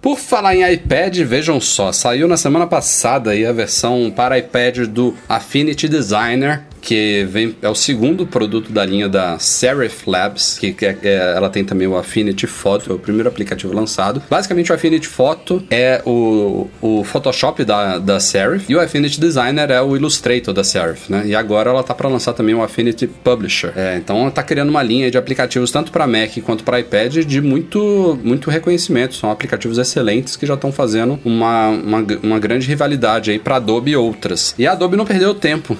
Por 0.00 0.18
falar 0.18 0.54
em 0.54 0.70
iPad, 0.70 1.16
vejam 1.20 1.58
só, 1.58 1.90
saiu 1.90 2.28
na 2.28 2.36
semana 2.36 2.66
passada 2.66 3.30
aí 3.30 3.46
a 3.46 3.52
versão 3.52 4.12
para 4.14 4.38
iPad 4.38 4.80
do 4.86 5.14
Affinity 5.26 5.88
Designer, 5.88 6.62
que 6.84 7.26
vem, 7.30 7.56
é 7.62 7.68
o 7.68 7.74
segundo 7.74 8.26
produto 8.26 8.70
da 8.70 8.84
linha 8.84 9.08
da 9.08 9.38
Serif 9.38 10.08
Labs, 10.08 10.58
que, 10.58 10.72
que 10.72 10.84
é- 10.84 10.98
é- 11.02 11.32
ela 11.34 11.48
tem 11.48 11.64
também 11.64 11.88
o 11.88 11.96
Affinity 11.96 12.46
Photo, 12.46 12.92
é 12.92 12.94
o 12.94 12.98
primeiro 12.98 13.28
aplicativo 13.28 13.72
lançado. 13.74 14.22
Basicamente, 14.28 14.70
o 14.70 14.74
Affinity 14.74 15.08
Photo 15.08 15.62
é 15.70 16.02
o, 16.04 16.68
o 16.82 17.02
Photoshop 17.04 17.64
da, 17.64 17.98
da 17.98 18.20
Serif 18.20 18.70
e 18.70 18.76
o 18.76 18.80
Affinity 18.80 19.18
Designer 19.18 19.70
é 19.70 19.80
o 19.80 19.96
Illustrator 19.96 20.52
da 20.52 20.62
Serif, 20.62 21.10
né? 21.10 21.22
E 21.26 21.34
agora 21.34 21.70
ela 21.70 21.82
tá 21.82 21.94
para 21.94 22.08
lançar 22.08 22.34
também 22.34 22.54
o 22.54 22.62
Affinity 22.62 23.06
Publisher. 23.06 23.72
É, 23.74 23.96
então, 23.96 24.20
ela 24.20 24.30
tá 24.30 24.42
criando 24.42 24.68
uma 24.68 24.82
linha 24.82 25.10
de 25.10 25.16
aplicativos 25.16 25.70
tanto 25.70 25.90
para 25.90 26.06
Mac 26.06 26.36
quanto 26.44 26.64
para 26.64 26.78
iPad 26.80 27.24
de 27.24 27.40
muito, 27.40 28.18
muito 28.22 28.50
reconhecimento. 28.50 29.14
São 29.14 29.30
aplicativos 29.30 29.78
excelentes 29.78 30.36
que 30.36 30.44
já 30.44 30.54
estão 30.54 30.70
fazendo 30.70 31.18
uma, 31.24 31.68
uma, 31.68 32.06
uma 32.22 32.38
grande 32.38 32.66
rivalidade 32.66 33.30
aí 33.30 33.38
para 33.38 33.56
Adobe 33.56 33.92
e 33.92 33.96
outras. 33.96 34.54
E 34.58 34.66
a 34.66 34.72
Adobe 34.72 34.96
não 34.96 35.06
perdeu 35.06 35.34
tempo 35.34 35.76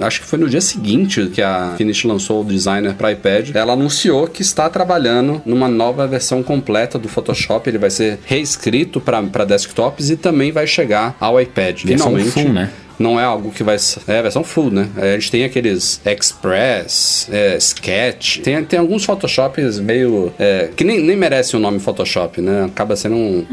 acho 0.00 0.20
que 0.20 0.26
foi 0.26 0.38
no 0.38 0.48
dia 0.48 0.60
seguinte 0.60 1.26
que 1.26 1.42
a 1.42 1.74
Finish 1.76 2.04
lançou 2.04 2.42
o 2.42 2.44
designer 2.44 2.94
para 2.94 3.12
iPad, 3.12 3.54
ela 3.54 3.72
anunciou 3.72 4.26
que 4.26 4.42
está 4.42 4.68
trabalhando 4.68 5.42
numa 5.44 5.68
nova 5.68 6.06
versão 6.06 6.42
completa 6.42 6.98
do 6.98 7.08
Photoshop. 7.08 7.68
Ele 7.68 7.78
vai 7.78 7.90
ser 7.90 8.18
reescrito 8.24 9.00
para 9.00 9.44
desktops 9.44 10.10
e 10.10 10.16
também 10.16 10.52
vai 10.52 10.66
chegar 10.66 11.16
ao 11.20 11.40
iPad. 11.40 11.82
Versão 11.84 12.08
Finalmente. 12.08 12.30
full, 12.30 12.52
né? 12.52 12.70
Não 12.98 13.18
é 13.18 13.24
algo 13.24 13.50
que 13.50 13.62
vai 13.62 13.78
ser. 13.78 14.00
É 14.06 14.18
a 14.18 14.22
versão 14.22 14.44
full, 14.44 14.70
né? 14.70 14.88
É, 14.96 15.14
A 15.14 15.18
gente 15.18 15.30
tem 15.30 15.44
aqueles 15.44 16.00
Express, 16.04 17.28
é, 17.32 17.56
Sketch. 17.56 18.38
Tem, 18.40 18.62
tem 18.64 18.78
alguns 18.78 19.04
Photoshops 19.04 19.78
meio. 19.80 20.32
é, 20.38 20.70
que 20.76 20.84
nem, 20.84 21.00
nem 21.00 21.16
merecem 21.16 21.58
o 21.58 21.62
nome 21.62 21.78
Photoshop, 21.80 22.40
né? 22.40 22.64
Acaba 22.66 22.96
sendo 22.96 23.14
um, 23.16 23.46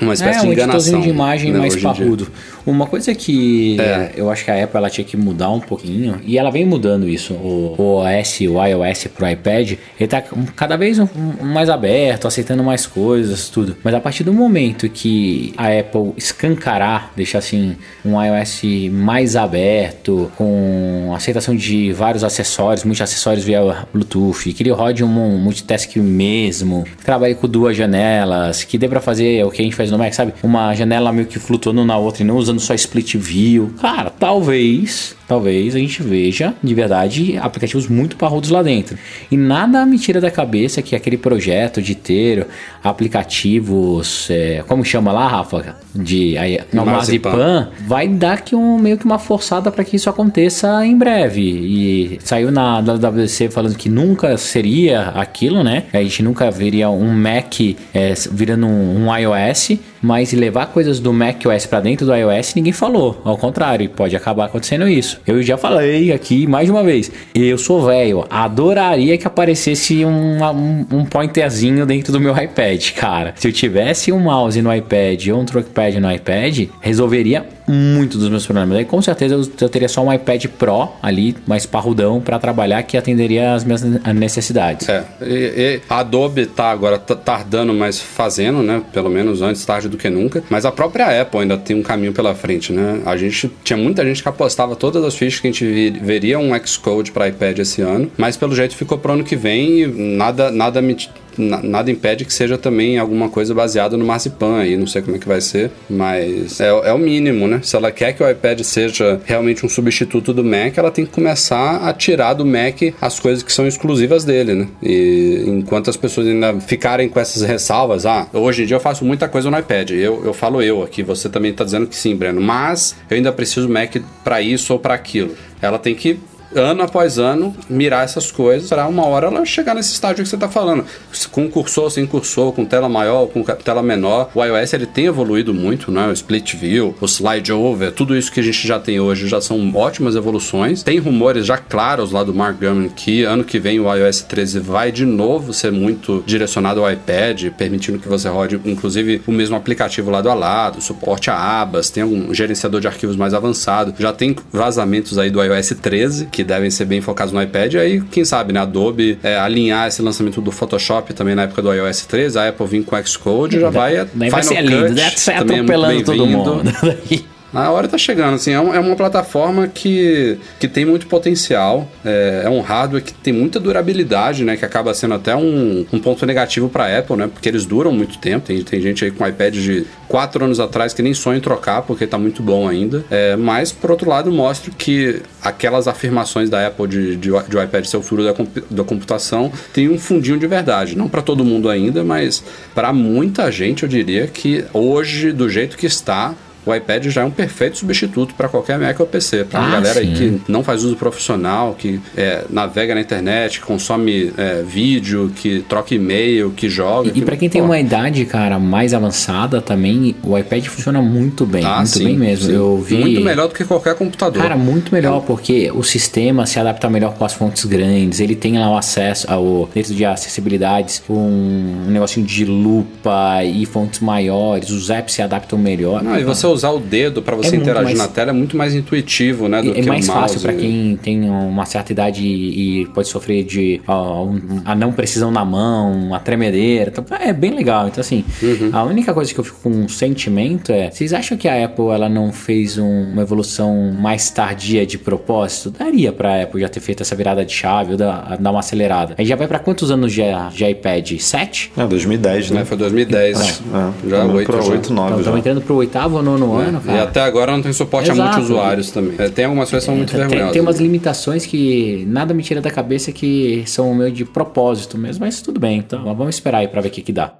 uma 0.00 0.14
espécie 0.14 0.38
é, 0.38 0.42
de 0.42 0.48
um 0.48 0.52
enganação. 0.52 1.00
de 1.00 1.08
imagem 1.08 1.52
né, 1.52 1.58
mais 1.58 1.76
parrudo. 1.76 2.28
Uma 2.64 2.86
coisa 2.86 3.14
que 3.14 3.76
É. 3.80 4.10
eu 4.16 4.28
acho 4.30 4.44
que 4.44 4.50
a 4.50 4.64
Apple 4.64 4.76
ela 4.76 4.90
tinha 4.90 5.04
que 5.04 5.16
mudar 5.16 5.50
um 5.50 5.60
pouquinho, 5.60 6.20
e 6.24 6.36
ela 6.36 6.50
vem 6.50 6.64
mudando 6.66 7.08
isso, 7.08 7.32
o, 7.34 7.74
o 7.78 7.82
OS, 8.02 8.40
o 8.40 8.60
iOS 8.64 9.06
pro 9.14 9.28
iPad, 9.28 9.72
ele 9.98 10.08
tá 10.08 10.22
cada 10.56 10.76
vez 10.76 10.98
um- 10.98 11.06
um 11.40 11.44
mais 11.44 11.68
aberto, 11.70 12.26
aceitando 12.26 12.64
mais 12.64 12.84
coisas, 12.86 13.48
tudo. 13.48 13.76
Mas 13.84 13.94
a 13.94 14.00
partir 14.00 14.24
do 14.24 14.32
momento 14.32 14.88
que 14.88 15.52
a 15.56 15.68
Apple 15.68 16.12
escancarar, 16.16 17.12
deixar 17.16 17.38
assim, 17.38 17.76
um 18.04 18.20
iOS 18.20 18.62
mais 18.90 19.36
aberto, 19.36 20.30
com 20.36 21.12
aceitação 21.14 21.54
de 21.54 21.92
vários 21.92 22.24
acessórios, 22.24 22.84
muitos 22.84 23.00
acessórios 23.02 23.44
via 23.44 23.86
Bluetooth, 23.92 24.52
que 24.52 24.62
ele 24.62 24.70
rode 24.70 25.04
um 25.04 25.08
multitask 25.08 25.96
mesmo, 25.96 26.84
que 26.84 27.04
trabalhe 27.04 27.34
com 27.34 27.48
duas 27.48 27.76
janelas, 27.76 28.64
que 28.64 28.78
dê 28.78 28.88
pra 28.88 29.00
fazer 29.00 29.44
o 29.44 29.50
que 29.50 29.60
a 29.60 29.64
gente 29.64 29.76
faz 29.76 29.90
no 29.90 29.98
Mac, 29.98 30.12
sabe? 30.12 30.34
Uma 30.42 30.74
janela 30.74 31.12
meio 31.12 31.26
que 31.26 31.38
flutuando 31.38 31.84
na 31.84 31.96
outra 31.96 32.22
e 32.22 32.26
não 32.26 32.36
usando 32.36 32.60
só 32.60 32.74
split 32.74 33.16
view. 33.16 33.72
Cara, 33.80 34.10
talvez, 34.10 35.16
talvez 35.26 35.74
a 35.74 35.78
gente 35.78 36.02
veja 36.02 36.54
de 36.62 36.74
verdade 36.74 37.38
aplicativos 37.38 37.88
muito 37.88 38.16
parrudos 38.16 38.50
lá 38.50 38.62
dentro. 38.62 38.96
E 39.30 39.36
nada 39.36 39.84
me 39.84 39.98
tira 39.98 40.20
da 40.20 40.30
cabeça 40.30 40.82
que 40.82 40.94
aquele 40.94 41.16
projeto 41.16 41.82
de 41.82 41.94
ter 41.94 42.46
aplicativos, 42.82 44.28
é, 44.30 44.62
como 44.66 44.84
chama 44.84 45.12
lá, 45.12 45.26
Rafa? 45.28 45.76
De 45.94 46.36
aí, 46.38 46.60
não, 46.72 46.84
Marzipan. 46.84 47.30
Marzipan, 47.30 47.68
vai 47.86 48.08
dar 48.08 48.42
que 48.42 48.54
um, 48.54 48.78
meio 48.78 48.98
que 48.98 49.04
uma 49.04 49.18
forçada 49.18 49.70
para 49.70 49.84
que 49.84 49.96
isso 49.96 50.08
aconteça 50.08 50.84
em 50.84 50.96
breve. 50.96 51.42
E 51.42 52.18
saiu 52.22 52.50
na 52.50 52.80
WWDC 52.80 53.48
falando 53.48 53.76
que 53.76 53.88
nunca 53.88 54.36
seria 54.36 55.08
aquilo, 55.10 55.62
né? 55.62 55.84
A 55.92 56.02
gente 56.02 56.22
nunca 56.22 56.50
veria 56.50 56.90
um 56.90 57.12
Mac 57.12 57.54
é, 57.94 58.14
virando 58.30 58.66
um, 58.66 59.06
um 59.06 59.16
iOS, 59.16 59.78
mas 60.06 60.32
levar 60.32 60.66
coisas 60.66 61.00
do 61.00 61.12
Mac 61.12 61.44
OS 61.44 61.66
para 61.66 61.80
dentro 61.80 62.06
do 62.06 62.14
iOS 62.14 62.54
ninguém 62.54 62.72
falou. 62.72 63.20
Ao 63.24 63.36
contrário, 63.36 63.90
pode 63.90 64.14
acabar 64.14 64.44
acontecendo 64.44 64.88
isso. 64.88 65.20
Eu 65.26 65.42
já 65.42 65.58
falei 65.58 66.12
aqui 66.12 66.46
mais 66.46 66.66
de 66.66 66.70
uma 66.70 66.84
vez. 66.84 67.10
Eu 67.34 67.58
sou 67.58 67.84
velho, 67.84 68.24
adoraria 68.30 69.18
que 69.18 69.26
aparecesse 69.26 70.04
um, 70.04 70.38
um, 70.44 70.86
um 70.92 71.04
pointerzinho 71.04 71.84
dentro 71.84 72.12
do 72.12 72.20
meu 72.20 72.36
iPad, 72.36 72.92
cara. 72.92 73.34
Se 73.36 73.48
eu 73.48 73.52
tivesse 73.52 74.12
um 74.12 74.20
mouse 74.20 74.62
no 74.62 74.72
iPad 74.72 75.26
ou 75.28 75.40
um 75.40 75.44
trackpad 75.44 75.98
no 75.98 76.12
iPad, 76.12 76.68
resolveria 76.80 77.55
muito 77.66 78.18
dos 78.18 78.28
meus 78.28 78.44
problemas. 78.44 78.78
Aí 78.78 78.84
com 78.84 79.00
certeza 79.02 79.34
eu, 79.34 79.48
eu 79.60 79.68
teria 79.68 79.88
só 79.88 80.02
um 80.02 80.12
iPad 80.12 80.46
Pro 80.46 80.88
ali, 81.02 81.36
mais 81.46 81.66
parrudão, 81.66 82.20
para 82.20 82.38
trabalhar 82.38 82.82
que 82.82 82.96
atenderia 82.96 83.54
as 83.54 83.64
minhas 83.64 83.82
necessidades. 84.14 84.88
É, 84.88 85.04
e, 85.20 85.24
e 85.24 85.80
a 85.88 85.98
Adobe 85.98 86.46
tá 86.46 86.70
agora 86.70 86.98
tardando, 86.98 87.74
mas 87.74 88.00
fazendo, 88.00 88.62
né? 88.62 88.82
Pelo 88.92 89.10
menos 89.10 89.42
antes 89.42 89.64
tarde 89.64 89.88
do 89.88 89.96
que 89.96 90.08
nunca. 90.08 90.42
Mas 90.48 90.64
a 90.64 90.72
própria 90.72 91.20
Apple 91.20 91.40
ainda 91.40 91.56
tem 91.56 91.76
um 91.76 91.82
caminho 91.82 92.12
pela 92.12 92.34
frente, 92.34 92.72
né? 92.72 93.02
A 93.04 93.16
gente 93.16 93.50
tinha 93.64 93.76
muita 93.76 94.04
gente 94.04 94.22
que 94.22 94.28
apostava 94.28 94.76
todas 94.76 95.04
as 95.04 95.14
fichas 95.14 95.40
que 95.40 95.48
a 95.48 95.50
gente 95.50 95.90
veria 96.02 96.38
um 96.38 96.52
Xcode 96.64 97.12
para 97.12 97.28
iPad 97.28 97.58
esse 97.58 97.82
ano, 97.82 98.10
mas 98.16 98.36
pelo 98.36 98.54
jeito 98.54 98.74
ficou 98.74 98.98
pro 98.98 99.12
ano 99.12 99.24
que 99.24 99.36
vem 99.36 99.82
e 99.82 99.86
nada 100.16 100.50
nada 100.50 100.80
me 100.80 100.96
nada 101.38 101.90
impede 101.90 102.24
que 102.24 102.32
seja 102.32 102.56
também 102.58 102.98
alguma 102.98 103.28
coisa 103.28 103.54
baseada 103.54 103.96
no 103.96 104.04
Marzipan 104.04 104.58
aí, 104.58 104.76
não 104.76 104.86
sei 104.86 105.02
como 105.02 105.16
é 105.16 105.18
que 105.18 105.28
vai 105.28 105.40
ser, 105.40 105.70
mas 105.88 106.60
é, 106.60 106.68
é 106.68 106.92
o 106.92 106.98
mínimo, 106.98 107.46
né? 107.46 107.60
Se 107.62 107.76
ela 107.76 107.90
quer 107.90 108.12
que 108.12 108.22
o 108.22 108.30
iPad 108.30 108.60
seja 108.60 109.20
realmente 109.24 109.64
um 109.64 109.68
substituto 109.68 110.32
do 110.32 110.44
Mac, 110.44 110.76
ela 110.76 110.90
tem 110.90 111.04
que 111.04 111.12
começar 111.12 111.76
a 111.76 111.92
tirar 111.92 112.34
do 112.34 112.44
Mac 112.44 112.94
as 113.00 113.18
coisas 113.20 113.42
que 113.42 113.52
são 113.52 113.66
exclusivas 113.66 114.24
dele, 114.24 114.54
né? 114.54 114.68
E 114.82 115.44
enquanto 115.46 115.90
as 115.90 115.96
pessoas 115.96 116.26
ainda 116.26 116.58
ficarem 116.60 117.08
com 117.08 117.20
essas 117.20 117.42
ressalvas, 117.42 118.06
ah, 118.06 118.26
hoje 118.32 118.62
em 118.62 118.66
dia 118.66 118.76
eu 118.76 118.80
faço 118.80 119.04
muita 119.04 119.28
coisa 119.28 119.50
no 119.50 119.58
iPad, 119.58 119.90
eu, 119.90 120.24
eu 120.24 120.32
falo 120.32 120.62
eu 120.62 120.82
aqui, 120.82 121.02
você 121.02 121.28
também 121.28 121.52
tá 121.52 121.64
dizendo 121.64 121.86
que 121.86 121.96
sim, 121.96 122.14
Breno, 122.14 122.40
mas 122.40 122.96
eu 123.10 123.16
ainda 123.16 123.32
preciso 123.32 123.68
Mac 123.68 123.96
para 124.24 124.40
isso 124.40 124.72
ou 124.72 124.78
para 124.78 124.94
aquilo. 124.94 125.34
Ela 125.60 125.78
tem 125.78 125.94
que 125.94 126.18
ano 126.54 126.82
após 126.82 127.18
ano, 127.18 127.54
mirar 127.68 128.04
essas 128.04 128.30
coisas 128.30 128.68
para 128.68 128.86
uma 128.86 129.06
hora 129.06 129.26
ela 129.26 129.44
chegar 129.44 129.74
nesse 129.74 129.92
estágio 129.92 130.22
que 130.22 130.28
você 130.28 130.36
está 130.36 130.48
falando. 130.48 130.84
Com 131.30 131.48
cursor, 131.50 131.90
sem 131.90 132.06
cursor, 132.06 132.52
com 132.52 132.64
tela 132.64 132.88
maior, 132.88 133.26
com 133.26 133.42
tela 133.42 133.82
menor. 133.82 134.30
O 134.34 134.44
iOS 134.44 134.72
ele 134.72 134.86
tem 134.86 135.06
evoluído 135.06 135.52
muito, 135.52 135.90
né? 135.90 136.06
O 136.08 136.12
Split 136.12 136.54
View, 136.54 136.94
o 137.00 137.06
Slide 137.06 137.52
Over, 137.52 137.92
tudo 137.92 138.16
isso 138.16 138.30
que 138.30 138.40
a 138.40 138.42
gente 138.42 138.66
já 138.66 138.78
tem 138.78 139.00
hoje 139.00 139.28
já 139.28 139.40
são 139.40 139.72
ótimas 139.74 140.14
evoluções. 140.14 140.82
Tem 140.82 140.98
rumores 140.98 141.46
já 141.46 141.58
claros 141.58 142.12
lá 142.12 142.22
do 142.22 142.34
Mark 142.34 142.58
Gurman 142.58 142.88
que 142.88 143.24
ano 143.24 143.44
que 143.44 143.58
vem 143.58 143.80
o 143.80 143.92
iOS 143.92 144.22
13 144.22 144.60
vai 144.60 144.92
de 144.92 145.04
novo 145.04 145.52
ser 145.52 145.72
muito 145.72 146.22
direcionado 146.26 146.80
ao 146.80 146.90
iPad, 146.90 147.50
permitindo 147.56 147.98
que 147.98 148.08
você 148.08 148.28
rode 148.28 148.60
inclusive 148.64 149.22
o 149.26 149.32
mesmo 149.32 149.56
aplicativo 149.56 150.10
lado 150.10 150.28
a 150.28 150.34
lado, 150.34 150.80
suporte 150.80 151.30
a 151.30 151.36
abas, 151.36 151.90
tem 151.90 152.04
um 152.04 152.32
gerenciador 152.32 152.80
de 152.80 152.86
arquivos 152.86 153.16
mais 153.16 153.34
avançado. 153.34 153.94
Já 153.98 154.12
tem 154.12 154.36
vazamentos 154.52 155.18
aí 155.18 155.30
do 155.30 155.42
iOS 155.42 155.74
13 155.80 156.26
que 156.36 156.44
devem 156.44 156.70
ser 156.70 156.84
bem 156.84 157.00
focados 157.00 157.32
no 157.32 157.42
iPad. 157.42 157.72
E 157.72 157.78
aí, 157.78 158.00
quem 158.10 158.22
sabe, 158.22 158.52
né? 158.52 158.60
Adobe 158.60 159.18
é, 159.22 159.38
alinhar 159.38 159.88
esse 159.88 160.02
lançamento 160.02 160.38
do 160.42 160.52
Photoshop 160.52 161.14
também 161.14 161.34
na 161.34 161.44
época 161.44 161.62
do 161.62 161.72
iOS 161.72 162.04
13, 162.04 162.38
a 162.38 162.48
Apple 162.50 162.66
vir 162.66 162.84
com 162.84 163.02
Xcode, 163.02 163.58
já 163.58 163.70
vai. 163.70 164.06
Vai 164.30 164.42
ser 164.42 164.60
lindo, 164.60 165.00
ser 165.16 165.32
também 165.32 165.56
é 165.56 165.60
atropelando 165.60 166.04
todo 166.04 166.26
bem-vindo. 166.26 166.54
mundo. 166.54 167.26
A 167.56 167.70
hora 167.70 167.88
tá 167.88 167.96
chegando, 167.96 168.34
assim, 168.34 168.52
é, 168.52 168.60
um- 168.60 168.74
é 168.74 168.78
uma 168.78 168.94
plataforma 168.94 169.66
que, 169.66 170.38
que 170.60 170.68
tem 170.68 170.84
muito 170.84 171.06
potencial, 171.06 171.88
é, 172.04 172.42
é 172.44 172.50
um 172.50 172.60
hardware 172.60 173.02
que 173.02 173.14
tem 173.14 173.32
muita 173.32 173.58
durabilidade, 173.58 174.44
né, 174.44 174.56
que 174.56 174.64
acaba 174.64 174.92
sendo 174.92 175.14
até 175.14 175.34
um, 175.34 175.86
um 175.92 175.98
ponto 175.98 176.26
negativo 176.26 176.68
para 176.68 176.98
Apple, 176.98 177.16
né, 177.16 177.30
porque 177.32 177.48
eles 177.48 177.64
duram 177.64 177.92
muito 177.92 178.18
tempo, 178.18 178.46
tem, 178.46 178.62
tem 178.62 178.80
gente 178.80 179.04
aí 179.04 179.10
com 179.10 179.26
iPad 179.26 179.54
de 179.54 179.86
4 180.06 180.44
anos 180.44 180.60
atrás 180.60 180.92
que 180.92 181.00
nem 181.02 181.14
sonha 181.14 181.38
em 181.38 181.40
trocar, 181.40 181.82
porque 181.82 182.06
tá 182.06 182.18
muito 182.18 182.42
bom 182.42 182.68
ainda, 182.68 183.04
é, 183.10 183.36
mas 183.36 183.72
por 183.72 183.90
outro 183.90 184.08
lado 184.10 184.30
mostra 184.30 184.70
que 184.76 185.22
aquelas 185.42 185.88
afirmações 185.88 186.50
da 186.50 186.66
Apple 186.66 186.86
de, 186.86 187.16
de, 187.16 187.30
de 187.48 187.56
o 187.56 187.62
iPad 187.62 187.84
ser 187.86 187.96
o 187.96 188.02
futuro 188.02 188.22
da, 188.24 188.34
da 188.70 188.84
computação 188.84 189.50
tem 189.72 189.88
um 189.88 189.98
fundinho 189.98 190.38
de 190.38 190.46
verdade, 190.46 190.96
não 190.96 191.08
para 191.08 191.22
todo 191.22 191.42
mundo 191.44 191.70
ainda, 191.70 192.04
mas 192.04 192.44
para 192.74 192.92
muita 192.92 193.50
gente 193.50 193.82
eu 193.82 193.88
diria 193.88 194.26
que 194.26 194.64
hoje, 194.74 195.32
do 195.32 195.48
jeito 195.48 195.76
que 195.76 195.86
está, 195.86 196.34
o 196.66 196.74
iPad 196.74 197.06
já 197.06 197.22
é 197.22 197.24
um 197.24 197.30
perfeito 197.30 197.78
substituto 197.78 198.34
para 198.34 198.48
qualquer 198.48 198.78
Mac 198.78 198.98
ou 199.00 199.06
PC. 199.06 199.44
Para 199.44 199.60
Ah, 199.60 199.70
galera 199.70 200.00
aí 200.00 200.12
que 200.12 200.40
não 200.48 200.64
faz 200.64 200.82
uso 200.84 200.96
profissional, 200.96 201.74
que 201.78 202.00
é, 202.16 202.44
navega 202.50 202.94
na 202.94 203.00
internet, 203.00 203.60
que 203.60 203.66
consome 203.66 204.32
é, 204.36 204.62
vídeo, 204.66 205.30
que 205.34 205.60
troca 205.68 205.94
e-mail, 205.94 206.50
que 206.50 206.68
joga. 206.68 207.12
E 207.14 207.22
pra 207.22 207.36
quem 207.36 207.48
tem 207.48 207.62
uma 207.62 207.78
idade, 207.78 208.24
cara, 208.24 208.58
mais 208.58 208.92
avançada 208.92 209.60
também, 209.60 210.14
o 210.22 210.36
iPad 210.36 210.64
funciona 210.66 211.00
muito 211.00 211.46
bem. 211.46 211.64
ah, 211.64 211.76
muito 211.76 211.88
sim, 211.90 212.04
bem 212.04 212.16
mesmo. 212.16 212.46
sim. 212.46 212.54
Eu 212.54 212.76
vi. 212.78 212.96
Muito 212.96 213.20
melhor 213.20 213.48
do 213.48 213.54
que 213.54 213.64
qualquer 213.64 213.94
computador. 213.94 214.42
Cara, 214.42 214.56
muito 214.56 214.92
melhor, 214.92 215.20
porque 215.22 215.70
o 215.72 215.82
sistema 215.84 216.46
se 216.46 216.58
adapta 216.58 216.90
melhor 216.90 217.14
com 217.14 217.24
as 217.24 217.32
fontes 217.32 217.64
grandes, 217.64 218.18
ele 218.20 218.34
tem 218.34 218.58
lá 218.58 218.70
o 218.70 218.76
acesso 218.76 219.30
ao 219.30 219.68
dentro 219.72 219.94
de 219.94 220.04
acessibilidades, 220.04 221.02
um 221.08 221.86
negocinho 221.88 222.26
de 222.26 222.44
lupa 222.44 223.44
e 223.44 223.64
fontes 223.66 224.00
maiores, 224.00 224.70
os 224.70 224.90
apps 224.90 225.14
se 225.14 225.22
adaptam 225.22 225.58
melhor. 225.58 226.02
Não, 226.02 226.18
e 226.18 226.24
você 226.24 226.46
usar 226.56 226.70
o 226.70 226.80
dedo 226.80 227.22
para 227.22 227.36
você 227.36 227.54
É 227.54 227.58
interagir 227.58 227.84
mais- 227.84 227.98
na 227.98 228.08
tela 228.08 228.30
é 228.30 228.32
muito 228.32 228.56
mais 228.56 228.74
intuitivo, 228.74 229.48
né? 229.48 229.62
Do 229.62 229.70
É 229.70 229.74
que 229.80 229.88
mais 229.88 230.06
fácil 230.06 230.40
pra 230.40 230.52
quem 230.52 230.96
tem 231.00 231.28
uma 231.30 231.64
certa 231.66 231.92
idade 231.92 232.22
e 232.26 232.56
e 232.80 232.86
pode 232.86 233.08
sofrer 233.08 233.44
de 233.44 233.80
ó, 233.86 234.24
um- 234.24 234.40
a 234.64 234.74
não 234.74 234.92
precisão 234.92 235.30
na 235.30 235.44
mão, 235.44 236.14
a 236.14 236.18
tremedeira. 236.18 236.90
Então, 236.90 237.04
é 237.18 237.32
bem 237.32 237.54
legal. 237.54 237.86
Então, 237.88 238.00
assim, 238.00 238.24
Uhum. 238.42 238.70
a 238.72 238.82
única 238.84 239.12
coisa 239.14 239.32
que 239.32 239.38
eu 239.38 239.44
fico 239.44 239.58
com 239.62 239.70
um 239.70 239.88
sentimento 239.88 240.72
é: 240.72 240.90
vocês 240.90 241.12
acham 241.12 241.36
que 241.36 241.46
a 241.48 241.64
Apple 241.64 241.86
ela 241.90 242.08
não 242.08 242.32
fez 242.32 242.78
um- 242.78 243.12
uma 243.12 243.22
evolução 243.22 243.92
mais 243.98 244.30
tardia 244.30 244.84
de 244.86 244.98
propósito? 244.98 245.70
Daria 245.78 246.12
pra 246.12 246.42
Apple 246.42 246.60
já 246.60 246.68
ter 246.68 246.80
feito 246.80 247.02
essa 247.02 247.14
virada 247.14 247.44
de 247.44 247.52
chave 247.52 247.92
ou 247.92 247.96
dar, 247.98 248.36
dar 248.38 248.50
uma 248.50 248.60
acelerada. 248.60 249.14
Aí 249.18 249.24
já 249.26 249.36
vai 249.36 249.46
pra 249.46 249.58
quantos 249.58 249.90
anos 249.90 250.12
de, 250.12 250.22
de 250.54 250.64
iPad? 250.64 251.18
7? 251.18 251.70
É, 251.76 251.86
2010, 251.86 252.50
né? 252.50 252.60
Né? 252.60 252.64
Foi 252.64 252.76
2010. 252.76 253.38
É, 253.40 254.08
já 254.08 254.18
tamo 254.20 254.34
oito. 254.34 254.52
8, 254.52 254.92
9 254.92 255.06
Então, 255.08 255.08
já. 255.08 255.16
estamos 255.18 255.38
entrando 255.40 255.60
pro 255.60 255.74
oitavo 255.76 256.16
ou 256.16 256.22
nono 256.22 256.45
ano, 256.54 256.80
E 256.82 256.86
cara. 256.86 257.02
até 257.04 257.20
agora 257.20 257.52
não 257.52 257.62
tem 257.62 257.72
suporte 257.72 258.10
a 258.10 258.14
Exato. 258.14 258.28
muitos 258.30 258.50
usuários 258.50 258.90
também. 258.90 259.14
É, 259.18 259.28
tem 259.28 259.44
algumas 259.44 259.70
coisas 259.70 259.84
que 259.84 259.86
são 259.86 259.96
muito 259.96 260.10
Tem- 260.10 260.20
vergonhosas. 260.20 260.52
Tem 260.52 260.62
umas 260.62 260.78
limitações 260.80 261.46
que 261.46 262.04
nada 262.08 262.32
me 262.34 262.42
tira 262.42 262.60
da 262.60 262.70
cabeça 262.70 263.12
que 263.12 263.62
são 263.66 263.94
meio 263.94 264.10
de 264.12 264.24
propósito 264.24 264.96
mesmo, 264.98 265.24
mas 265.24 265.40
tudo 265.40 265.58
bem. 265.60 265.78
Então 265.78 266.04
vamos 266.14 266.34
esperar 266.36 266.58
aí 266.58 266.68
pra 266.68 266.80
ver 266.80 266.88
o 266.88 266.90
que, 266.90 267.02
que 267.02 267.12
dá. 267.12 267.32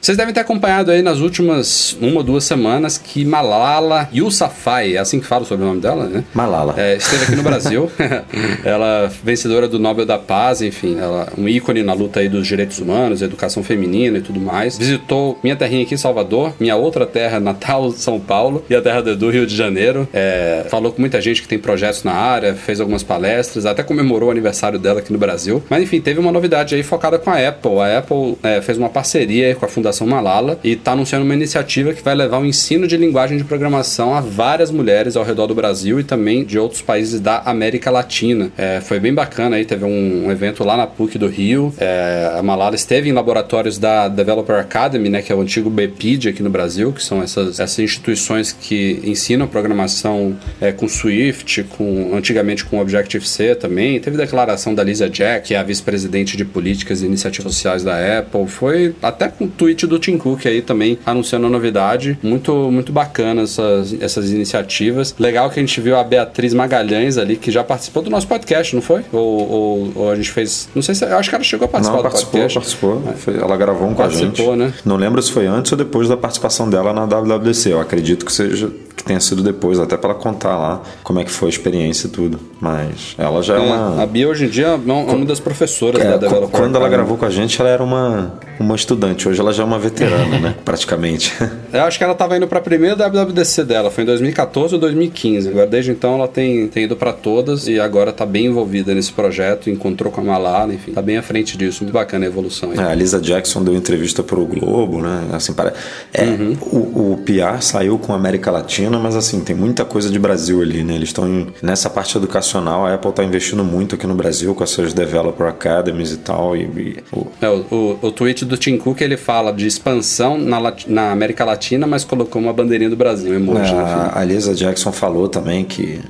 Vocês 0.00 0.16
devem 0.16 0.32
ter 0.32 0.40
acompanhado 0.40 0.92
aí 0.92 1.02
nas 1.02 1.18
últimas 1.18 1.98
uma 2.00 2.18
ou 2.18 2.22
duas 2.22 2.44
semanas 2.44 2.96
que 2.96 3.24
Malala 3.24 4.08
Yousafzai, 4.14 4.94
é 4.94 4.98
assim 4.98 5.18
que 5.18 5.26
fala 5.26 5.44
sobre 5.44 5.64
o 5.64 5.68
nome 5.68 5.80
dela, 5.80 6.06
né? 6.06 6.22
Malala. 6.32 6.74
É, 6.78 6.94
esteve 6.96 7.24
aqui 7.24 7.34
no 7.34 7.42
Brasil. 7.42 7.90
ela 8.64 9.10
vencedora 9.24 9.66
do 9.66 9.76
Nobel 9.76 10.06
da 10.06 10.16
Paz, 10.16 10.62
enfim, 10.62 10.96
ela 11.00 11.26
um 11.36 11.48
ícone 11.48 11.82
na 11.82 11.94
luta 11.94 12.20
aí 12.20 12.28
dos 12.28 12.46
direitos 12.46 12.78
humanos, 12.78 13.22
educação 13.22 13.64
feminina 13.64 14.18
e 14.18 14.20
tudo 14.20 14.40
mais. 14.40 14.78
Visitou 14.78 15.36
minha 15.42 15.56
terrinha 15.56 15.82
aqui 15.82 15.94
em 15.94 15.98
Salvador, 15.98 16.54
minha 16.60 16.76
outra 16.76 17.04
terra 17.04 17.40
natal, 17.40 17.90
São 17.98 18.20
Paulo, 18.20 18.64
e 18.70 18.76
a 18.76 18.80
terra 18.80 19.02
do 19.02 19.10
Edu, 19.10 19.30
Rio 19.30 19.48
de 19.48 19.56
Janeiro. 19.56 20.08
É, 20.12 20.64
falou 20.70 20.92
com 20.92 21.00
muita 21.00 21.20
gente 21.20 21.42
que 21.42 21.48
tem 21.48 21.58
projetos 21.58 22.04
na 22.04 22.12
área, 22.12 22.54
fez 22.54 22.80
algumas 22.80 23.02
palestras, 23.02 23.66
até 23.66 23.82
comemorou 23.82 24.28
o 24.28 24.32
aniversário 24.32 24.78
dela 24.78 25.00
aqui 25.00 25.12
no 25.12 25.18
Brasil. 25.18 25.60
Mas 25.68 25.82
enfim, 25.82 26.00
teve 26.00 26.20
uma 26.20 26.30
novidade 26.30 26.76
aí 26.76 26.84
focada 26.84 27.18
com 27.18 27.30
a 27.30 27.48
Apple. 27.48 27.80
A 27.80 27.98
Apple 27.98 28.38
é, 28.44 28.62
fez 28.62 28.78
uma 28.78 28.88
parceria 28.88 29.56
com 29.56 29.66
a 29.66 29.68
Fundação 29.68 29.87
Fundação 29.88 30.06
Malala 30.06 30.58
e 30.62 30.72
está 30.72 30.92
anunciando 30.92 31.24
uma 31.24 31.34
iniciativa 31.34 31.92
que 31.92 32.02
vai 32.02 32.14
levar 32.14 32.38
o 32.38 32.44
ensino 32.44 32.86
de 32.86 32.96
linguagem 32.96 33.38
de 33.38 33.44
programação 33.44 34.14
a 34.14 34.20
várias 34.20 34.70
mulheres 34.70 35.16
ao 35.16 35.24
redor 35.24 35.46
do 35.46 35.54
Brasil 35.54 35.98
e 35.98 36.04
também 36.04 36.44
de 36.44 36.58
outros 36.58 36.82
países 36.82 37.20
da 37.20 37.38
América 37.44 37.90
Latina. 37.90 38.50
É, 38.56 38.80
foi 38.80 39.00
bem 39.00 39.14
bacana 39.14 39.56
aí, 39.56 39.64
teve 39.64 39.84
um, 39.84 40.30
evento 40.30 40.62
lá 40.62 40.76
na 40.76 40.86
PUC 40.86 41.16
do 41.16 41.26
Rio. 41.26 41.72
É, 41.78 42.34
a 42.38 42.42
Malala 42.42 42.74
esteve 42.74 43.08
em 43.08 43.12
laboratórios 43.12 43.78
da 43.78 44.08
Developer 44.08 44.56
Academy, 44.56 45.08
né, 45.08 45.22
que 45.22 45.32
é 45.32 45.34
o 45.34 45.40
antigo 45.40 45.70
BPID 45.70 46.28
aqui 46.28 46.42
no 46.42 46.50
Brasil, 46.50 46.92
que 46.92 47.02
são 47.02 47.22
essas, 47.22 47.58
essas 47.58 47.78
instituições 47.78 48.52
que 48.52 49.00
ensinam 49.04 49.46
programação 49.46 50.36
é, 50.60 50.70
com 50.70 50.86
Swift, 50.88 51.64
com 51.76 52.14
antigamente 52.14 52.64
com 52.64 52.78
Objective-C 52.78 53.54
também. 53.54 53.98
Teve 54.00 54.16
declaração 54.16 54.74
da 54.74 54.84
Lisa 54.84 55.08
Jack, 55.08 55.48
que 55.48 55.54
é 55.54 55.58
a 55.58 55.62
vice-presidente 55.62 56.36
de 56.36 56.44
políticas 56.44 57.02
e 57.02 57.06
iniciativas 57.06 57.54
sociais 57.54 57.82
da 57.82 58.18
Apple. 58.18 58.46
Foi 58.46 58.94
até 59.02 59.28
com 59.28 59.44
o 59.44 59.48
tweet 59.78 59.86
do 59.86 59.98
Tim 59.98 60.18
Cook 60.18 60.46
aí 60.46 60.60
também 60.60 60.98
anunciando 61.06 61.46
a 61.46 61.50
novidade. 61.50 62.18
Muito, 62.22 62.52
muito 62.70 62.92
bacana 62.92 63.42
essas, 63.42 63.94
essas 64.00 64.30
iniciativas. 64.32 65.14
Legal 65.18 65.48
que 65.50 65.60
a 65.60 65.62
gente 65.62 65.80
viu 65.80 65.96
a 65.96 66.02
Beatriz 66.02 66.52
Magalhães 66.52 67.16
ali, 67.16 67.36
que 67.36 67.50
já 67.50 67.62
participou 67.62 68.02
do 68.02 68.10
nosso 68.10 68.26
podcast, 68.26 68.74
não 68.74 68.82
foi? 68.82 69.04
Ou, 69.12 69.50
ou, 69.50 69.92
ou 69.94 70.10
a 70.10 70.16
gente 70.16 70.30
fez. 70.30 70.68
Não 70.74 70.82
sei 70.82 70.94
se. 70.94 71.04
Acho 71.04 71.28
que 71.28 71.34
ela 71.34 71.44
chegou 71.44 71.66
a 71.66 71.68
participar 71.68 71.96
não, 71.96 72.02
do 72.02 72.08
participou, 72.08 72.40
podcast. 72.40 72.58
Participou, 72.58 73.00
participou. 73.00 73.34
Ela 73.34 73.56
gravou 73.56 73.88
um 73.88 73.94
com 73.94 74.02
a 74.02 74.08
gente. 74.08 74.42
Né? 74.42 74.72
Não 74.84 74.96
lembro 74.96 75.22
se 75.22 75.30
foi 75.30 75.46
antes 75.46 75.70
ou 75.72 75.78
depois 75.78 76.08
da 76.08 76.16
participação 76.16 76.68
dela 76.68 76.92
na 76.92 77.04
WWDC. 77.04 77.70
Eu 77.70 77.80
acredito 77.80 78.24
que 78.24 78.32
seja 78.32 78.70
que 78.98 79.04
tenha 79.04 79.20
sido 79.20 79.42
depois, 79.42 79.78
até 79.78 79.96
para 79.96 80.10
ela 80.10 80.18
contar 80.18 80.58
lá 80.58 80.82
como 81.04 81.20
é 81.20 81.24
que 81.24 81.30
foi 81.30 81.48
a 81.48 81.50
experiência 81.50 82.08
e 82.08 82.10
tudo. 82.10 82.38
Mas 82.60 83.14
ela 83.16 83.42
já 83.42 83.54
é, 83.54 83.56
é 83.56 83.60
uma. 83.60 84.02
A 84.02 84.06
Bia 84.06 84.28
hoje 84.28 84.46
em 84.46 84.48
dia 84.48 84.66
é 84.66 84.74
uma 84.74 85.24
das 85.24 85.38
professoras 85.38 86.02
é, 86.02 86.10
da 86.10 86.16
Developer. 86.16 86.50
Quando 86.50 86.76
ela 86.76 86.88
gravou 86.88 87.16
com 87.16 87.24
a 87.24 87.30
gente, 87.30 87.60
ela 87.60 87.70
era 87.70 87.82
uma, 87.82 88.34
uma 88.58 88.74
estudante. 88.74 89.28
Hoje 89.28 89.40
ela 89.40 89.52
já 89.52 89.62
é 89.62 89.66
uma 89.68 89.78
veterana, 89.78 90.38
né? 90.38 90.54
Praticamente. 90.64 91.32
Eu 91.72 91.82
acho 91.82 91.98
que 91.98 92.04
ela 92.04 92.14
estava 92.14 92.36
indo 92.36 92.46
para 92.48 92.58
a 92.58 92.62
primeira 92.62 92.96
WWDC 92.96 93.64
dela, 93.64 93.90
foi 93.90 94.04
em 94.04 94.06
2014 94.06 94.74
ou 94.74 94.80
2015. 94.80 95.48
Agora, 95.48 95.66
desde 95.66 95.90
então, 95.90 96.14
ela 96.14 96.26
tem, 96.26 96.66
tem 96.68 96.84
ido 96.84 96.96
para 96.96 97.12
todas 97.12 97.68
e 97.68 97.78
agora 97.78 98.10
está 98.10 98.24
bem 98.24 98.46
envolvida 98.46 98.94
nesse 98.94 99.12
projeto, 99.12 99.68
encontrou 99.68 100.10
com 100.10 100.20
a 100.20 100.24
Malala, 100.24 100.72
enfim, 100.74 100.90
está 100.90 101.02
bem 101.02 101.18
à 101.18 101.22
frente 101.22 101.56
disso. 101.56 101.84
Muito 101.84 101.92
bacana 101.92 102.24
a 102.24 102.28
evolução. 102.28 102.70
Aí. 102.70 102.78
É, 102.78 102.82
a 102.82 102.94
Lisa 102.94 103.20
Jackson 103.20 103.62
deu 103.62 103.74
entrevista 103.74 104.22
para 104.22 104.38
o 104.38 104.46
Globo, 104.46 105.00
né? 105.02 105.28
Assim, 105.32 105.52
para... 105.52 105.74
é, 106.12 106.24
uhum. 106.24 106.56
o, 106.62 107.12
o 107.12 107.18
PR 107.18 107.60
saiu 107.60 107.98
com 107.98 108.12
a 108.12 108.16
América 108.16 108.50
Latina, 108.50 108.98
mas 108.98 109.14
assim, 109.14 109.40
tem 109.40 109.54
muita 109.54 109.84
coisa 109.84 110.10
de 110.10 110.18
Brasil 110.18 110.62
ali, 110.62 110.82
né? 110.82 110.94
Eles 110.94 111.10
estão 111.10 111.48
nessa 111.62 111.90
parte 111.90 112.16
educacional, 112.16 112.86
a 112.86 112.94
Apple 112.94 113.10
está 113.10 113.22
investindo 113.22 113.62
muito 113.62 113.94
aqui 113.94 114.06
no 114.06 114.14
Brasil 114.14 114.54
com 114.54 114.64
essas 114.64 114.94
Developer 114.94 115.46
Academies 115.46 116.12
e 116.12 116.18
tal. 116.18 116.56
E, 116.56 116.62
e 116.62 116.96
o... 117.12 117.26
É, 117.40 117.48
o, 117.48 117.66
o, 117.70 117.98
o 118.02 118.12
tweet 118.12 118.44
do 118.44 118.56
Tim 118.56 118.76
Cook 118.78 119.00
ele 119.00 119.16
fala 119.16 119.52
de 119.58 119.66
expansão 119.66 120.38
na, 120.38 120.72
na 120.86 121.10
América 121.10 121.44
Latina, 121.44 121.86
mas 121.86 122.04
colocou 122.04 122.40
uma 122.40 122.52
bandeirinha 122.52 122.88
do 122.88 122.96
Brasil, 122.96 123.34
emoji. 123.34 123.74
É, 123.74 124.10
a 124.14 124.24
Lisa 124.24 124.54
Jackson 124.54 124.92
falou 124.92 125.28
também 125.28 125.64
que 125.64 126.00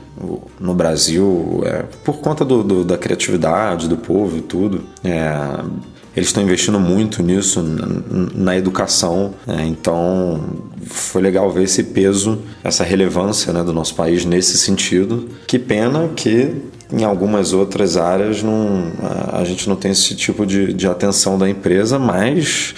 no 0.61 0.75
Brasil, 0.75 1.63
é, 1.65 1.85
por 2.05 2.19
conta 2.19 2.45
do, 2.45 2.63
do, 2.63 2.85
da 2.85 2.99
criatividade 2.99 3.89
do 3.89 3.97
povo 3.97 4.37
e 4.37 4.41
tudo, 4.43 4.85
é, 5.03 5.33
eles 6.15 6.29
estão 6.29 6.43
investindo 6.43 6.79
muito 6.81 7.23
nisso, 7.23 7.63
na, 8.35 8.57
educação. 8.57 9.35
É, 9.47 9.65
então, 9.65 10.41
foi 10.85 11.23
legal 11.23 11.51
ver 11.51 11.65
esse 11.65 11.85
peso, 11.85 12.41
essa 12.63 12.83
relevância 12.83 13.53
né, 13.53 13.63
do 13.63 13.73
nosso 13.73 13.95
país 13.95 14.25
nesse 14.25 14.59
sentido. 14.59 15.29
Que 15.47 15.59
pena 15.59 16.09
que 16.15 16.53
em 16.93 17.05
algumas 17.05 17.53
outras 17.53 17.97
áreas 17.97 18.43
não, 18.43 18.91
a 19.33 19.45
gente 19.45 19.69
não 19.69 19.77
tem 19.77 19.93
esse 19.93 20.17
tipo 20.17 20.45
de, 20.45 20.73
de 20.73 20.87
atenção 20.89 21.39
da 21.39 21.49
empresa, 21.49 21.99
mas 21.99 22.75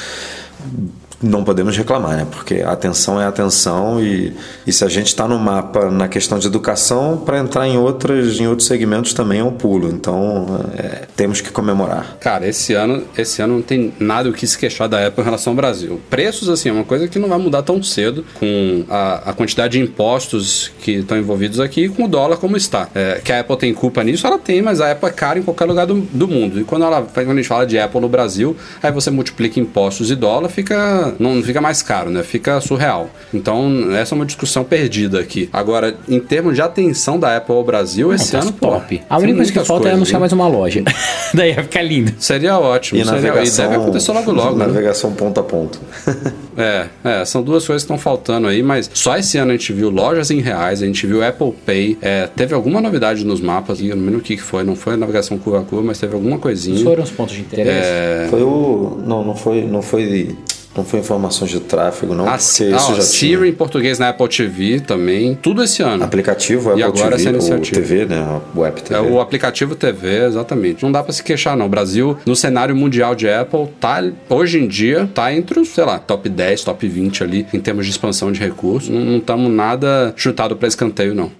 Mm-hmm. 0.61 1.10
Não 1.23 1.45
podemos 1.45 1.77
reclamar, 1.77 2.16
né? 2.16 2.27
Porque 2.31 2.62
atenção 2.62 3.21
é 3.21 3.27
atenção 3.27 4.03
e, 4.03 4.33
e 4.66 4.73
se 4.73 4.85
a 4.85 4.89
gente 4.89 5.09
está 5.09 5.29
no 5.29 5.39
mapa 5.39 5.91
na 5.91 6.09
questão 6.09 6.39
de 6.39 6.47
educação, 6.47 7.18
para 7.18 7.39
entrar 7.39 7.68
em, 7.68 7.77
outras, 7.77 8.41
em 8.41 8.47
outros 8.47 8.66
segmentos 8.66 9.12
também 9.12 9.41
é 9.41 9.45
um 9.45 9.53
pulo. 9.53 9.89
Então, 9.89 10.64
é, 10.77 11.07
temos 11.14 11.41
que 11.41 11.51
comemorar. 11.51 12.16
Cara, 12.21 12.49
esse 12.49 12.73
ano, 12.73 13.05
esse 13.16 13.43
ano 13.43 13.55
não 13.55 13.62
tem 13.62 13.93
nada 13.99 14.29
o 14.29 14.33
que 14.33 14.47
se 14.47 14.57
queixar 14.57 14.89
da 14.89 15.07
Apple 15.07 15.23
em 15.23 15.25
relação 15.25 15.53
ao 15.53 15.57
Brasil. 15.57 16.01
Preços, 16.09 16.49
assim, 16.49 16.71
é 16.71 16.73
uma 16.73 16.85
coisa 16.85 17.07
que 17.07 17.18
não 17.18 17.29
vai 17.29 17.39
mudar 17.39 17.62
tão 17.62 17.83
cedo 17.83 18.25
com 18.35 18.85
a, 18.89 19.31
a 19.31 19.33
quantidade 19.33 19.79
de 19.79 19.85
impostos 19.85 20.73
que 20.81 20.93
estão 20.93 21.18
envolvidos 21.18 21.61
aqui 21.61 21.85
e 21.85 21.89
com 21.89 22.05
o 22.05 22.09
dólar 22.09 22.39
como 22.39 22.57
está. 22.57 22.89
É, 22.95 23.21
que 23.23 23.33
a 23.33 23.41
Apple 23.41 23.57
tem 23.59 23.75
culpa 23.75 24.03
nisso, 24.03 24.27
ela 24.27 24.39
tem, 24.39 24.62
mas 24.62 24.81
a 24.81 24.93
Apple 24.93 25.09
é 25.09 25.12
cara 25.12 25.39
em 25.39 25.43
qualquer 25.43 25.66
lugar 25.66 25.87
do, 25.87 26.01
do 26.01 26.27
mundo. 26.27 26.61
E 26.61 26.64
quando, 26.64 26.85
ela, 26.85 27.03
quando 27.03 27.31
a 27.31 27.35
gente 27.35 27.49
fala 27.49 27.66
de 27.66 27.79
Apple 27.79 28.01
no 28.01 28.09
Brasil, 28.09 28.57
aí 28.83 28.91
você 28.91 29.11
multiplica 29.11 29.61
impostos 29.61 30.11
e 30.11 30.16
dólar, 30.16 30.49
fica 30.49 31.10
não 31.19 31.43
fica 31.43 31.61
mais 31.61 31.83
caro, 31.83 32.11
né? 32.11 32.23
Fica 32.23 32.61
surreal. 32.61 33.11
Então, 33.33 33.95
essa 33.95 34.15
é 34.15 34.17
uma 34.17 34.27
discussão 34.27 34.65
perdida 34.65 35.21
aqui. 35.21 35.49
Agora, 35.53 35.97
em 36.09 36.21
termos 36.21 36.55
de 36.55 36.63
atenção 36.63 37.19
da 37.19 37.37
Apple 37.37 37.55
ao 37.55 37.65
Brasil, 37.65 38.09
não, 38.09 38.15
esse 38.15 38.33
tá 38.33 38.41
ano, 38.41 38.53
top. 38.53 38.99
Pô, 38.99 39.05
a 39.09 39.19
única 39.19 39.37
coisa 39.37 39.53
que 39.53 39.65
falta 39.65 39.89
é 39.89 39.93
anunciar 39.93 40.17
hein? 40.17 40.21
mais 40.21 40.33
uma 40.33 40.47
loja. 40.47 40.83
Daí 41.35 41.51
ia 41.51 41.63
ficar 41.63 41.83
lindo. 41.83 42.13
Seria 42.19 42.59
ótimo. 42.59 43.01
E, 43.01 43.05
seria, 43.05 43.21
navegação, 43.21 43.65
e 43.65 43.69
deve 43.69 43.83
acontecer 43.83 44.13
logo 44.13 44.33
logo. 44.33 44.57
Né? 44.57 44.67
Navegação 44.67 45.11
né? 45.11 45.17
ponto 45.17 45.41
a 45.41 45.43
ponto. 45.43 45.81
é, 46.57 46.87
é, 47.05 47.25
são 47.25 47.43
duas 47.43 47.67
coisas 47.67 47.83
que 47.83 47.93
estão 47.93 47.99
faltando 47.99 48.49
aí, 48.49 48.63
mas 48.63 48.91
só 48.93 49.17
esse 49.17 49.39
ano 49.39 49.51
a 49.51 49.55
gente 49.55 49.73
viu 49.73 49.91
lojas 49.91 50.31
em 50.31 50.41
reais, 50.41 50.83
a 50.83 50.87
gente 50.87 51.07
viu 51.07 51.25
Apple 51.25 51.53
Pay, 51.65 51.99
é, 52.01 52.27
teve 52.27 52.55
alguma 52.55 52.81
novidade 52.81 53.25
nos 53.25 53.41
mapas, 53.41 53.81
eu 53.81 53.97
não 53.97 54.05
lembro 54.05 54.21
o 54.21 54.23
que 54.23 54.37
foi, 54.37 54.65
não 54.65 54.77
foi 54.77 54.95
a 54.95 54.97
navegação 54.97 55.39
curva 55.39 55.61
a 55.61 55.65
curva, 55.65 55.85
mas 55.85 55.99
teve 55.99 56.15
alguma 56.15 56.39
coisinha. 56.39 56.83
Foram 56.83 57.03
os 57.03 57.11
pontos 57.11 57.35
de 57.35 57.41
interesse? 57.41 57.71
É... 57.71 58.27
Foi 58.31 58.43
o... 58.43 58.99
Não, 59.05 59.25
não 59.25 59.37
foi, 59.37 59.63
não 59.63 59.83
foi 59.83 60.37
não 60.77 60.85
foi 60.85 61.01
informações 61.01 61.51
de 61.51 61.61
tráfego, 61.61 62.14
não. 62.14 62.29
A, 62.29 62.39
porque 62.39 62.64
ah, 62.75 62.95
já 62.95 63.03
Siri 63.03 63.37
tinha. 63.37 63.49
em 63.49 63.53
português 63.53 63.99
na 63.99 64.11
Apple 64.11 64.29
TV 64.29 64.81
também, 64.81 65.35
tudo 65.35 65.62
esse 65.62 65.83
ano. 65.83 66.05
Aplicativo 66.05 66.71
Apple 66.71 66.81
e 66.81 66.85
agora 66.85 67.16
TV, 67.16 67.37
essa 67.37 67.57
o 67.57 67.61
TV, 67.61 68.07
né? 68.07 68.41
O 68.55 68.61
Web 68.61 68.83
TV. 68.83 68.95
É 68.95 69.01
o 69.01 69.21
aplicativo 69.21 69.75
TV, 69.75 70.27
exatamente. 70.27 70.83
Não 70.83 70.93
dá 70.93 71.03
para 71.03 71.12
se 71.12 71.23
queixar, 71.23 71.57
não. 71.57 71.66
O 71.66 71.68
Brasil, 71.68 72.16
no 72.25 72.37
cenário 72.37 72.75
mundial 72.75 73.14
de 73.14 73.29
Apple, 73.29 73.66
tá, 73.81 74.03
hoje 74.29 74.59
em 74.59 74.68
dia, 74.68 75.11
tá 75.12 75.33
entre 75.35 75.59
os, 75.59 75.68
sei 75.68 75.85
lá, 75.85 75.99
top 75.99 76.29
10, 76.29 76.62
top 76.62 76.87
20 76.87 77.25
ali, 77.25 77.47
em 77.53 77.61
termos 77.61 77.85
de 77.85 77.91
expansão 77.91 78.31
de 78.31 78.39
recursos. 78.39 78.89
Não 78.89 79.18
estamos 79.18 79.51
nada 79.51 80.12
chutado 80.16 80.57
para 80.57 80.68
escanteio, 80.68 81.14
não. 81.14 81.39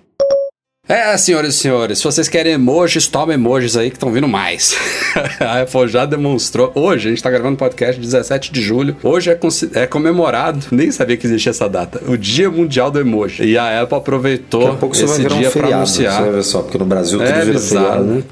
É, 0.91 1.17
senhoras 1.17 1.55
e 1.55 1.57
senhores, 1.57 1.99
se 1.99 2.05
vocês 2.05 2.29
querem 2.29 2.55
emojis, 2.55 3.07
toma 3.07 3.33
emojis 3.33 3.77
aí 3.77 3.91
que 3.91 3.97
estão 3.97 4.11
vindo 4.11 4.27
mais. 4.27 4.77
a 5.39 5.61
Apple 5.61 5.87
já 5.87 6.05
demonstrou. 6.05 6.73
Hoje, 6.75 7.07
a 7.07 7.11
gente 7.11 7.19
está 7.19 7.31
gravando 7.31 7.57
podcast 7.57 8.01
17 8.01 8.51
de 8.51 8.61
julho. 8.61 8.97
Hoje 9.01 9.31
é, 9.31 9.39
é, 9.75 9.87
comemorado, 9.87 10.67
nem 10.73 10.91
sabia 10.91 11.17
que 11.17 11.29
existia 11.29 11.51
essa 11.51 11.69
data, 11.69 12.03
o 12.09 12.17
Dia 12.17 12.51
Mundial 12.51 12.91
do 12.91 12.99
Emoji. 12.99 13.45
E 13.45 13.57
a 13.57 13.83
Apple 13.83 13.99
aproveitou 13.99 14.77
esse 14.93 15.25
dia 15.27 15.49
um 15.49 15.53
para 15.53 15.77
anunciar. 15.77 16.13
Você 16.13 16.23
vai 16.23 16.33
ver 16.33 16.43
só, 16.43 16.63
porque 16.63 16.79
no 16.79 16.87
Brasil 16.87 17.21
tudo 17.21 17.31
é, 17.31 17.41
vira 17.45 17.53
bizarro, 17.53 17.87
feriado. 17.87 18.05
né? 18.05 18.23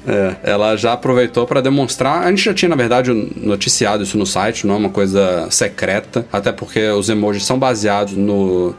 É, 0.43 0.51
ela 0.51 0.75
já 0.75 0.91
aproveitou 0.91 1.47
para 1.47 1.61
demonstrar. 1.61 2.23
A 2.23 2.29
gente 2.29 2.43
já 2.43 2.53
tinha, 2.53 2.67
na 2.67 2.75
verdade, 2.75 3.13
noticiado 3.37 4.03
isso 4.03 4.17
no 4.17 4.25
site, 4.25 4.67
não 4.67 4.75
é 4.75 4.77
uma 4.79 4.89
coisa 4.89 5.47
secreta, 5.49 6.25
até 6.29 6.51
porque 6.51 6.89
os 6.89 7.07
emojis 7.07 7.45
são 7.45 7.57
baseados 7.57 8.17
no 8.17 8.75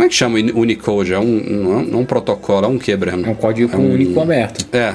como 0.00 0.06
é 0.06 0.08
que 0.08 0.14
chama 0.14 0.38
o 0.38 0.60
Unicode? 0.60 1.12
É 1.12 1.18
um, 1.18 1.84
não 1.84 1.98
é 1.98 2.02
um 2.02 2.04
protocolo, 2.06 2.64
é 2.64 2.68
um 2.68 2.78
que, 2.78 2.96
Breno? 2.96 3.26
É 3.26 3.30
um 3.30 3.34
código 3.34 3.70
é 3.70 3.76
um, 3.76 3.92
único 3.92 4.18
aberto. 4.18 4.66
É, 4.74 4.94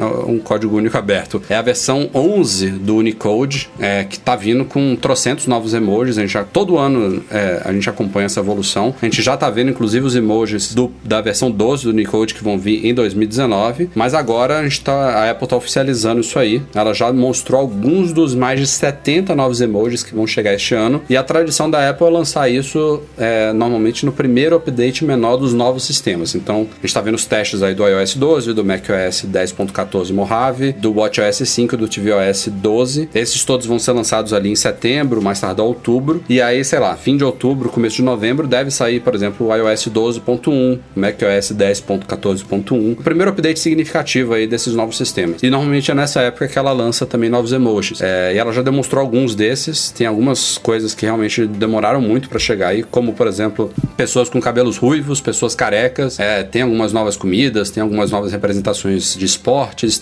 um 0.00 0.38
código 0.38 0.76
único 0.76 0.96
aberto. 0.96 1.42
É 1.48 1.56
a 1.56 1.62
versão 1.62 2.10
11 2.14 2.70
do 2.70 2.96
Unicode, 2.96 3.70
é, 3.78 4.04
que 4.04 4.16
está 4.16 4.36
vindo 4.36 4.64
com 4.64 4.96
trocentos 4.96 5.46
novos 5.46 5.74
emojis. 5.74 6.18
A 6.18 6.22
gente 6.22 6.32
já, 6.32 6.44
todo 6.44 6.78
ano 6.78 7.22
é, 7.30 7.62
a 7.64 7.72
gente 7.72 7.88
acompanha 7.88 8.26
essa 8.26 8.40
evolução. 8.40 8.94
A 9.00 9.04
gente 9.04 9.22
já 9.22 9.34
está 9.34 9.48
vendo, 9.50 9.70
inclusive, 9.70 10.04
os 10.04 10.16
emojis 10.16 10.74
do, 10.74 10.92
da 11.04 11.20
versão 11.20 11.50
12 11.50 11.84
do 11.84 11.90
Unicode 11.90 12.34
que 12.34 12.42
vão 12.42 12.58
vir 12.58 12.86
em 12.86 12.94
2019. 12.94 13.90
Mas 13.94 14.14
agora 14.14 14.58
a, 14.58 14.62
gente 14.62 14.80
tá, 14.80 14.92
a 14.92 15.30
Apple 15.30 15.44
está 15.44 15.56
oficializando 15.56 16.20
isso 16.20 16.38
aí. 16.38 16.62
Ela 16.74 16.92
já 16.92 17.12
mostrou 17.12 17.60
alguns 17.60 18.12
dos 18.12 18.34
mais 18.34 18.60
de 18.60 18.66
70 18.66 19.34
novos 19.34 19.60
emojis 19.60 20.02
que 20.02 20.14
vão 20.14 20.26
chegar 20.26 20.54
este 20.54 20.74
ano. 20.74 21.02
E 21.08 21.16
a 21.16 21.22
tradição 21.22 21.70
da 21.70 21.88
Apple 21.88 22.06
é 22.06 22.10
lançar 22.10 22.48
isso 22.48 23.02
é, 23.16 23.52
normalmente 23.52 24.04
no 24.04 24.12
primeiro 24.12 24.56
update 24.56 25.04
menor 25.04 25.36
dos 25.36 25.54
novos 25.54 25.84
sistemas. 25.84 26.34
Então, 26.34 26.62
a 26.62 26.74
gente 26.74 26.84
está 26.86 27.00
vendo 27.00 27.14
os 27.14 27.26
testes 27.26 27.62
aí 27.62 27.74
do 27.74 27.86
iOS 27.86 28.14
12, 28.14 28.52
do 28.52 28.64
macOS 28.64 29.24
10.14 29.26 29.75
10.14 29.76 30.12
Mojave, 30.12 30.72
do 30.72 30.92
WatchOS 30.94 31.48
5 31.48 31.74
e 31.74 31.78
do 31.78 31.88
tvOS 31.88 32.48
12. 32.48 33.10
Esses 33.14 33.44
todos 33.44 33.66
vão 33.66 33.78
ser 33.78 33.92
lançados 33.92 34.32
ali 34.32 34.50
em 34.50 34.56
setembro, 34.56 35.20
mais 35.20 35.40
tardar 35.40 35.66
outubro. 35.66 36.24
E 36.28 36.40
aí, 36.40 36.64
sei 36.64 36.78
lá, 36.78 36.96
fim 36.96 37.16
de 37.16 37.24
outubro, 37.24 37.68
começo 37.68 37.96
de 37.96 38.02
novembro, 38.02 38.46
deve 38.46 38.70
sair, 38.70 39.00
por 39.00 39.14
exemplo, 39.14 39.48
o 39.48 39.54
iOS 39.54 39.88
12.1, 39.88 40.78
macOS 40.94 41.52
10.14.1. 41.52 42.92
O 42.92 43.02
primeiro 43.02 43.30
update 43.30 43.60
significativo 43.60 44.34
aí 44.34 44.46
desses 44.46 44.74
novos 44.74 44.96
sistemas. 44.96 45.42
E 45.42 45.50
normalmente 45.50 45.90
é 45.90 45.94
nessa 45.94 46.20
época 46.20 46.48
que 46.48 46.58
ela 46.58 46.72
lança 46.72 47.04
também 47.04 47.28
novos 47.28 47.52
emojis. 47.52 48.00
É, 48.00 48.34
e 48.34 48.38
ela 48.38 48.52
já 48.52 48.62
demonstrou 48.62 49.02
alguns 49.02 49.34
desses. 49.34 49.90
Tem 49.90 50.06
algumas 50.06 50.58
coisas 50.58 50.94
que 50.94 51.04
realmente 51.04 51.46
demoraram 51.46 52.00
muito 52.00 52.28
para 52.28 52.38
chegar 52.38 52.68
aí, 52.68 52.82
como, 52.82 53.12
por 53.12 53.26
exemplo, 53.26 53.70
pessoas 53.96 54.28
com 54.28 54.40
cabelos 54.40 54.76
ruivos, 54.76 55.20
pessoas 55.20 55.54
carecas. 55.54 56.18
É, 56.18 56.42
tem 56.42 56.62
algumas 56.62 56.92
novas 56.92 57.16
comidas, 57.16 57.70
tem 57.70 57.82
algumas 57.82 58.10
novas 58.10 58.32
representações 58.32 59.14
de 59.14 59.24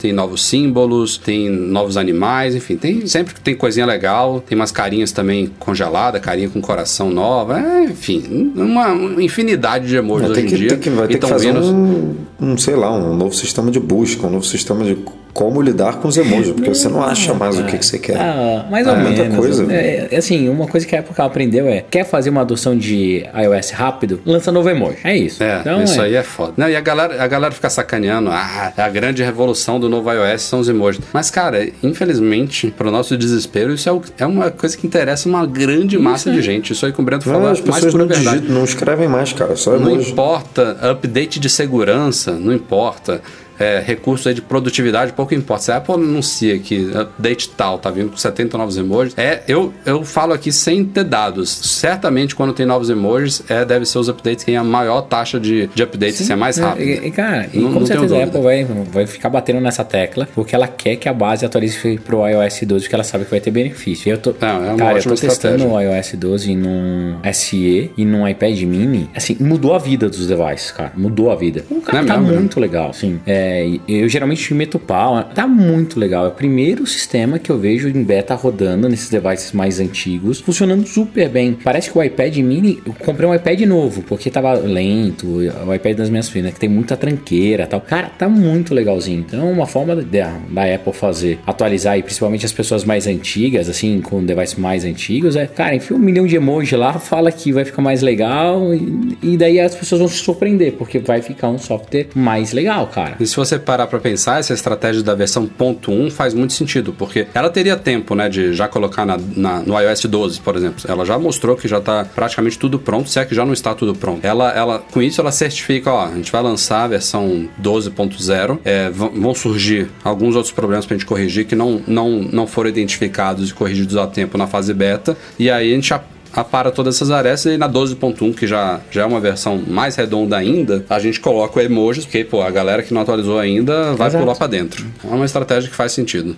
tem 0.01 0.13
novos 0.13 0.45
símbolos, 0.45 1.17
tem 1.19 1.49
novos 1.49 1.97
animais, 1.97 2.55
enfim, 2.55 2.77
tem 2.77 3.07
sempre 3.07 3.35
tem 3.43 3.55
coisinha 3.55 3.87
legal, 3.87 4.41
tem 4.41 4.57
umas 4.57 4.71
carinhas 4.73 5.13
também 5.13 5.51
congeladas, 5.59 6.21
carinha 6.21 6.49
com 6.49 6.61
coração 6.61 7.11
nova, 7.11 7.59
é, 7.61 7.85
enfim, 7.85 8.53
uma, 8.57 8.91
infinidade 9.23 9.87
de 9.89 9.97
emojis 9.97 10.29
É, 10.29 10.31
hoje 10.31 10.41
tem 10.41 10.45
em 10.45 10.49
que, 10.53 10.57
dia. 10.57 10.69
tem 10.71 10.79
que, 10.79 10.91
vai 10.91 11.09
ter 11.09 11.19
que 11.19 11.27
fazer 11.27 11.53
vindo- 11.53 11.65
um, 11.67 12.17
um, 12.41 12.59
sei 12.59 12.75
lá, 12.77 12.93
um 12.93 13.15
novo 13.17 13.35
sistema 13.35 13.71
de 13.71 13.81
busca, 13.81 14.27
um 14.27 14.31
novo 14.31 14.45
sistema 14.45 14.85
de 14.85 14.97
como 15.33 15.61
lidar 15.61 15.95
com 15.97 16.07
os 16.07 16.17
emojis, 16.17 16.53
porque 16.53 16.69
você 16.73 16.89
não 16.89 17.03
acha 17.03 17.35
mais 17.35 17.59
o 17.59 17.65
que, 17.65 17.77
que 17.77 17.85
você 17.85 17.99
quer. 17.99 18.17
Ah, 18.17 18.67
mais 18.71 18.87
ou 18.87 18.93
É 18.95 19.03
muita 19.03 19.23
menos. 19.25 19.37
coisa. 19.37 19.73
É, 19.73 20.07
é 20.13 20.17
assim, 20.17 20.49
uma 20.49 20.69
coisa 20.69 20.87
que 20.87 20.95
a 20.95 21.01
Apple 21.01 21.13
aprendeu 21.19 21.67
é: 21.67 21.85
quer 21.91 22.05
fazer 22.05 22.31
uma 22.31 22.43
adoção 22.43 22.79
de 22.79 23.27
iOS 23.37 23.71
rápido? 23.71 24.21
Lança 24.25 24.53
novo 24.53 24.71
emoji. 24.71 24.99
É 25.03 25.17
isso. 25.17 25.43
É, 25.43 25.59
Então, 25.59 25.83
isso 25.83 26.01
é. 26.01 26.05
aí 26.05 26.15
é 26.15 26.23
foda. 26.23 26.53
Não, 26.57 26.69
e 26.71 26.77
a 26.77 26.81
galera, 26.81 27.21
a 27.21 27.27
galera 27.27 27.53
fica 27.53 27.69
sacaneando, 27.69 28.31
ah, 28.31 28.73
a 28.77 28.89
grande 28.89 29.25
revolução 29.25 29.54
do 29.81 29.89
novo 29.89 30.11
iOS 30.13 30.43
são 30.43 30.59
os 30.61 30.69
emojis. 30.69 31.01
Mas, 31.13 31.31
cara, 31.31 31.69
infelizmente, 31.83 32.73
pro 32.77 32.91
nosso 32.91 33.17
desespero, 33.17 33.73
isso 33.75 33.89
é, 33.89 33.93
o- 33.93 34.03
é 34.19 34.27
uma 34.27 34.51
coisa 34.51 34.77
que 34.77 34.87
interessa 34.87 35.29
uma 35.29 35.47
grande 35.47 35.99
massa 35.99 36.31
de 36.31 36.43
gente. 36.43 36.73
Isso 36.73 36.85
aí 36.85 36.93
que 36.93 37.01
o 37.01 37.05
Brento 37.05 37.27
Não, 37.29 37.35
falou 37.35 37.51
as 37.51 37.61
mais 37.61 37.77
pessoas 37.85 37.95
não, 37.95 38.07
digitam, 38.07 38.41
não 38.55 38.65
escrevem 38.65 39.09
mais, 39.09 39.33
cara, 39.33 39.57
só 39.57 39.79
Não 39.79 39.91
emoji. 39.93 40.11
importa 40.13 40.77
update 40.91 41.39
de 41.41 41.49
segurança, 41.49 42.33
não 42.33 42.53
importa. 42.53 43.23
É, 43.59 43.83
recurso 43.85 44.29
aí 44.29 44.35
de 44.35 44.43
produtividade, 44.43 45.13
pouco 45.13 45.35
importa. 45.35 45.65
Se 45.65 45.73
a 45.73 45.77
Apple 45.77 45.95
anuncia 45.95 46.59
que 46.59 46.91
update 46.95 47.51
tal 47.51 47.79
tá 47.79 47.91
vindo 47.91 48.11
com 48.11 48.17
70 48.17 48.59
novos 48.59 48.77
emojis, 48.77 49.15
é, 49.17 49.43
eu, 49.47 49.73
eu 49.85 50.05
falo 50.05 50.33
aqui 50.33 50.51
sem 50.53 50.85
ter 50.85 51.05
dados. 51.05 51.51
Certamente 51.51 52.35
quando 52.35 52.53
tem 52.53 52.67
novos 52.67 52.91
emojis, 52.91 53.43
é, 53.49 53.65
deve 53.65 53.85
ser 53.87 53.99
os 53.99 54.09
updates 54.09 54.45
que 54.45 54.47
tem 54.47 54.57
a 54.57 54.65
maior 54.65 55.03
taxa 55.03 55.39
de, 55.39 55.67
de 55.69 55.83
updates, 55.83 56.29
é 56.29 56.37
mais 56.37 56.59
rápido. 56.59 56.85
E, 56.89 57.09
e, 57.09 57.11
cara, 57.11 57.49
e 57.53 57.59
Não- 57.61 57.73
com 57.73 57.87
certeza 57.87 58.17
a. 58.17 58.25
Apple 58.25 58.41
vai, 58.41 58.65
vai 58.65 59.07
ficar 59.07 59.29
batendo 59.29 59.61
nessa 59.61 59.85
tecla, 59.85 60.29
porque 60.35 60.55
ela 60.55 60.67
quer 60.69 60.97
que 60.97 61.09
a 61.09 61.13
base 61.13 61.45
atualize 61.45 61.99
pro 62.05 62.27
iOS 62.27 62.61
12, 62.65 62.85
porque 62.85 62.95
ela 62.95 63.05
sabe 63.05 63.25
que 63.25 63.31
vai 63.31 63.41
ter 63.41 63.51
benefício. 63.51 64.11
Eu 64.11 64.19
tô, 64.19 64.35
Não, 64.41 64.49
é 64.49 64.69
uma 64.71 64.77
cara, 64.77 64.99
eu 64.99 65.03
tô 65.03 65.15
testando 65.15 65.67
o 65.69 65.81
iOS 65.81 66.15
12 66.15 66.57
num 66.57 67.17
SE 67.33 67.91
e 67.97 68.05
num 68.05 68.27
iPad 68.27 68.61
mini. 68.63 69.11
Assim, 69.15 69.37
mudou 69.41 69.75
a 69.75 69.79
vida 69.79 70.09
dos 70.09 70.27
devices, 70.27 70.71
cara. 70.73 70.93
Mudou 70.97 71.31
a 71.31 71.37
vida. 71.37 71.65
O 71.71 71.81
cara 71.81 72.03
é 72.03 72.07
tá 72.07 72.17
mesmo, 72.17 72.33
né? 72.33 72.39
muito 72.39 72.59
legal, 72.61 72.91
assim. 72.91 73.21
É, 73.27 73.44
e 73.67 73.81
eu 73.89 74.09
geralmente 74.09 74.53
meto 74.55 74.79
pau. 74.79 75.23
Tá 75.35 75.47
muito 75.47 75.99
legal. 75.99 76.25
É 76.27 76.29
o 76.29 76.33
primeiro 76.33 76.87
sistema 76.87 77.39
que 77.39 77.51
eu 77.51 77.59
vejo 77.59 77.89
em 77.89 78.03
beta 78.03 78.35
rodando 78.35 78.89
nesses 78.89 79.11
devices 79.11 79.53
mais 79.53 79.81
antigos, 79.81 80.41
funcionando 80.41 80.87
super 80.87 81.29
bem. 81.29 81.57
Parece 81.63 81.91
que 81.91 81.99
o 81.99 82.03
iPad 82.03 82.37
mini, 82.39 82.81
eu 82.87 82.95
comprei 82.95 83.29
um 83.29 83.35
iPad 83.35 83.61
novo, 83.63 84.03
porque 84.03 84.31
tava 84.31 84.55
lento, 84.55 85.27
o 85.67 85.75
iPad 85.75 85.97
das 85.97 86.11
minhas 86.11 86.29
filhas, 86.29 86.47
né, 86.47 86.53
que 86.53 86.61
tem 86.61 86.69
muita 86.69 86.97
tranqueira 86.97 87.67
tal. 87.67 87.81
Cara, 87.81 88.09
tá 88.09 88.29
muito 88.29 88.75
legalzinho. 88.75 89.21
Então, 89.21 89.51
uma 89.51 89.67
forma 89.67 89.97
da, 89.97 90.39
da 90.51 90.75
Apple 90.75 90.93
fazer, 90.93 91.39
atualizar, 91.47 91.99
e 91.99 92.03
principalmente 92.03 92.45
as 92.47 92.53
pessoas 92.53 92.85
mais 92.85 93.07
antigas, 93.07 93.69
assim, 93.69 94.01
com 94.01 94.25
devices 94.25 94.57
mais 94.57 94.85
antigos, 94.85 95.37
é, 95.37 95.47
cara, 95.47 95.75
enfia 95.75 95.97
um 95.97 96.01
milhão 96.01 96.27
de 96.27 96.37
emoji 96.37 96.77
lá, 96.77 96.95
fala 96.95 97.31
que 97.31 97.53
vai 97.53 97.65
ficar 97.65 97.83
mais 97.83 98.03
legal, 98.03 98.75
e, 98.75 99.17
e 99.23 99.37
daí 99.37 99.61
as 99.61 99.75
pessoas 99.75 100.01
vão 100.01 100.09
se 100.09 100.17
surpreender, 100.17 100.73
porque 100.73 100.99
vai 100.99 101.23
ficar 101.23 101.49
um 101.49 101.59
software 101.59 102.09
mais 102.15 102.53
legal, 102.53 102.87
cara. 102.87 103.17
E 103.19 103.27
se 103.35 103.37
você 103.37 103.59
parar 103.59 103.89
pra 103.89 103.99
pensar, 103.99 104.39
essa 104.39 104.53
estratégia 104.55 105.03
da 105.03 105.13
versão 105.13 105.45
ponto 105.45 105.91
.1 105.91 106.09
faz 106.13 106.33
muito 106.33 106.53
sentido, 106.53 106.95
porque 106.97 107.27
ela 107.35 107.51
teria 107.51 107.77
tempo, 107.77 108.15
né, 108.15 108.29
de 108.29 108.53
já 108.55 108.69
colocar 108.69 109.05
na, 109.05 109.19
na- 109.37 109.59
no 109.61 109.77
iOS 109.81 110.05
12, 110.05 110.41
por 110.41 110.55
exemplo. 110.55 110.85
Ela 110.89 111.05
já 111.05 111.19
mostrou 111.19 111.57
que 111.57 111.67
já 111.67 111.81
tá 111.81 112.07
praticamente 112.15 112.57
tudo 112.57 112.79
pronto, 112.79 113.11
se 113.11 113.19
é 113.19 113.25
que 113.25 113.35
já 113.35 113.45
não 113.45 113.53
está 113.53 113.75
tudo 113.75 113.93
pronto. 113.93 114.25
Ela, 114.25 114.53
ela, 114.53 114.79
com 114.79 115.03
isso, 115.03 115.21
ela 115.21 115.33
certifica, 115.33 115.91
ó, 115.91 116.07
a 116.07 116.15
gente 116.15 116.31
vai 116.31 116.43
lançar 116.43 116.85
a 116.85 116.89
versão 116.89 117.49
12.0, 117.61 118.59
é, 118.65 118.89
vão 118.91 119.35
surgir 119.35 119.89
alguns 120.05 120.37
outros 120.37 120.53
problemas 120.55 120.87
pra 120.87 120.97
gente 120.97 121.07
corrigir 121.07 121.45
que 121.45 121.57
não, 121.57 121.83
não, 121.89 122.11
não 122.23 122.47
foram 122.47 122.69
identificados 122.71 123.51
e 123.51 123.55
corrigidos 123.55 123.97
a 123.97 124.07
tempo 124.07 124.39
na 124.39 124.47
fase 124.47 124.73
beta, 124.73 125.17
e 125.39 125.51
aí 125.51 125.73
a 125.73 125.75
gente 125.75 125.89
já 125.89 126.01
apara 126.35 126.71
todas 126.71 126.97
essas 126.97 127.11
arestas 127.11 127.55
e 127.55 127.57
na 127.57 127.69
12.1, 127.69 128.35
que 128.35 128.47
já, 128.47 128.81
já 128.91 129.03
é 129.03 129.07
uma 129.07 129.21
versão 129.21 129.63
mais 129.67 129.97
redonda 129.97 130.37
ainda, 130.37 130.85
a 130.89 130.99
gente 130.99 131.21
coloca 131.21 131.59
o 131.59 131.63
emojis, 131.63 132.05
porque, 132.05 132.25
pô, 132.25 132.43
a 132.43 132.51
galera 132.51 132.83
que 132.83 132.93
não 132.93 133.01
atualizou 133.03 133.39
ainda 133.39 133.95
vai 133.95 134.09
Exato. 134.09 134.25
pular 134.25 134.37
pra 134.37 134.47
dentro. 134.47 134.85
É 135.05 135.15
uma 135.15 135.25
estratégia 135.25 135.71
que 135.71 135.77
faz 135.77 135.93
sentido. 135.93 136.37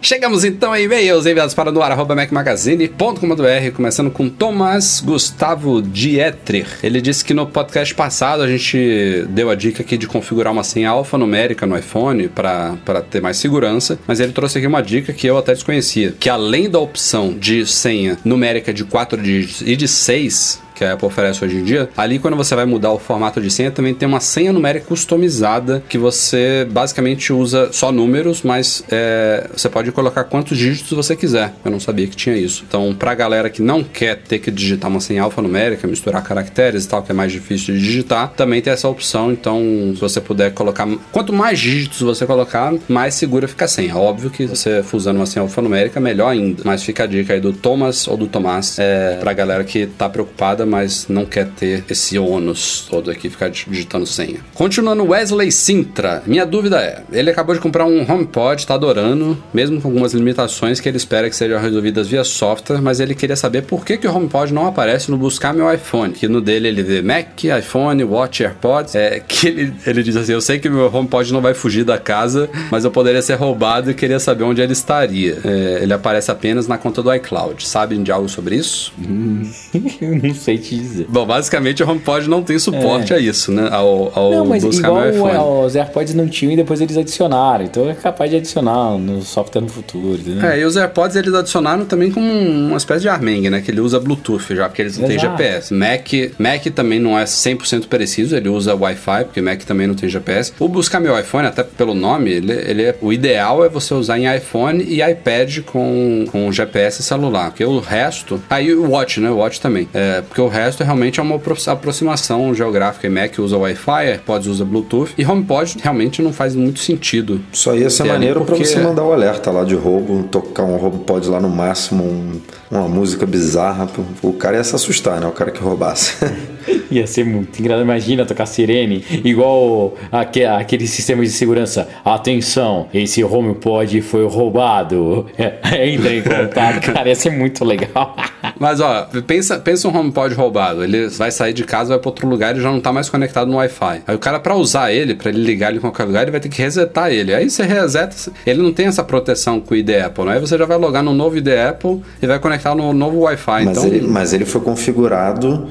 Chegamos 0.00 0.44
então 0.44 0.72
a 0.72 0.80
e-mails 0.80 1.26
enviados 1.26 1.54
para 1.54 1.72
no 1.72 1.82
ar, 1.82 1.90
arroba 1.90 2.14
macmagazine.com.br, 2.14 3.72
começando 3.74 4.10
com 4.10 4.28
Thomas 4.28 5.00
Gustavo 5.00 5.82
Dietrich. 5.82 6.68
Ele 6.82 7.00
disse 7.00 7.24
que 7.24 7.34
no 7.34 7.46
podcast 7.46 7.94
passado 7.94 8.42
a 8.42 8.48
gente 8.48 9.26
deu 9.28 9.50
a 9.50 9.56
dica 9.56 9.82
aqui 9.82 9.98
de 9.98 10.06
configurar 10.06 10.52
uma 10.52 10.62
senha 10.62 10.90
alfanumérica 10.90 11.66
no 11.66 11.76
iPhone 11.76 12.28
para 12.28 13.02
ter 13.10 13.20
mais 13.20 13.38
segurança, 13.38 13.98
mas 14.06 14.20
ele 14.20 14.32
trouxe 14.32 14.58
aqui 14.58 14.66
uma 14.66 14.82
dica 14.82 15.12
que 15.12 15.26
eu 15.26 15.36
até 15.36 15.52
desconhecia, 15.52 16.14
que 16.18 16.30
além 16.30 16.70
da 16.70 16.78
opção 16.78 17.34
de 17.36 17.66
senha 17.66 18.16
numérica 18.24 18.72
de 18.72 18.84
4 18.84 19.20
dígitos 19.20 19.62
e 19.66 19.74
de 19.74 19.88
6, 19.88 20.62
que 20.78 20.84
a 20.84 20.92
Apple 20.92 21.06
oferece 21.06 21.44
hoje 21.44 21.56
em 21.56 21.64
dia, 21.64 21.88
ali 21.96 22.18
quando 22.18 22.36
você 22.36 22.54
vai 22.54 22.64
mudar 22.64 22.92
o 22.92 22.98
formato 22.98 23.40
de 23.40 23.50
senha, 23.50 23.70
também 23.70 23.92
tem 23.92 24.08
uma 24.08 24.20
senha 24.20 24.52
numérica 24.52 24.86
customizada 24.86 25.82
que 25.88 25.98
você 25.98 26.66
basicamente 26.70 27.32
usa 27.32 27.70
só 27.72 27.90
números, 27.90 28.42
mas 28.42 28.84
é, 28.90 29.50
você 29.54 29.68
pode 29.68 29.90
colocar 29.92 30.24
quantos 30.24 30.56
dígitos 30.56 30.92
você 30.92 31.16
quiser. 31.16 31.52
Eu 31.64 31.70
não 31.70 31.80
sabia 31.80 32.06
que 32.06 32.16
tinha 32.16 32.36
isso. 32.36 32.64
Então, 32.66 32.94
pra 32.94 33.14
galera 33.14 33.50
que 33.50 33.60
não 33.60 33.82
quer 33.82 34.16
ter 34.16 34.38
que 34.38 34.50
digitar 34.50 34.90
uma 34.90 35.00
senha 35.00 35.22
alfanumérica, 35.22 35.86
misturar 35.88 36.22
caracteres 36.22 36.84
e 36.84 36.88
tal, 36.88 37.02
que 37.02 37.10
é 37.10 37.14
mais 37.14 37.32
difícil 37.32 37.74
de 37.74 37.80
digitar, 37.80 38.32
também 38.36 38.62
tem 38.62 38.72
essa 38.72 38.88
opção. 38.88 39.32
Então, 39.32 39.60
se 39.94 40.00
você 40.00 40.20
puder 40.20 40.52
colocar. 40.52 40.86
Quanto 41.10 41.32
mais 41.32 41.58
dígitos 41.58 42.00
você 42.00 42.24
colocar, 42.24 42.72
mais 42.88 43.14
segura 43.14 43.48
fica 43.48 43.64
a 43.64 43.68
senha. 43.68 43.96
Óbvio 43.96 44.30
que 44.30 44.46
você 44.46 44.82
usando 44.92 45.16
uma 45.16 45.26
senha 45.26 45.42
alfanumérica, 45.42 45.98
melhor 45.98 46.28
ainda. 46.28 46.62
Mas 46.64 46.82
fica 46.82 47.04
a 47.04 47.06
dica 47.06 47.32
aí 47.32 47.40
do 47.40 47.52
Thomas 47.52 48.06
ou 48.06 48.16
do 48.16 48.26
Tomás 48.26 48.78
é, 48.78 49.16
pra 49.20 49.32
galera 49.32 49.64
que 49.64 49.86
tá 49.86 50.08
preocupada, 50.08 50.64
mas 50.68 51.06
não 51.08 51.24
quer 51.24 51.46
ter 51.48 51.84
esse 51.88 52.18
ônus 52.18 52.86
todo 52.88 53.10
aqui, 53.10 53.28
ficar 53.28 53.48
digitando 53.48 54.06
senha. 54.06 54.40
Continuando, 54.54 55.04
Wesley 55.04 55.50
Sintra. 55.50 56.22
Minha 56.26 56.44
dúvida 56.44 56.80
é: 56.80 57.02
ele 57.12 57.30
acabou 57.30 57.54
de 57.54 57.60
comprar 57.60 57.84
um 57.84 58.00
HomePod, 58.10 58.66
tá 58.66 58.74
adorando, 58.74 59.36
mesmo 59.52 59.80
com 59.80 59.88
algumas 59.88 60.12
limitações 60.12 60.80
que 60.80 60.88
ele 60.88 60.96
espera 60.96 61.28
que 61.28 61.36
sejam 61.36 61.60
resolvidas 61.60 62.08
via 62.08 62.24
software, 62.24 62.80
mas 62.80 63.00
ele 63.00 63.14
queria 63.14 63.36
saber 63.36 63.62
por 63.62 63.84
que, 63.84 63.96
que 63.96 64.06
o 64.06 64.14
HomePod 64.14 64.52
não 64.52 64.66
aparece 64.66 65.10
no 65.10 65.16
buscar 65.16 65.54
meu 65.54 65.72
iPhone. 65.72 66.12
Que 66.12 66.28
no 66.28 66.40
dele 66.40 66.68
ele 66.68 66.82
vê 66.82 67.02
Mac, 67.02 67.44
iPhone, 67.44 68.04
Watch, 68.04 68.42
AirPods. 68.42 68.94
É, 68.94 69.20
que 69.20 69.48
ele, 69.48 69.74
ele 69.86 70.02
diz 70.02 70.16
assim: 70.16 70.32
Eu 70.32 70.40
sei 70.40 70.58
que 70.58 70.68
meu 70.68 70.92
HomePod 70.92 71.32
não 71.32 71.40
vai 71.40 71.54
fugir 71.54 71.84
da 71.84 71.98
casa, 71.98 72.48
mas 72.70 72.84
eu 72.84 72.90
poderia 72.90 73.22
ser 73.22 73.34
roubado 73.34 73.90
e 73.90 73.94
queria 73.94 74.18
saber 74.18 74.44
onde 74.44 74.60
ele 74.60 74.72
estaria. 74.72 75.38
É, 75.44 75.78
ele 75.82 75.92
aparece 75.92 76.30
apenas 76.30 76.66
na 76.66 76.78
conta 76.78 77.02
do 77.02 77.12
iCloud. 77.14 77.66
Sabem 77.66 78.02
de 78.02 78.12
algo 78.12 78.28
sobre 78.28 78.56
isso? 78.56 78.92
Eu 80.00 80.16
não 80.16 80.34
sei 80.34 80.57
te 80.58 80.76
dizer. 80.76 81.06
Bom, 81.08 81.26
basicamente 81.26 81.82
o 81.82 81.88
HomePod 81.88 82.28
não 82.28 82.42
tem 82.42 82.58
suporte 82.58 83.12
a 83.14 83.18
isso, 83.18 83.52
né? 83.52 83.68
Ao, 83.70 84.12
ao 84.14 84.30
Não, 84.30 84.46
mas 84.46 84.64
buscar 84.64 84.88
igual 84.88 85.02
meu 85.02 85.14
iPhone. 85.14 85.34
é, 85.34 85.40
os 85.66 85.76
AirPods 85.76 86.14
não 86.14 86.28
tinham 86.28 86.52
e 86.52 86.56
depois 86.56 86.80
eles 86.80 86.96
adicionaram. 86.96 87.64
Então 87.64 87.88
é 87.88 87.94
capaz 87.94 88.30
de 88.30 88.36
adicionar 88.36 88.96
no 88.98 89.22
software 89.22 89.62
no 89.62 89.68
futuro. 89.68 90.18
entendeu? 90.18 90.48
É, 90.48 90.60
e 90.60 90.64
os 90.64 90.76
AirPods 90.76 91.16
eles 91.16 91.34
adicionaram 91.34 91.84
também 91.84 92.10
como 92.10 92.30
uma 92.30 92.76
espécie 92.76 93.02
de 93.02 93.08
armengue, 93.08 93.50
né? 93.50 93.60
Que 93.60 93.70
ele 93.70 93.80
usa 93.80 93.98
Bluetooth 94.00 94.54
já, 94.54 94.68
porque 94.68 94.82
eles 94.82 94.98
não 94.98 95.06
têm 95.06 95.16
Exato. 95.16 95.36
GPS. 95.36 95.74
Mac, 95.74 96.08
Mac 96.38 96.64
também 96.74 96.98
não 96.98 97.18
é 97.18 97.24
100% 97.24 97.86
preciso, 97.86 98.36
ele 98.36 98.48
usa 98.48 98.74
Wi-Fi, 98.74 99.24
porque 99.24 99.40
Mac 99.40 99.62
também 99.62 99.86
não 99.86 99.94
tem 99.94 100.08
GPS. 100.08 100.52
O 100.58 100.68
buscar 100.68 101.00
meu 101.00 101.18
iPhone, 101.18 101.46
até 101.46 101.62
pelo 101.62 101.94
nome, 101.94 102.30
ele, 102.30 102.52
ele 102.52 102.82
é, 102.82 102.94
o 103.00 103.12
ideal 103.12 103.64
é 103.64 103.68
você 103.68 103.94
usar 103.94 104.18
em 104.18 104.34
iPhone 104.34 104.82
e 104.82 105.02
iPad 105.02 105.60
com, 105.60 106.24
com 106.30 106.50
GPS 106.52 107.02
celular, 107.02 107.50
porque 107.50 107.64
o 107.64 107.78
resto... 107.78 108.40
Aí 108.50 108.74
o 108.74 108.90
Watch, 108.90 109.20
né? 109.20 109.30
O 109.30 109.36
Watch 109.36 109.60
também. 109.60 109.88
É, 109.94 110.22
porque 110.22 110.40
o 110.40 110.47
resto 110.48 110.82
realmente 110.84 111.20
é 111.20 111.22
uma 111.22 111.36
apro- 111.36 111.56
aproximação 111.66 112.54
geográfica. 112.54 113.06
E 113.06 113.10
Mac 113.10 113.38
usa 113.38 113.56
Wi-Fi, 113.56 114.06
AirPods 114.06 114.46
usa 114.48 114.64
Bluetooth, 114.64 115.12
e 115.16 115.24
HomePod 115.24 115.76
realmente 115.82 116.20
não 116.22 116.32
faz 116.32 116.54
muito 116.54 116.80
sentido. 116.80 117.40
Só 117.52 117.74
ia 117.74 117.88
ser 117.90 118.06
É, 118.06 118.12
maneiro 118.12 118.40
porque- 118.44 118.62
pra 118.62 118.64
você 118.64 118.80
mandar 118.80 119.04
o 119.04 119.12
alerta 119.12 119.50
lá 119.50 119.64
de 119.64 119.74
roubo, 119.74 120.22
tocar 120.24 120.64
um 120.64 120.76
roubo 120.76 120.98
pode 120.98 121.28
lá 121.28 121.40
no 121.40 121.48
máximo, 121.48 122.04
um- 122.04 122.40
uma 122.70 122.88
música 122.88 123.24
bizarra. 123.26 123.88
O 124.22 124.32
cara 124.32 124.56
ia 124.56 124.64
se 124.64 124.74
assustar, 124.74 125.20
né? 125.20 125.26
O 125.26 125.32
cara 125.32 125.50
que 125.50 125.60
roubasse. 125.60 126.16
Ia 126.90 127.06
ser 127.06 127.24
muito 127.24 127.58
engraçado. 127.60 127.82
Imagina 127.82 128.24
tocar 128.26 128.44
sirene, 128.46 129.04
igual 129.24 129.94
aque- 130.10 130.44
aquele 130.44 130.86
sistema 130.86 131.22
de 131.22 131.30
segurança. 131.30 131.86
Atenção, 132.04 132.88
esse 132.92 133.22
HomePod 133.22 134.00
foi 134.02 134.26
roubado. 134.26 135.26
Entra 135.38 136.14
em 136.14 136.22
contato. 136.22 136.80
Cara, 136.92 137.08
ia 137.08 137.14
ser 137.14 137.30
muito 137.30 137.64
legal. 137.64 138.16
Mas 138.58 138.80
ó, 138.80 139.06
pensa, 139.26 139.58
pensa 139.58 139.86
um 139.88 139.96
HomePod 139.96 140.34
roubado. 140.38 140.82
Ele 140.82 141.08
vai 141.08 141.30
sair 141.30 141.52
de 141.52 141.64
casa, 141.64 141.90
vai 141.90 141.98
pra 141.98 142.08
outro 142.08 142.26
lugar 142.28 142.56
e 142.56 142.60
já 142.60 142.70
não 142.70 142.80
tá 142.80 142.92
mais 142.92 143.08
conectado 143.10 143.50
no 143.50 143.56
Wi-Fi. 143.58 144.02
Aí 144.06 144.14
o 144.14 144.18
cara, 144.18 144.38
pra 144.40 144.54
usar 144.54 144.92
ele, 144.92 145.14
pra 145.14 145.28
ele 145.28 145.42
ligar 145.42 145.68
ele 145.68 145.78
em 145.78 145.80
qualquer 145.80 146.04
lugar, 146.04 146.22
ele 146.22 146.30
vai 146.30 146.40
ter 146.40 146.48
que 146.48 146.62
resetar 146.62 147.10
ele. 147.10 147.34
Aí 147.34 147.50
você 147.50 147.62
reseta, 147.64 148.16
ele 148.46 148.62
não 148.62 148.72
tem 148.72 148.86
essa 148.86 149.02
proteção 149.04 149.60
com 149.60 149.74
o 149.74 149.76
ID 149.76 149.90
Apple, 150.04 150.24
né? 150.24 150.34
Aí 150.34 150.40
você 150.40 150.56
já 150.56 150.64
vai 150.64 150.78
logar 150.78 151.02
no 151.02 151.12
novo 151.12 151.36
ID 151.36 151.48
Apple 151.48 152.00
e 152.22 152.26
vai 152.26 152.38
conectar 152.38 152.74
no 152.74 152.92
novo 152.92 153.20
Wi-Fi. 153.20 153.64
Mas, 153.64 153.68
Então, 153.78 153.86
ele, 153.86 154.06
mas 154.06 154.32
ele 154.32 154.44
foi 154.44 154.60
configurado 154.60 155.68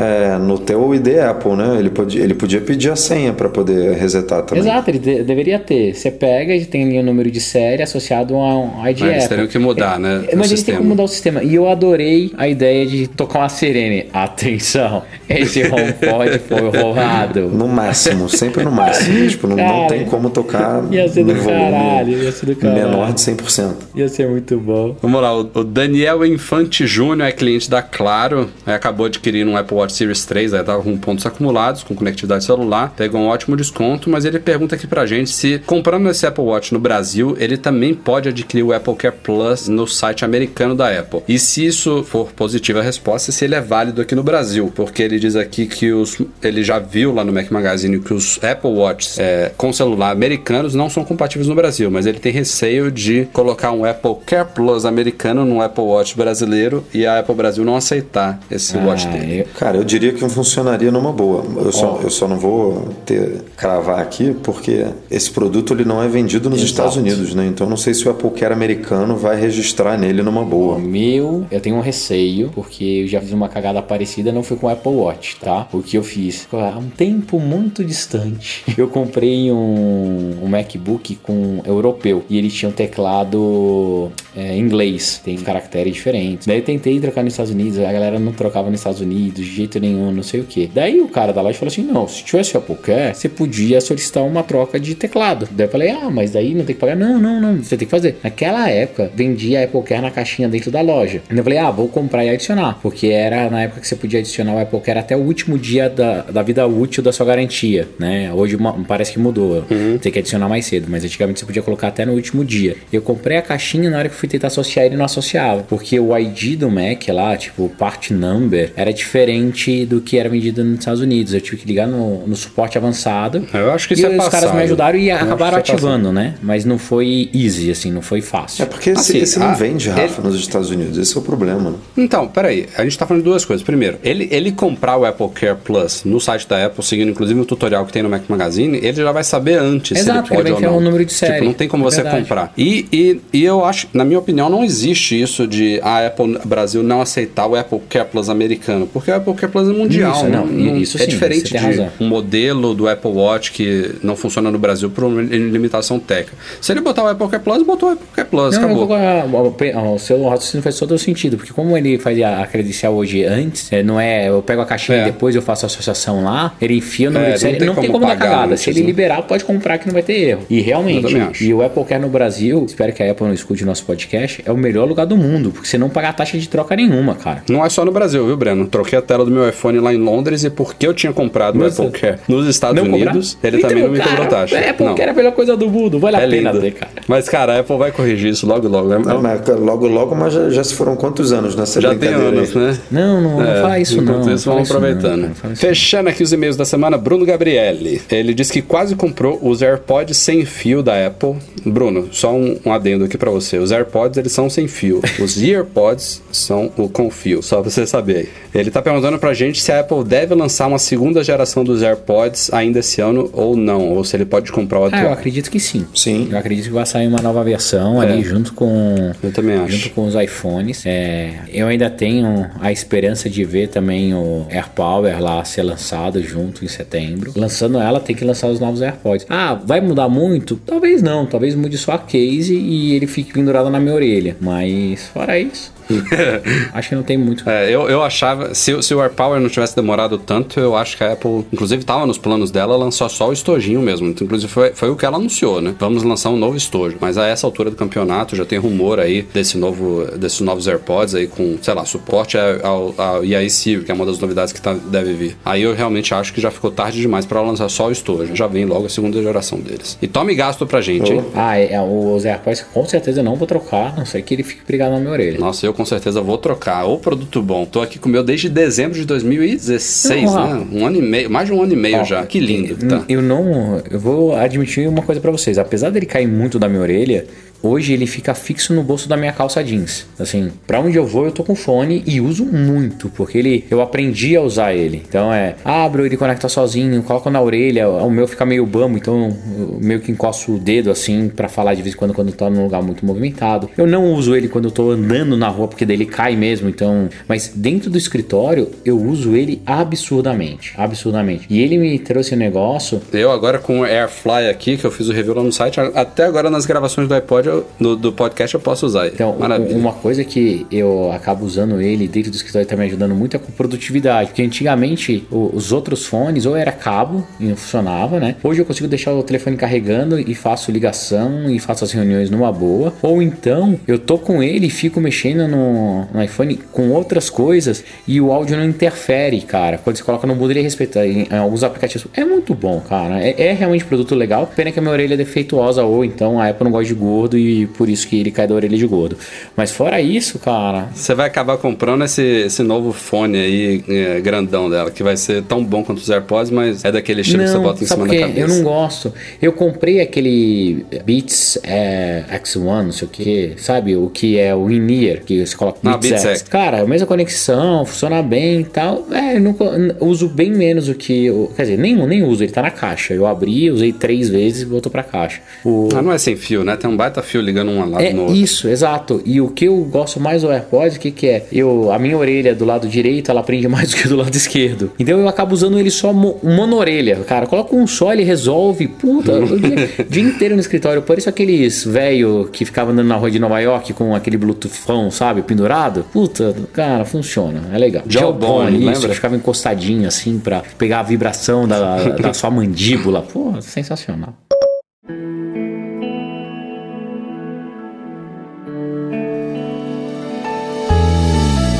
é, 0.00 0.38
no 0.38 0.58
teu 0.58 0.94
ID 0.94 1.18
Apple, 1.18 1.52
né? 1.56 1.76
Ele 1.78 1.90
podia, 1.90 2.22
ele 2.22 2.34
podia 2.34 2.60
pedir 2.60 2.90
a 2.90 2.96
senha 2.96 3.32
para 3.32 3.48
poder 3.48 3.94
resetar 3.96 4.42
também. 4.42 4.62
Exato, 4.62 4.90
ele 4.90 4.98
de- 4.98 5.22
deveria 5.22 5.58
ter. 5.58 5.94
Você 5.94 6.10
pega 6.10 6.54
e 6.54 6.64
tem 6.64 6.84
ali 6.84 6.98
o 6.98 7.02
número 7.02 7.30
de 7.30 7.40
série 7.40 7.82
associado 7.82 8.34
a 8.36 8.58
um 8.58 8.86
ID 8.86 9.00
Mas 9.00 9.00
eles 9.00 9.14
Apple. 9.24 9.28
teriam 9.28 9.46
que 9.48 9.58
mudar, 9.58 9.98
né, 9.98 10.24
É, 10.28 10.34
o 10.34 10.38
Mas 10.38 10.50
eles 10.50 10.62
têm 10.62 10.76
que 10.76 10.82
mudar 10.82 11.02
o 11.04 11.08
sistema. 11.08 11.42
E 11.42 11.54
eu 11.54 11.68
adorei 11.68 12.32
a 12.36 12.46
ideia 12.48 12.86
de 12.86 13.06
tocar 13.08 13.40
uma 13.40 13.48
sirene. 13.48 14.06
Atenção, 14.12 15.02
esse 15.28 15.62
HomePod 15.62 16.38
foi 16.46 16.80
roubado. 16.80 17.48
No 17.48 17.66
máximo, 17.68 18.28
sempre 18.28 18.64
no 18.64 18.70
máximo. 18.70 19.28
tipo, 19.28 19.46
não, 19.46 19.56
não 19.56 19.86
tem 19.86 20.04
como 20.04 20.30
tocar 20.30 20.82
ia 20.90 21.08
ser 21.08 21.24
do 21.24 21.34
no 21.34 21.40
volume 21.42 21.62
caralho, 21.72 22.22
ia 22.22 22.32
ser 22.32 22.46
do 22.46 22.56
caralho. 22.56 22.88
menor 22.90 23.12
de 23.12 23.20
100%. 23.20 23.72
Ia 23.96 24.08
ser 24.08 24.28
muito 24.28 24.56
bom. 24.58 24.96
Vamos 25.02 25.20
lá, 25.22 25.36
o 25.36 25.48
o 25.54 25.64
Daniel 25.64 26.24
Infante 26.26 26.86
Júnior 26.86 27.28
é 27.28 27.32
cliente 27.32 27.68
da 27.70 27.80
Claro, 27.82 28.48
aí 28.66 28.74
acabou 28.74 29.06
adquirindo 29.06 29.50
um 29.50 29.56
Apple 29.56 29.76
Watch 29.76 29.87
Series 29.92 30.24
3, 30.24 30.54
aí 30.54 30.62
tava 30.62 30.82
com 30.82 30.96
pontos 30.96 31.24
acumulados, 31.26 31.82
com 31.82 31.94
conectividade 31.94 32.44
celular, 32.44 32.92
pegou 32.96 33.20
um 33.20 33.26
ótimo 33.28 33.56
desconto, 33.56 34.08
mas 34.10 34.24
ele 34.24 34.38
pergunta 34.38 34.74
aqui 34.74 34.86
pra 34.86 35.06
gente 35.06 35.30
se 35.30 35.58
comprando 35.66 36.08
esse 36.10 36.26
Apple 36.26 36.44
Watch 36.44 36.72
no 36.72 36.78
Brasil, 36.80 37.36
ele 37.38 37.56
também 37.56 37.94
pode 37.94 38.28
adquirir 38.28 38.62
o 38.64 38.72
Apple 38.72 38.94
Care 38.94 39.14
Plus 39.22 39.68
no 39.68 39.86
site 39.86 40.24
americano 40.24 40.74
da 40.74 40.90
Apple. 40.98 41.22
E 41.28 41.38
se 41.38 41.64
isso 41.66 42.02
for 42.04 42.32
positiva 42.32 42.80
a 42.80 42.82
resposta, 42.82 43.32
se 43.32 43.44
ele 43.44 43.54
é 43.54 43.60
válido 43.60 44.00
aqui 44.00 44.14
no 44.14 44.22
Brasil, 44.22 44.72
porque 44.74 45.02
ele 45.02 45.18
diz 45.18 45.36
aqui 45.36 45.66
que 45.66 45.92
os, 45.92 46.18
ele 46.42 46.62
já 46.62 46.78
viu 46.78 47.12
lá 47.14 47.24
no 47.24 47.32
Mac 47.32 47.50
Magazine 47.50 47.98
que 48.00 48.12
os 48.14 48.38
Apple 48.42 48.70
Watches 48.70 49.18
é, 49.18 49.52
com 49.56 49.72
celular 49.72 50.10
americanos 50.10 50.74
não 50.74 50.88
são 50.90 51.04
compatíveis 51.04 51.48
no 51.48 51.54
Brasil, 51.54 51.90
mas 51.90 52.06
ele 52.06 52.18
tem 52.18 52.32
receio 52.32 52.90
de 52.90 53.26
colocar 53.32 53.72
um 53.72 53.84
Apple 53.84 54.16
Care 54.26 54.48
Plus 54.54 54.84
americano 54.84 55.44
no 55.44 55.60
Apple 55.60 55.84
Watch 55.84 56.16
brasileiro 56.16 56.84
e 56.92 57.06
a 57.06 57.18
Apple 57.18 57.34
Brasil 57.34 57.64
não 57.64 57.76
aceitar 57.76 58.38
esse 58.50 58.76
watch 58.78 59.06
Ah, 59.06 59.10
dele. 59.12 59.40
eu- 59.40 59.46
Cara, 59.68 59.76
eu 59.76 59.84
diria 59.84 60.14
que 60.14 60.26
funcionaria 60.30 60.90
numa 60.90 61.12
boa. 61.12 61.44
Eu 61.62 61.70
só, 61.70 62.00
eu 62.02 62.08
só 62.08 62.26
não 62.26 62.38
vou 62.38 62.88
ter, 63.04 63.42
cravar 63.54 63.98
aqui 64.00 64.34
porque 64.42 64.86
esse 65.10 65.30
produto 65.30 65.74
ele 65.74 65.84
não 65.84 66.02
é 66.02 66.08
vendido 66.08 66.48
nos 66.48 66.60
Exato. 66.60 66.70
Estados 66.70 66.96
Unidos, 66.96 67.34
né? 67.34 67.46
Então 67.46 67.68
não 67.68 67.76
sei 67.76 67.92
se 67.92 68.08
o 68.08 68.10
Apple 68.10 68.30
Care 68.30 68.54
americano 68.54 69.14
vai 69.14 69.38
registrar 69.38 69.98
nele 69.98 70.22
numa 70.22 70.40
O 70.40 70.44
boa. 70.46 70.78
meu, 70.78 71.46
eu 71.50 71.60
tenho 71.60 71.76
um 71.76 71.82
receio, 71.82 72.50
porque 72.54 73.02
eu 73.02 73.08
já 73.08 73.20
fiz 73.20 73.30
uma 73.32 73.46
cagada 73.46 73.82
parecida, 73.82 74.32
não 74.32 74.42
foi 74.42 74.56
com 74.56 74.68
o 74.68 74.70
Apple 74.70 74.90
Watch, 74.90 75.36
tá? 75.36 75.68
O 75.70 75.82
que 75.82 75.98
eu 75.98 76.02
fiz? 76.02 76.48
Há 76.50 76.78
um 76.78 76.88
tempo 76.88 77.38
muito 77.38 77.84
distante, 77.84 78.64
eu 78.78 78.88
comprei 78.88 79.52
um, 79.52 80.38
um 80.42 80.48
MacBook 80.48 81.16
com 81.16 81.60
europeu 81.66 82.24
e 82.30 82.38
ele 82.38 82.48
tinha 82.48 82.70
um 82.70 82.72
teclado 82.72 84.10
é, 84.34 84.56
inglês, 84.56 85.20
tem 85.22 85.36
caracteres 85.36 85.92
diferentes. 85.92 86.46
Daí 86.46 86.58
eu 86.58 86.64
tentei 86.64 86.98
trocar 87.00 87.22
nos 87.22 87.34
Estados 87.34 87.52
Unidos, 87.52 87.78
a 87.78 87.92
galera 87.92 88.18
não 88.18 88.32
trocava 88.32 88.70
nos 88.70 88.80
Estados 88.80 89.02
Unidos 89.02 89.57
jeito 89.58 89.80
nenhum, 89.80 90.10
não 90.12 90.22
sei 90.22 90.40
o 90.40 90.44
que. 90.44 90.70
Daí 90.72 91.00
o 91.00 91.08
cara 91.08 91.32
da 91.32 91.40
loja 91.40 91.58
falou 91.58 91.70
assim: 91.70 91.82
não, 91.82 92.08
se 92.08 92.24
tivesse 92.24 92.54
o 92.56 92.58
Apple 92.58 92.76
Care, 92.76 93.14
você 93.14 93.28
podia 93.28 93.80
solicitar 93.80 94.24
uma 94.24 94.42
troca 94.42 94.78
de 94.80 94.94
teclado. 94.94 95.48
Daí 95.50 95.66
eu 95.66 95.70
falei: 95.70 95.90
ah, 95.90 96.10
mas 96.10 96.32
daí 96.32 96.54
não 96.54 96.64
tem 96.64 96.74
que 96.74 96.80
pagar? 96.80 96.96
Não, 96.96 97.18
não, 97.18 97.40
não, 97.40 97.62
você 97.62 97.76
tem 97.76 97.86
que 97.86 97.90
fazer. 97.90 98.16
Naquela 98.22 98.68
época, 98.68 99.10
vendia 99.14 99.60
a 99.60 99.64
Apple 99.64 99.82
Care 99.82 100.02
na 100.02 100.10
caixinha 100.10 100.48
dentro 100.48 100.70
da 100.70 100.80
loja. 100.80 101.22
Eu 101.28 101.42
falei: 101.42 101.58
ah, 101.58 101.70
vou 101.70 101.88
comprar 101.88 102.24
e 102.24 102.30
adicionar, 102.30 102.78
porque 102.82 103.08
era 103.08 103.50
na 103.50 103.62
época 103.62 103.80
que 103.80 103.88
você 103.88 103.96
podia 103.96 104.20
adicionar 104.20 104.54
o 104.54 104.58
Apple 104.58 104.80
Care 104.80 104.98
até 104.98 105.16
o 105.16 105.20
último 105.20 105.58
dia 105.58 105.88
da, 105.88 106.22
da 106.22 106.42
vida 106.42 106.66
útil 106.66 107.02
da 107.02 107.12
sua 107.12 107.26
garantia, 107.26 107.88
né? 107.98 108.32
Hoje 108.32 108.56
parece 108.86 109.12
que 109.12 109.18
mudou, 109.18 109.64
tem 110.00 110.12
que 110.12 110.18
adicionar 110.18 110.48
mais 110.48 110.66
cedo, 110.66 110.86
mas 110.88 111.04
antigamente 111.04 111.40
você 111.40 111.46
podia 111.46 111.62
colocar 111.62 111.88
até 111.88 112.04
no 112.04 112.12
último 112.12 112.44
dia. 112.44 112.76
Eu 112.92 113.02
comprei 113.02 113.36
a 113.36 113.42
caixinha 113.42 113.90
na 113.90 113.98
hora 113.98 114.08
que 114.08 114.14
fui 114.14 114.28
tentar 114.28 114.48
associar 114.48 114.86
ele 114.86 114.96
não 114.96 115.04
associava, 115.04 115.62
porque 115.62 115.98
o 115.98 116.16
ID 116.16 116.58
do 116.58 116.70
Mac 116.70 117.08
lá, 117.08 117.36
tipo, 117.36 117.64
o 117.64 117.68
part 117.68 118.12
number, 118.12 118.72
era 118.76 118.92
diferente 118.92 119.47
do 119.88 120.00
que 120.00 120.18
era 120.18 120.28
vendido 120.28 120.64
nos 120.64 120.78
Estados 120.80 121.00
Unidos. 121.00 121.32
Eu 121.34 121.40
tive 121.40 121.56
que 121.58 121.66
ligar 121.66 121.86
no, 121.86 122.26
no 122.26 122.36
suporte 122.36 122.76
avançado. 122.78 123.46
Eu 123.52 123.70
acho 123.72 123.88
que 123.88 123.94
e 123.94 123.96
isso 123.96 124.06
é 124.06 124.10
os 124.10 124.16
caras 124.16 124.32
passado. 124.40 124.56
me 124.56 124.62
ajudaram 124.62 124.98
e 124.98 125.08
Eu 125.10 125.16
acabaram 125.16 125.56
é 125.56 125.60
ativando, 125.60 126.12
né? 126.12 126.34
Mas 126.42 126.64
não 126.64 126.78
foi 126.78 127.30
easy, 127.34 127.70
assim, 127.70 127.90
não 127.90 128.02
foi 128.02 128.20
fácil. 128.20 128.62
É 128.62 128.66
porque 128.66 128.90
esse, 128.90 129.00
Assim, 129.00 129.18
esse 129.18 129.38
não 129.38 129.48
a- 129.48 129.54
vende, 129.54 129.88
Rafa, 129.88 130.22
nos 130.22 130.34
Estados 130.38 130.70
Unidos. 130.70 130.96
Esse 130.98 131.16
é 131.16 131.20
o 131.20 131.22
problema. 131.22 131.70
né? 131.70 131.76
Então, 131.96 132.28
peraí, 132.28 132.66
a 132.76 132.82
gente 132.84 132.96
tá 132.98 133.06
falando 133.06 133.22
de 133.22 133.28
duas 133.28 133.44
coisas. 133.44 133.64
Primeiro, 133.64 133.98
ele, 134.02 134.28
ele 134.30 134.52
comprar 134.52 134.96
o 134.96 135.04
Apple 135.04 135.28
Care 135.30 135.56
Plus 135.64 136.02
no 136.04 136.20
site 136.20 136.46
da 136.48 136.66
Apple, 136.66 136.84
seguindo 136.84 137.10
inclusive 137.10 137.38
o 137.40 137.44
tutorial 137.44 137.84
que 137.86 137.92
tem 137.92 138.02
no 138.02 138.08
Mac 138.08 138.22
Magazine, 138.28 138.78
ele 138.78 138.94
já 138.94 139.12
vai 139.12 139.24
saber 139.24 139.58
antes 139.58 139.96
se 139.98 140.04
Exato, 140.04 140.18
ele 140.18 140.22
porque 140.22 140.34
pode 140.36 140.48
ele 140.48 140.54
vai 140.60 140.64
ou 140.66 140.70
não. 140.72 140.78
um 140.78 140.82
número 140.82 141.04
de 141.04 141.12
série. 141.12 141.34
Tipo, 141.34 141.44
não 141.46 141.52
tem 141.54 141.68
como 141.68 141.84
É 141.86 141.90
você 141.90 142.02
verdade. 142.02 142.22
comprar. 142.22 142.52
E, 142.56 142.86
e, 142.92 143.20
e 143.32 143.44
eu 143.44 143.64
acho, 143.64 143.88
na 143.92 144.04
minha 144.04 144.18
opinião, 144.18 144.48
não 144.48 144.64
existe 144.64 145.20
isso 145.20 145.46
de 145.46 145.80
a 145.82 146.06
Apple 146.06 146.38
Brasil 146.44 146.82
não 146.82 147.00
aceitar 147.00 147.46
o 147.46 147.54
Apple 147.56 147.80
Care 147.88 148.08
Plus 148.10 148.28
americano, 148.28 148.86
porque 148.92 149.10
o 149.10 149.14
Apple 149.16 149.34
Plus 149.46 149.68
é 149.68 149.72
mundial. 149.72 150.12
Isso, 150.12 150.26
não, 150.28 150.76
isso 150.78 150.96
é 150.96 151.00
sim, 151.02 151.06
diferente 151.08 151.50
de 151.50 151.56
razão. 151.56 151.88
um 152.00 152.06
modelo 152.08 152.74
do 152.74 152.88
Apple 152.88 153.10
Watch 153.10 153.52
que 153.52 153.92
não 154.02 154.16
funciona 154.16 154.50
no 154.50 154.58
Brasil 154.58 154.90
por 154.90 155.04
uma 155.04 155.22
limitação 155.22 155.98
técnica. 155.98 156.32
Se 156.60 156.72
ele 156.72 156.80
botar 156.80 157.04
o 157.04 157.06
Apple 157.08 157.28
Care 157.28 157.42
Plus, 157.42 157.62
botou 157.62 157.90
o 157.90 157.92
Apple 157.92 158.06
Care 158.14 158.28
Plus, 158.28 158.56
Não, 158.58 158.64
acabou. 158.64 158.94
a- 158.94 159.22
a- 159.22 159.82
o 159.92 159.98
seu 159.98 160.26
raciocínio 160.28 160.62
faz 160.62 160.78
todo 160.78 160.92
o 160.94 160.98
sentido, 160.98 161.36
porque 161.36 161.52
como 161.52 161.76
ele 161.76 161.98
fazia 161.98 162.40
a 162.40 162.46
credencial 162.46 162.94
hoje 162.94 163.24
antes, 163.24 163.72
é, 163.72 163.82
não 163.82 164.00
é, 164.00 164.28
eu 164.28 164.42
pego 164.42 164.62
a 164.62 164.66
caixinha 164.66 164.98
É. 164.98 165.02
e 165.02 165.04
depois 165.06 165.34
eu 165.36 165.42
faço 165.42 165.66
a 165.66 165.68
associação 165.68 166.24
lá, 166.24 166.54
ele 166.60 166.76
enfia 166.76 167.08
o 167.08 167.12
número 167.12 167.30
É, 167.30 167.34
de 167.34 167.40
série, 167.40 167.52
não 167.52 167.58
tem 167.58 167.66
não 167.68 167.74
tem 167.74 167.84
como 167.90 167.98
como 168.04 168.06
dar 168.12 168.18
cagada. 168.18 168.52
antes, 168.52 168.62
Se 168.64 168.70
ele 168.70 168.80
né? 168.80 168.86
liberar, 168.86 169.22
pode 169.22 169.44
comprar 169.44 169.78
que 169.78 169.86
não 169.86 169.92
vai 169.92 170.02
ter 170.02 170.14
erro. 170.14 170.42
E 170.48 170.60
realmente, 170.60 171.44
e 171.44 171.52
o 171.54 171.62
Apple 171.62 171.84
Care 171.84 172.00
no 172.00 172.08
Brasil, 172.08 172.64
espero 172.66 172.92
que 172.92 173.02
a 173.02 173.10
Apple 173.10 173.26
não 173.26 173.34
escute 173.34 173.62
o 173.62 173.66
nosso 173.66 173.84
podcast, 173.84 174.42
é 174.44 174.52
o 174.52 174.56
melhor 174.56 174.86
lugar 174.88 175.06
do 175.06 175.16
mundo, 175.16 175.50
porque 175.50 175.66
você 175.68 175.76
não 175.78 175.88
paga 175.88 176.12
taxa 176.12 176.38
de 176.38 176.48
troca 176.48 176.74
nenhuma, 176.76 177.14
cara. 177.14 177.42
Não 177.48 177.64
é 177.64 177.68
só 177.68 177.84
no 177.84 177.92
Brasil, 177.92 178.24
viu, 178.26 178.36
Breno? 178.36 178.66
Troquei 178.66 178.98
a 178.98 179.02
tela 179.02 179.24
do 179.28 179.34
meu 179.34 179.48
iPhone 179.48 179.78
lá 179.80 179.92
em 179.94 179.98
Londres 179.98 180.44
e 180.44 180.50
porque 180.50 180.86
eu 180.86 180.94
tinha 180.94 181.12
comprado 181.12 181.58
Nossa. 181.58 181.82
o 181.82 181.86
Apple 181.86 182.00
Care 182.00 182.18
nos 182.28 182.46
Estados 182.46 182.82
Não 182.82 182.90
Unidos, 182.92 183.34
cobrar? 183.34 183.48
ele 183.48 183.58
também 183.62 183.82
não 183.82 183.90
me 183.90 183.98
Então, 183.98 184.08
cobrou 184.10 184.26
cara, 184.28 184.40
taxa. 184.42 184.56
É, 184.56 184.70
Apple 184.70 184.86
não. 184.86 184.94
Care 184.94 185.08
é 185.08 185.12
a 185.12 185.14
melhor 185.14 185.32
coisa 185.32 185.56
do 185.56 185.68
mundo, 185.68 185.98
vale 185.98 186.16
É 186.16 186.24
a 186.24 186.28
pena 186.28 186.50
lindo. 186.52 186.62
ter, 186.62 186.72
cara. 186.72 186.92
Mas, 187.06 187.28
cara, 187.28 187.54
a 187.56 187.60
Apple 187.60 187.76
vai 187.76 187.92
corrigir 187.92 188.30
isso 188.30 188.46
logo, 188.46 188.66
logo. 188.68 188.88
né? 188.88 188.98
Não, 189.04 189.20
mas 189.22 189.40
logo, 189.48 189.86
logo, 189.86 190.14
mas 190.14 190.32
já, 190.32 190.50
já 190.50 190.64
se 190.64 190.74
foram 190.74 190.96
quantos 190.96 191.32
anos 191.32 191.54
nessa 191.56 191.80
Já 191.80 191.94
tem 191.94 192.08
anos, 192.12 192.54
aí? 192.56 192.62
né? 192.62 192.78
Não, 192.90 193.20
não, 193.20 193.36
não 193.40 193.44
É, 193.46 193.60
fala 193.62 193.78
isso 193.78 194.00
não. 194.02 194.20
isso, 194.34 194.50
vamos 194.50 194.68
não, 194.68 194.76
aproveitando. 194.76 195.22
cara, 195.34 195.48
não. 195.50 195.56
Fechando 195.56 196.08
aqui 196.08 196.22
os 196.22 196.32
e-mails 196.32 196.56
da 196.56 196.64
semana, 196.64 196.96
Bruno 196.98 197.24
Gabrielli. 197.24 198.00
Ele 198.10 198.34
disse 198.34 198.52
que 198.52 198.62
quase 198.62 198.94
comprou 198.96 199.38
os 199.42 199.62
AirPods 199.62 200.16
sem 200.16 200.44
fio 200.44 200.82
da 200.82 201.06
Apple. 201.06 201.36
Bruno, 201.64 202.08
só 202.12 202.32
um, 202.34 202.56
um 202.64 202.72
adendo 202.72 203.04
aqui 203.04 203.18
pra 203.18 203.30
você. 203.30 203.58
Os 203.58 203.72
AirPods, 203.72 204.16
eles 204.18 204.32
são 204.32 204.48
sem 204.48 204.66
fio. 204.68 205.00
Os 205.20 205.36
EarPods 205.42 206.22
são 206.32 206.70
o 206.76 206.88
com 206.88 207.10
fio, 207.10 207.42
só 207.42 207.60
pra 207.60 207.70
você 207.70 207.86
saber 207.86 208.16
aí. 208.16 208.28
Ele 208.54 208.70
tá 208.70 208.80
perguntando 208.80 209.17
pra 209.18 209.34
gente 209.34 209.60
se 209.60 209.70
a 209.72 209.80
Apple 209.80 210.04
deve 210.04 210.34
lançar 210.34 210.66
uma 210.66 210.78
segunda 210.78 211.22
geração 211.22 211.64
dos 211.64 211.82
AirPods 211.82 212.52
ainda 212.52 212.78
esse 212.78 213.00
ano 213.00 213.28
ou 213.32 213.56
não, 213.56 213.90
ou 213.90 214.04
se 214.04 214.16
ele 214.16 214.24
pode 214.24 214.50
comprar 214.52 214.80
o 214.80 214.84
Ah, 214.84 214.88
eu 214.88 214.94
atual. 214.98 215.12
acredito 215.12 215.50
que 215.50 215.60
sim. 215.60 215.84
Sim. 215.94 216.28
Eu 216.30 216.38
acredito 216.38 216.66
que 216.66 216.70
vai 216.72 216.86
sair 216.86 217.06
uma 217.08 217.20
nova 217.20 217.42
versão 217.44 218.00
ali 218.00 218.22
junto 218.22 218.52
com 218.54 219.12
Eu 219.22 219.32
também 219.32 219.56
acho. 219.56 219.72
junto 219.76 219.90
com 219.94 220.06
os 220.06 220.14
iPhones. 220.14 220.82
É, 220.86 221.34
eu 221.52 221.66
ainda 221.66 221.90
tenho 221.90 222.46
a 222.60 222.70
esperança 222.72 223.28
de 223.28 223.44
ver 223.44 223.68
também 223.68 224.14
o 224.14 224.46
AirPower 224.50 225.20
lá 225.22 225.44
ser 225.44 225.62
lançado 225.62 226.22
junto 226.22 226.64
em 226.64 226.68
setembro. 226.68 227.32
Lançando 227.36 227.78
ela, 227.78 228.00
tem 228.00 228.14
que 228.14 228.24
lançar 228.24 228.48
os 228.48 228.60
novos 228.60 228.82
AirPods. 228.82 229.26
Ah, 229.28 229.54
vai 229.54 229.80
mudar 229.80 230.08
muito? 230.08 230.56
Talvez 230.64 231.02
não. 231.02 231.26
Talvez 231.26 231.54
mude 231.54 231.76
só 231.78 231.92
a 231.92 231.98
case 231.98 232.54
e 232.54 232.94
ele 232.94 233.06
fique 233.06 233.32
pendurado 233.32 233.70
na 233.70 233.80
minha 233.80 233.94
orelha. 233.94 234.36
Mas 234.40 235.06
fora 235.12 235.38
isso, 235.38 235.72
acho 236.72 236.88
que 236.88 236.94
não 236.94 237.02
tem 237.02 237.16
muito. 237.16 237.48
É, 237.48 237.68
eu, 237.68 237.88
eu 237.88 238.02
achava, 238.02 238.54
se, 238.54 238.80
se 238.82 238.94
o 238.94 239.00
AirPower 239.00 239.40
não 239.40 239.48
tivesse 239.48 239.74
demorado 239.74 240.18
tanto, 240.18 240.60
eu 240.60 240.76
acho 240.76 240.96
que 240.96 241.04
a 241.04 241.12
Apple, 241.12 241.44
inclusive 241.52 241.82
estava 241.82 242.06
nos 242.06 242.18
planos 242.18 242.50
dela, 242.50 242.76
lançou 242.76 243.08
só 243.08 243.28
o 243.28 243.32
estojinho 243.32 243.80
mesmo. 243.80 244.08
Então, 244.08 244.28
Inclusive 244.28 244.52
foi, 244.52 244.72
foi 244.74 244.90
o 244.90 244.96
que 244.96 245.06
ela 245.06 245.16
anunciou, 245.16 245.60
né? 245.60 245.74
Vamos 245.78 246.02
lançar 246.02 246.28
um 246.28 246.36
novo 246.36 246.54
estojo. 246.54 246.98
Mas 247.00 247.16
a 247.16 247.26
essa 247.26 247.46
altura 247.46 247.70
do 247.70 247.76
campeonato 247.76 248.36
já 248.36 248.44
tem 248.44 248.58
rumor 248.58 249.00
aí 249.00 249.22
desse 249.22 249.56
novo, 249.56 250.04
desses 250.18 250.40
novos 250.40 250.68
AirPods 250.68 251.14
aí 251.14 251.26
com, 251.26 251.56
sei 251.62 251.72
lá, 251.72 251.84
suporte 251.86 252.36
ao, 252.36 252.94
ao 252.98 253.24
EI 253.24 253.48
Siri, 253.48 253.84
que 253.84 253.90
é 253.90 253.94
uma 253.94 254.04
das 254.04 254.18
novidades 254.18 254.52
que 254.52 254.60
tá, 254.60 254.74
deve 254.74 255.14
vir. 255.14 255.36
Aí 255.44 255.62
eu 255.62 255.74
realmente 255.74 256.12
acho 256.12 256.34
que 256.34 256.42
já 256.42 256.50
ficou 256.50 256.70
tarde 256.70 257.00
demais 257.00 257.24
para 257.24 257.40
lançar 257.40 257.68
só 257.70 257.88
o 257.88 257.92
estojo. 257.92 258.36
Já 258.36 258.46
vem 258.46 258.66
logo 258.66 258.84
a 258.84 258.90
segunda 258.90 259.22
geração 259.22 259.58
deles. 259.58 259.96
E 260.02 260.06
tome 260.06 260.34
gasto 260.34 260.66
pra 260.66 260.82
gente, 260.82 261.10
hein? 261.10 261.24
Ah, 261.34 261.58
é, 261.58 261.72
é, 261.72 261.80
os 261.80 262.26
AirPods 262.26 262.66
com 262.74 262.84
certeza 262.84 263.20
eu 263.20 263.24
não 263.24 263.34
vou 263.34 263.46
trocar, 263.46 263.96
não 263.96 264.04
sei 264.04 264.20
que 264.20 264.34
ele 264.34 264.42
fique 264.42 264.62
brigado 264.66 264.92
na 264.92 265.00
minha 265.00 265.12
orelha. 265.12 265.38
Nossa, 265.38 265.64
eu 265.64 265.72
com 265.78 265.84
certeza 265.84 266.20
vou 266.20 266.36
trocar. 266.36 266.84
Ou 266.84 266.98
produto 266.98 267.40
bom. 267.40 267.64
Tô 267.64 267.80
aqui 267.80 267.98
com 267.98 268.08
o 268.08 268.12
meu 268.12 268.22
desde 268.24 268.48
dezembro 268.48 268.98
de 268.98 269.04
2016, 269.06 270.24
Não, 270.24 270.34
ó. 270.34 270.54
né? 270.56 270.66
Um 270.72 270.84
ano 270.86 270.96
e 270.98 271.02
meio, 271.02 271.30
mais 271.30 271.46
de 271.46 271.52
um 271.54 271.62
ano 271.62 271.72
e 271.72 271.76
meio 271.76 272.04
já. 272.04 272.26
Que 272.26 272.40
lindo, 272.40 272.76
eu- 272.82 272.88
tá? 272.88 273.04
Eu 273.08 273.22
não. 273.22 273.80
Eu 273.90 273.98
vou 274.00 274.34
admitir 274.34 274.88
uma 274.88 275.02
coisa 275.02 275.20
pra 275.20 275.30
vocês. 275.30 275.56
Apesar 275.56 275.90
dele 275.90 276.04
cair 276.06 276.26
muito 276.26 276.58
da 276.58 276.68
minha 276.68 276.80
orelha, 276.82 277.26
hoje 277.62 277.92
ele 277.92 278.06
fica 278.06 278.34
fixo 278.34 278.74
no 278.74 278.82
bolso 278.82 279.08
da 279.08 279.16
minha 279.16 279.32
calça 279.32 279.62
jeans. 279.62 280.06
Assim, 280.18 280.50
pra 280.66 280.80
onde 280.80 280.96
eu 280.96 281.06
vou, 281.06 281.24
eu 281.24 281.32
tô 281.32 281.42
com 281.42 281.54
fone 281.54 282.02
e 282.06 282.20
uso 282.20 282.44
muito, 282.44 283.08
porque 283.10 283.38
ele 283.38 283.64
eu 283.70 283.80
aprendi 283.80 284.36
a 284.36 284.42
usar 284.42 284.74
ele. 284.74 285.02
Então 285.08 285.32
é, 285.32 285.56
abro, 285.64 286.04
ele 286.04 286.16
conecta 286.16 286.48
sozinho, 286.48 287.02
coloco 287.02 287.30
na 287.30 287.40
orelha, 287.40 287.88
o 287.88 288.10
meu 288.10 288.26
fica 288.26 288.44
meio 288.44 288.66
bambo, 288.66 288.96
então 288.96 289.36
eu 289.58 289.78
meio 289.80 290.00
que 290.00 290.10
encosto 290.10 290.54
o 290.54 290.58
dedo 290.58 290.90
assim 290.90 291.28
pra 291.28 291.48
falar 291.48 291.74
de 291.74 291.82
vez 291.82 291.94
em 291.94 291.98
quando 291.98 292.14
quando 292.14 292.32
tá 292.32 292.50
num 292.50 292.64
lugar 292.64 292.82
muito 292.82 293.04
movimentado. 293.04 293.70
Eu 293.76 293.86
não 293.86 294.12
uso 294.12 294.34
ele 294.34 294.48
quando 294.48 294.66
eu 294.66 294.70
tô 294.70 294.90
andando 294.90 295.36
na 295.36 295.48
rua, 295.48 295.68
porque 295.68 295.84
daí 295.84 295.96
ele 295.96 296.06
cai 296.06 296.36
mesmo, 296.36 296.68
então, 296.68 297.08
mas 297.26 297.52
dentro 297.54 297.90
do 297.90 297.98
escritório 297.98 298.70
eu 298.84 299.00
uso 299.00 299.36
ele 299.36 299.62
absurdamente, 299.64 300.74
absurdamente. 300.76 301.46
E 301.48 301.60
ele 301.60 301.78
me 301.78 301.98
trouxe 301.98 302.34
um 302.34 302.38
negócio 302.38 303.00
Eu 303.12 303.30
agora 303.30 303.58
com 303.58 303.80
o 303.80 303.84
Airfly 303.84 304.48
aqui, 304.48 304.76
que 304.76 304.84
eu 304.84 304.90
fiz 304.90 305.08
o 305.08 305.12
review 305.12 305.34
lá 305.34 305.42
no 305.42 305.52
site, 305.52 305.80
até 305.80 306.24
agora 306.24 306.50
nas 306.50 306.66
gravações 306.66 307.08
do 307.08 307.14
iPod, 307.14 307.47
eu- 307.48 307.66
do, 307.80 307.96
do 307.96 308.12
podcast, 308.12 308.54
eu 308.54 308.60
posso 308.60 308.86
usar 308.86 309.06
ele. 309.06 309.14
Então, 309.14 309.36
Maravilha. 309.38 309.76
uma 309.76 309.92
coisa 309.92 310.24
que 310.24 310.66
eu 310.70 311.10
acabo 311.12 311.44
usando 311.44 311.80
ele 311.80 312.06
dentro 312.08 312.30
do 312.30 312.36
escritório 312.36 312.66
tá 312.66 312.76
me 312.76 312.84
ajudando 312.84 313.14
muito 313.14 313.36
é 313.36 313.38
com 313.38 313.50
produtividade. 313.52 314.30
Porque 314.30 314.42
antigamente 314.42 315.26
os 315.30 315.72
outros 315.72 316.06
fones 316.06 316.46
ou 316.46 316.56
era 316.56 316.72
cabo 316.72 317.26
e 317.40 317.44
não 317.44 317.56
funcionava, 317.56 318.18
né? 318.20 318.36
Hoje 318.42 318.60
eu 318.60 318.64
consigo 318.66 318.88
deixar 318.88 319.12
o 319.12 319.22
telefone 319.22 319.56
carregando 319.56 320.18
e 320.18 320.34
faço 320.34 320.70
ligação 320.70 321.50
e 321.50 321.58
faço 321.58 321.84
as 321.84 321.92
reuniões 321.92 322.30
numa 322.30 322.52
boa. 322.52 322.92
Ou 323.02 323.22
então 323.22 323.78
eu 323.86 323.98
tô 323.98 324.18
com 324.18 324.42
ele 324.42 324.66
e 324.66 324.70
fico 324.70 325.00
mexendo 325.00 325.46
no, 325.48 326.06
no 326.12 326.22
iPhone 326.22 326.56
com 326.72 326.90
outras 326.90 327.30
coisas 327.30 327.84
e 328.06 328.20
o 328.20 328.32
áudio 328.32 328.56
não 328.56 328.64
interfere, 328.64 329.40
cara. 329.42 329.78
Quando 329.78 329.96
você 329.96 330.02
coloca 330.02 330.26
no 330.26 330.34
mudo, 330.34 330.50
ele 330.50 330.60
respeita 330.62 331.06
em, 331.06 331.26
em 331.30 331.36
alguns 331.36 331.62
aplicativos. 331.62 332.06
É 332.14 332.24
muito 332.24 332.54
bom, 332.54 332.80
cara. 332.80 333.22
É, 333.22 333.48
é 333.48 333.52
realmente 333.52 333.84
produto 333.84 334.14
legal. 334.14 334.50
Pena 334.54 334.72
que 334.72 334.78
a 334.78 334.82
minha 334.82 334.92
orelha 334.92 335.14
é 335.14 335.16
defeituosa 335.16 335.82
ou 335.84 336.04
então 336.04 336.40
a 336.40 336.48
Apple 336.48 336.64
não 336.64 336.72
gosta 336.72 336.86
de 336.86 336.94
gordo 336.94 337.37
e 337.38 337.66
por 337.66 337.88
isso 337.88 338.06
que 338.08 338.18
ele 338.18 338.30
cai 338.30 338.46
da 338.46 338.54
orelha 338.54 338.76
de 338.76 338.86
gordo. 338.86 339.16
Mas 339.56 339.70
fora 339.70 340.00
isso, 340.00 340.38
cara. 340.38 340.88
Você 340.94 341.14
vai 341.14 341.26
acabar 341.26 341.56
comprando 341.58 342.04
esse, 342.04 342.22
esse 342.22 342.62
novo 342.62 342.92
fone 342.92 343.38
aí, 343.38 343.84
é, 343.88 344.20
grandão 344.20 344.68
dela, 344.68 344.90
que 344.90 345.02
vai 345.02 345.16
ser 345.16 345.42
tão 345.44 345.64
bom 345.64 345.82
quanto 345.84 345.98
os 345.98 346.10
AirPods, 346.10 346.50
mas 346.50 346.84
é 346.84 346.92
daquele 346.92 347.20
estilo 347.22 347.42
que 347.44 347.48
você 347.50 347.58
bota 347.58 347.84
em 347.84 347.86
cima 347.86 348.06
da 348.06 348.18
cabeça. 348.18 348.40
Eu 348.40 348.48
não 348.48 348.62
gosto. 348.62 349.12
Eu 349.40 349.52
comprei 349.52 350.00
aquele 350.00 350.84
Beats 351.04 351.58
é, 351.62 352.24
X1, 352.32 352.82
não 352.84 352.92
sei 352.92 353.06
o 353.06 353.10
que, 353.10 353.52
sabe? 353.56 353.96
O 353.96 354.08
que 354.10 354.38
é 354.38 354.54
o 354.54 354.70
in-ear, 354.70 355.20
que 355.24 355.44
você 355.44 355.56
coloca 355.56 355.78
Ah, 355.84 355.90
Beats, 355.96 356.08
Beats 356.10 356.22
X. 356.24 356.40
X. 356.40 356.48
Cara, 356.48 356.82
a 356.82 356.86
mesma 356.86 357.06
conexão, 357.06 357.84
funciona 357.84 358.22
bem 358.22 358.60
e 358.60 358.64
tal. 358.64 359.06
É, 359.12 359.36
eu 359.36 359.40
não, 359.40 359.52
co- 359.54 359.74
n- 359.74 359.94
uso 360.00 360.28
bem 360.28 360.50
menos 360.50 360.86
do 360.86 360.94
que. 360.94 361.26
eu- 361.26 361.52
Quer 361.56 361.62
dizer, 361.62 361.78
nem, 361.78 361.94
nem 362.06 362.22
uso, 362.22 362.42
ele 362.42 362.52
tá 362.52 362.62
na 362.62 362.70
caixa. 362.70 363.14
Eu 363.14 363.26
abri, 363.26 363.70
usei 363.70 363.92
três 363.92 364.28
vezes 364.28 364.62
e 364.62 364.64
voltou 364.64 364.90
pra 364.90 365.02
caixa. 365.02 365.40
O, 365.64 365.88
Ah, 365.94 366.02
não 366.02 366.12
é 366.12 366.18
sem 366.18 366.36
fio, 366.36 366.64
né? 366.64 366.76
Tem 366.76 366.88
um 366.88 366.96
baita 366.96 367.22
fio 367.28 367.40
ligando 367.40 367.70
um 367.70 367.90
lado 367.90 368.02
é 368.02 368.12
no 368.12 368.22
outro. 368.22 368.36
isso, 368.36 368.68
exato. 368.68 369.20
E 369.24 369.40
o 369.40 369.48
que 369.48 369.66
eu 369.66 369.76
gosto 369.84 370.18
mais 370.20 370.42
do 370.42 370.50
AirPods, 370.50 370.96
o 370.96 371.00
que, 371.00 371.10
que 371.10 371.26
é? 371.28 371.46
Eu, 371.52 371.92
a 371.92 371.98
minha 371.98 372.16
orelha 372.16 372.54
do 372.54 372.64
lado 372.64 372.88
direito, 372.88 373.30
ela 373.30 373.42
prende 373.42 373.66
mais 373.68 373.90
do 373.90 373.96
que 373.96 374.08
do 374.08 374.16
lado 374.16 374.34
esquerdo. 374.34 374.92
Então 374.98 375.18
eu 375.18 375.28
acabo 375.28 375.52
usando 375.54 375.78
ele 375.78 375.90
só 375.90 376.12
mo- 376.12 376.38
monorelha. 376.42 377.16
Cara, 377.26 377.46
coloca 377.46 377.74
um 377.74 377.86
só, 377.86 378.12
ele 378.12 378.24
resolve. 378.24 378.88
Puta, 378.88 379.32
o 379.38 379.58
dia, 379.60 379.90
dia 380.08 380.22
inteiro 380.22 380.54
no 380.54 380.60
escritório. 380.60 381.02
Por 381.02 381.18
isso 381.18 381.28
aqueles 381.28 381.84
velho 381.84 382.48
que 382.52 382.64
ficava 382.64 382.90
andando 382.92 383.06
na 383.08 383.16
rua 383.16 383.30
de 383.30 383.38
Nova 383.38 383.58
York 383.60 383.92
com 383.92 384.14
aquele 384.14 384.36
Bluetoothão, 384.36 385.10
sabe, 385.10 385.42
pendurado. 385.42 386.04
Puta, 386.12 386.54
cara, 386.72 387.04
funciona. 387.04 387.62
É 387.72 387.78
legal. 387.78 388.02
Jawbone, 388.08 388.76
isso, 388.78 388.86
lembra? 388.86 389.08
que 389.08 389.14
ficava 389.14 389.36
encostadinho 389.36 390.06
assim 390.08 390.38
pra 390.38 390.62
pegar 390.78 391.00
a 391.00 391.02
vibração 391.02 391.66
da, 391.68 391.96
da 392.10 392.32
sua 392.32 392.50
mandíbula. 392.50 393.22
Pô, 393.22 393.54
sensacional. 393.60 394.34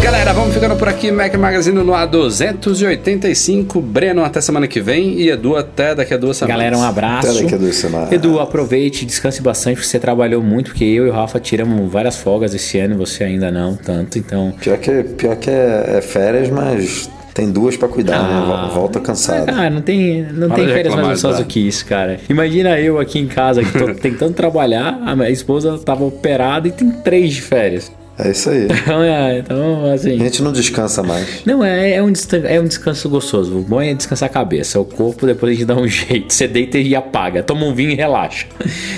Galera, 0.09 0.33
vamos 0.33 0.55
ficando 0.55 0.75
por 0.75 0.89
aqui. 0.89 1.11
Mac 1.13 1.35
Magazine 1.35 1.77
no 1.85 1.93
A285. 1.93 3.79
Breno, 3.83 4.25
até 4.25 4.41
semana 4.41 4.67
que 4.67 4.81
vem. 4.81 5.21
E 5.21 5.29
Edu, 5.29 5.55
até 5.55 5.95
daqui 5.95 6.15
a 6.15 6.17
duas 6.17 6.39
semanas. 6.39 6.57
Galera, 6.59 6.79
um 6.79 6.83
abraço. 6.83 7.29
Até 7.29 7.43
daqui 7.43 7.55
a 7.55 7.59
duas 7.59 7.77
semanas. 7.77 8.11
Edu, 8.11 8.41
aproveite, 8.41 9.05
descanse 9.05 9.43
bastante, 9.43 9.75
porque 9.75 9.87
você 9.89 9.99
trabalhou 9.99 10.43
muito, 10.43 10.71
porque 10.71 10.85
eu 10.87 11.07
e 11.07 11.11
o 11.11 11.13
Rafa 11.13 11.39
tiramos 11.39 11.93
várias 11.93 12.17
folgas 12.17 12.55
esse 12.55 12.79
ano 12.79 12.95
e 12.95 12.97
você 12.97 13.23
ainda 13.23 13.51
não 13.51 13.77
tanto, 13.77 14.19
então. 14.19 14.55
Pior 14.59 14.79
que, 14.79 15.03
pior 15.05 15.37
que 15.37 15.51
é, 15.51 15.97
é 15.99 16.01
férias, 16.01 16.49
mas 16.49 17.11
tem 17.35 17.53
duas 17.53 17.77
pra 17.77 17.87
cuidar, 17.87 18.23
né? 18.23 18.45
Vol- 18.47 18.69
Volta 18.81 19.01
cansado. 19.01 19.51
Ah, 19.55 19.69
não 19.69 19.83
tem, 19.83 20.23
não 20.33 20.49
Para 20.49 20.57
tem 20.57 20.69
férias 20.69 20.95
mais 20.95 21.07
gostosas 21.09 21.41
do 21.41 21.47
que 21.47 21.61
isso, 21.69 21.85
cara. 21.85 22.19
Imagina 22.31 22.81
eu 22.81 22.99
aqui 22.99 23.19
em 23.19 23.27
casa 23.29 23.63
que 23.63 23.79
tô 23.79 23.93
tentando 24.01 24.33
trabalhar, 24.33 24.99
a 25.05 25.15
minha 25.15 25.29
esposa 25.29 25.77
tava 25.79 26.03
operada 26.05 26.67
e 26.67 26.73
tem 26.73 26.91
três 26.91 27.35
de 27.35 27.43
férias. 27.43 27.93
É 28.19 28.31
isso 28.31 28.51
aí. 28.51 28.69
Então, 28.89 29.03
é, 29.03 29.39
então 29.39 29.85
A 29.91 29.93
assim. 29.95 30.19
gente 30.19 30.43
não 30.43 30.51
descansa 30.51 31.03
mais. 31.03 31.43
Não, 31.45 31.63
é, 31.63 31.93
é, 31.95 32.03
um 32.03 32.11
é 32.45 32.61
um 32.61 32.65
descanso 32.65 33.09
gostoso. 33.09 33.59
O 33.59 33.63
bom 33.63 33.81
é 33.81 33.93
descansar 33.95 34.29
a 34.29 34.33
cabeça. 34.33 34.81
O 34.81 34.85
corpo 34.85 35.27
depois 35.27 35.53
a 35.53 35.55
gente 35.55 35.67
dá 35.67 35.77
um 35.77 35.87
jeito. 35.89 36.33
Você 36.33 36.49
deita 36.49 36.79
e 36.79 36.97
apaga. 36.97 37.43
Toma 37.43 37.67
um 37.67 37.75
vinho 37.75 37.91
e 37.91 37.95
relaxa. 37.95 38.47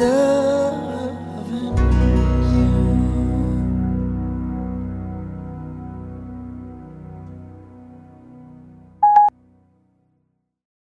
love. 0.00 0.39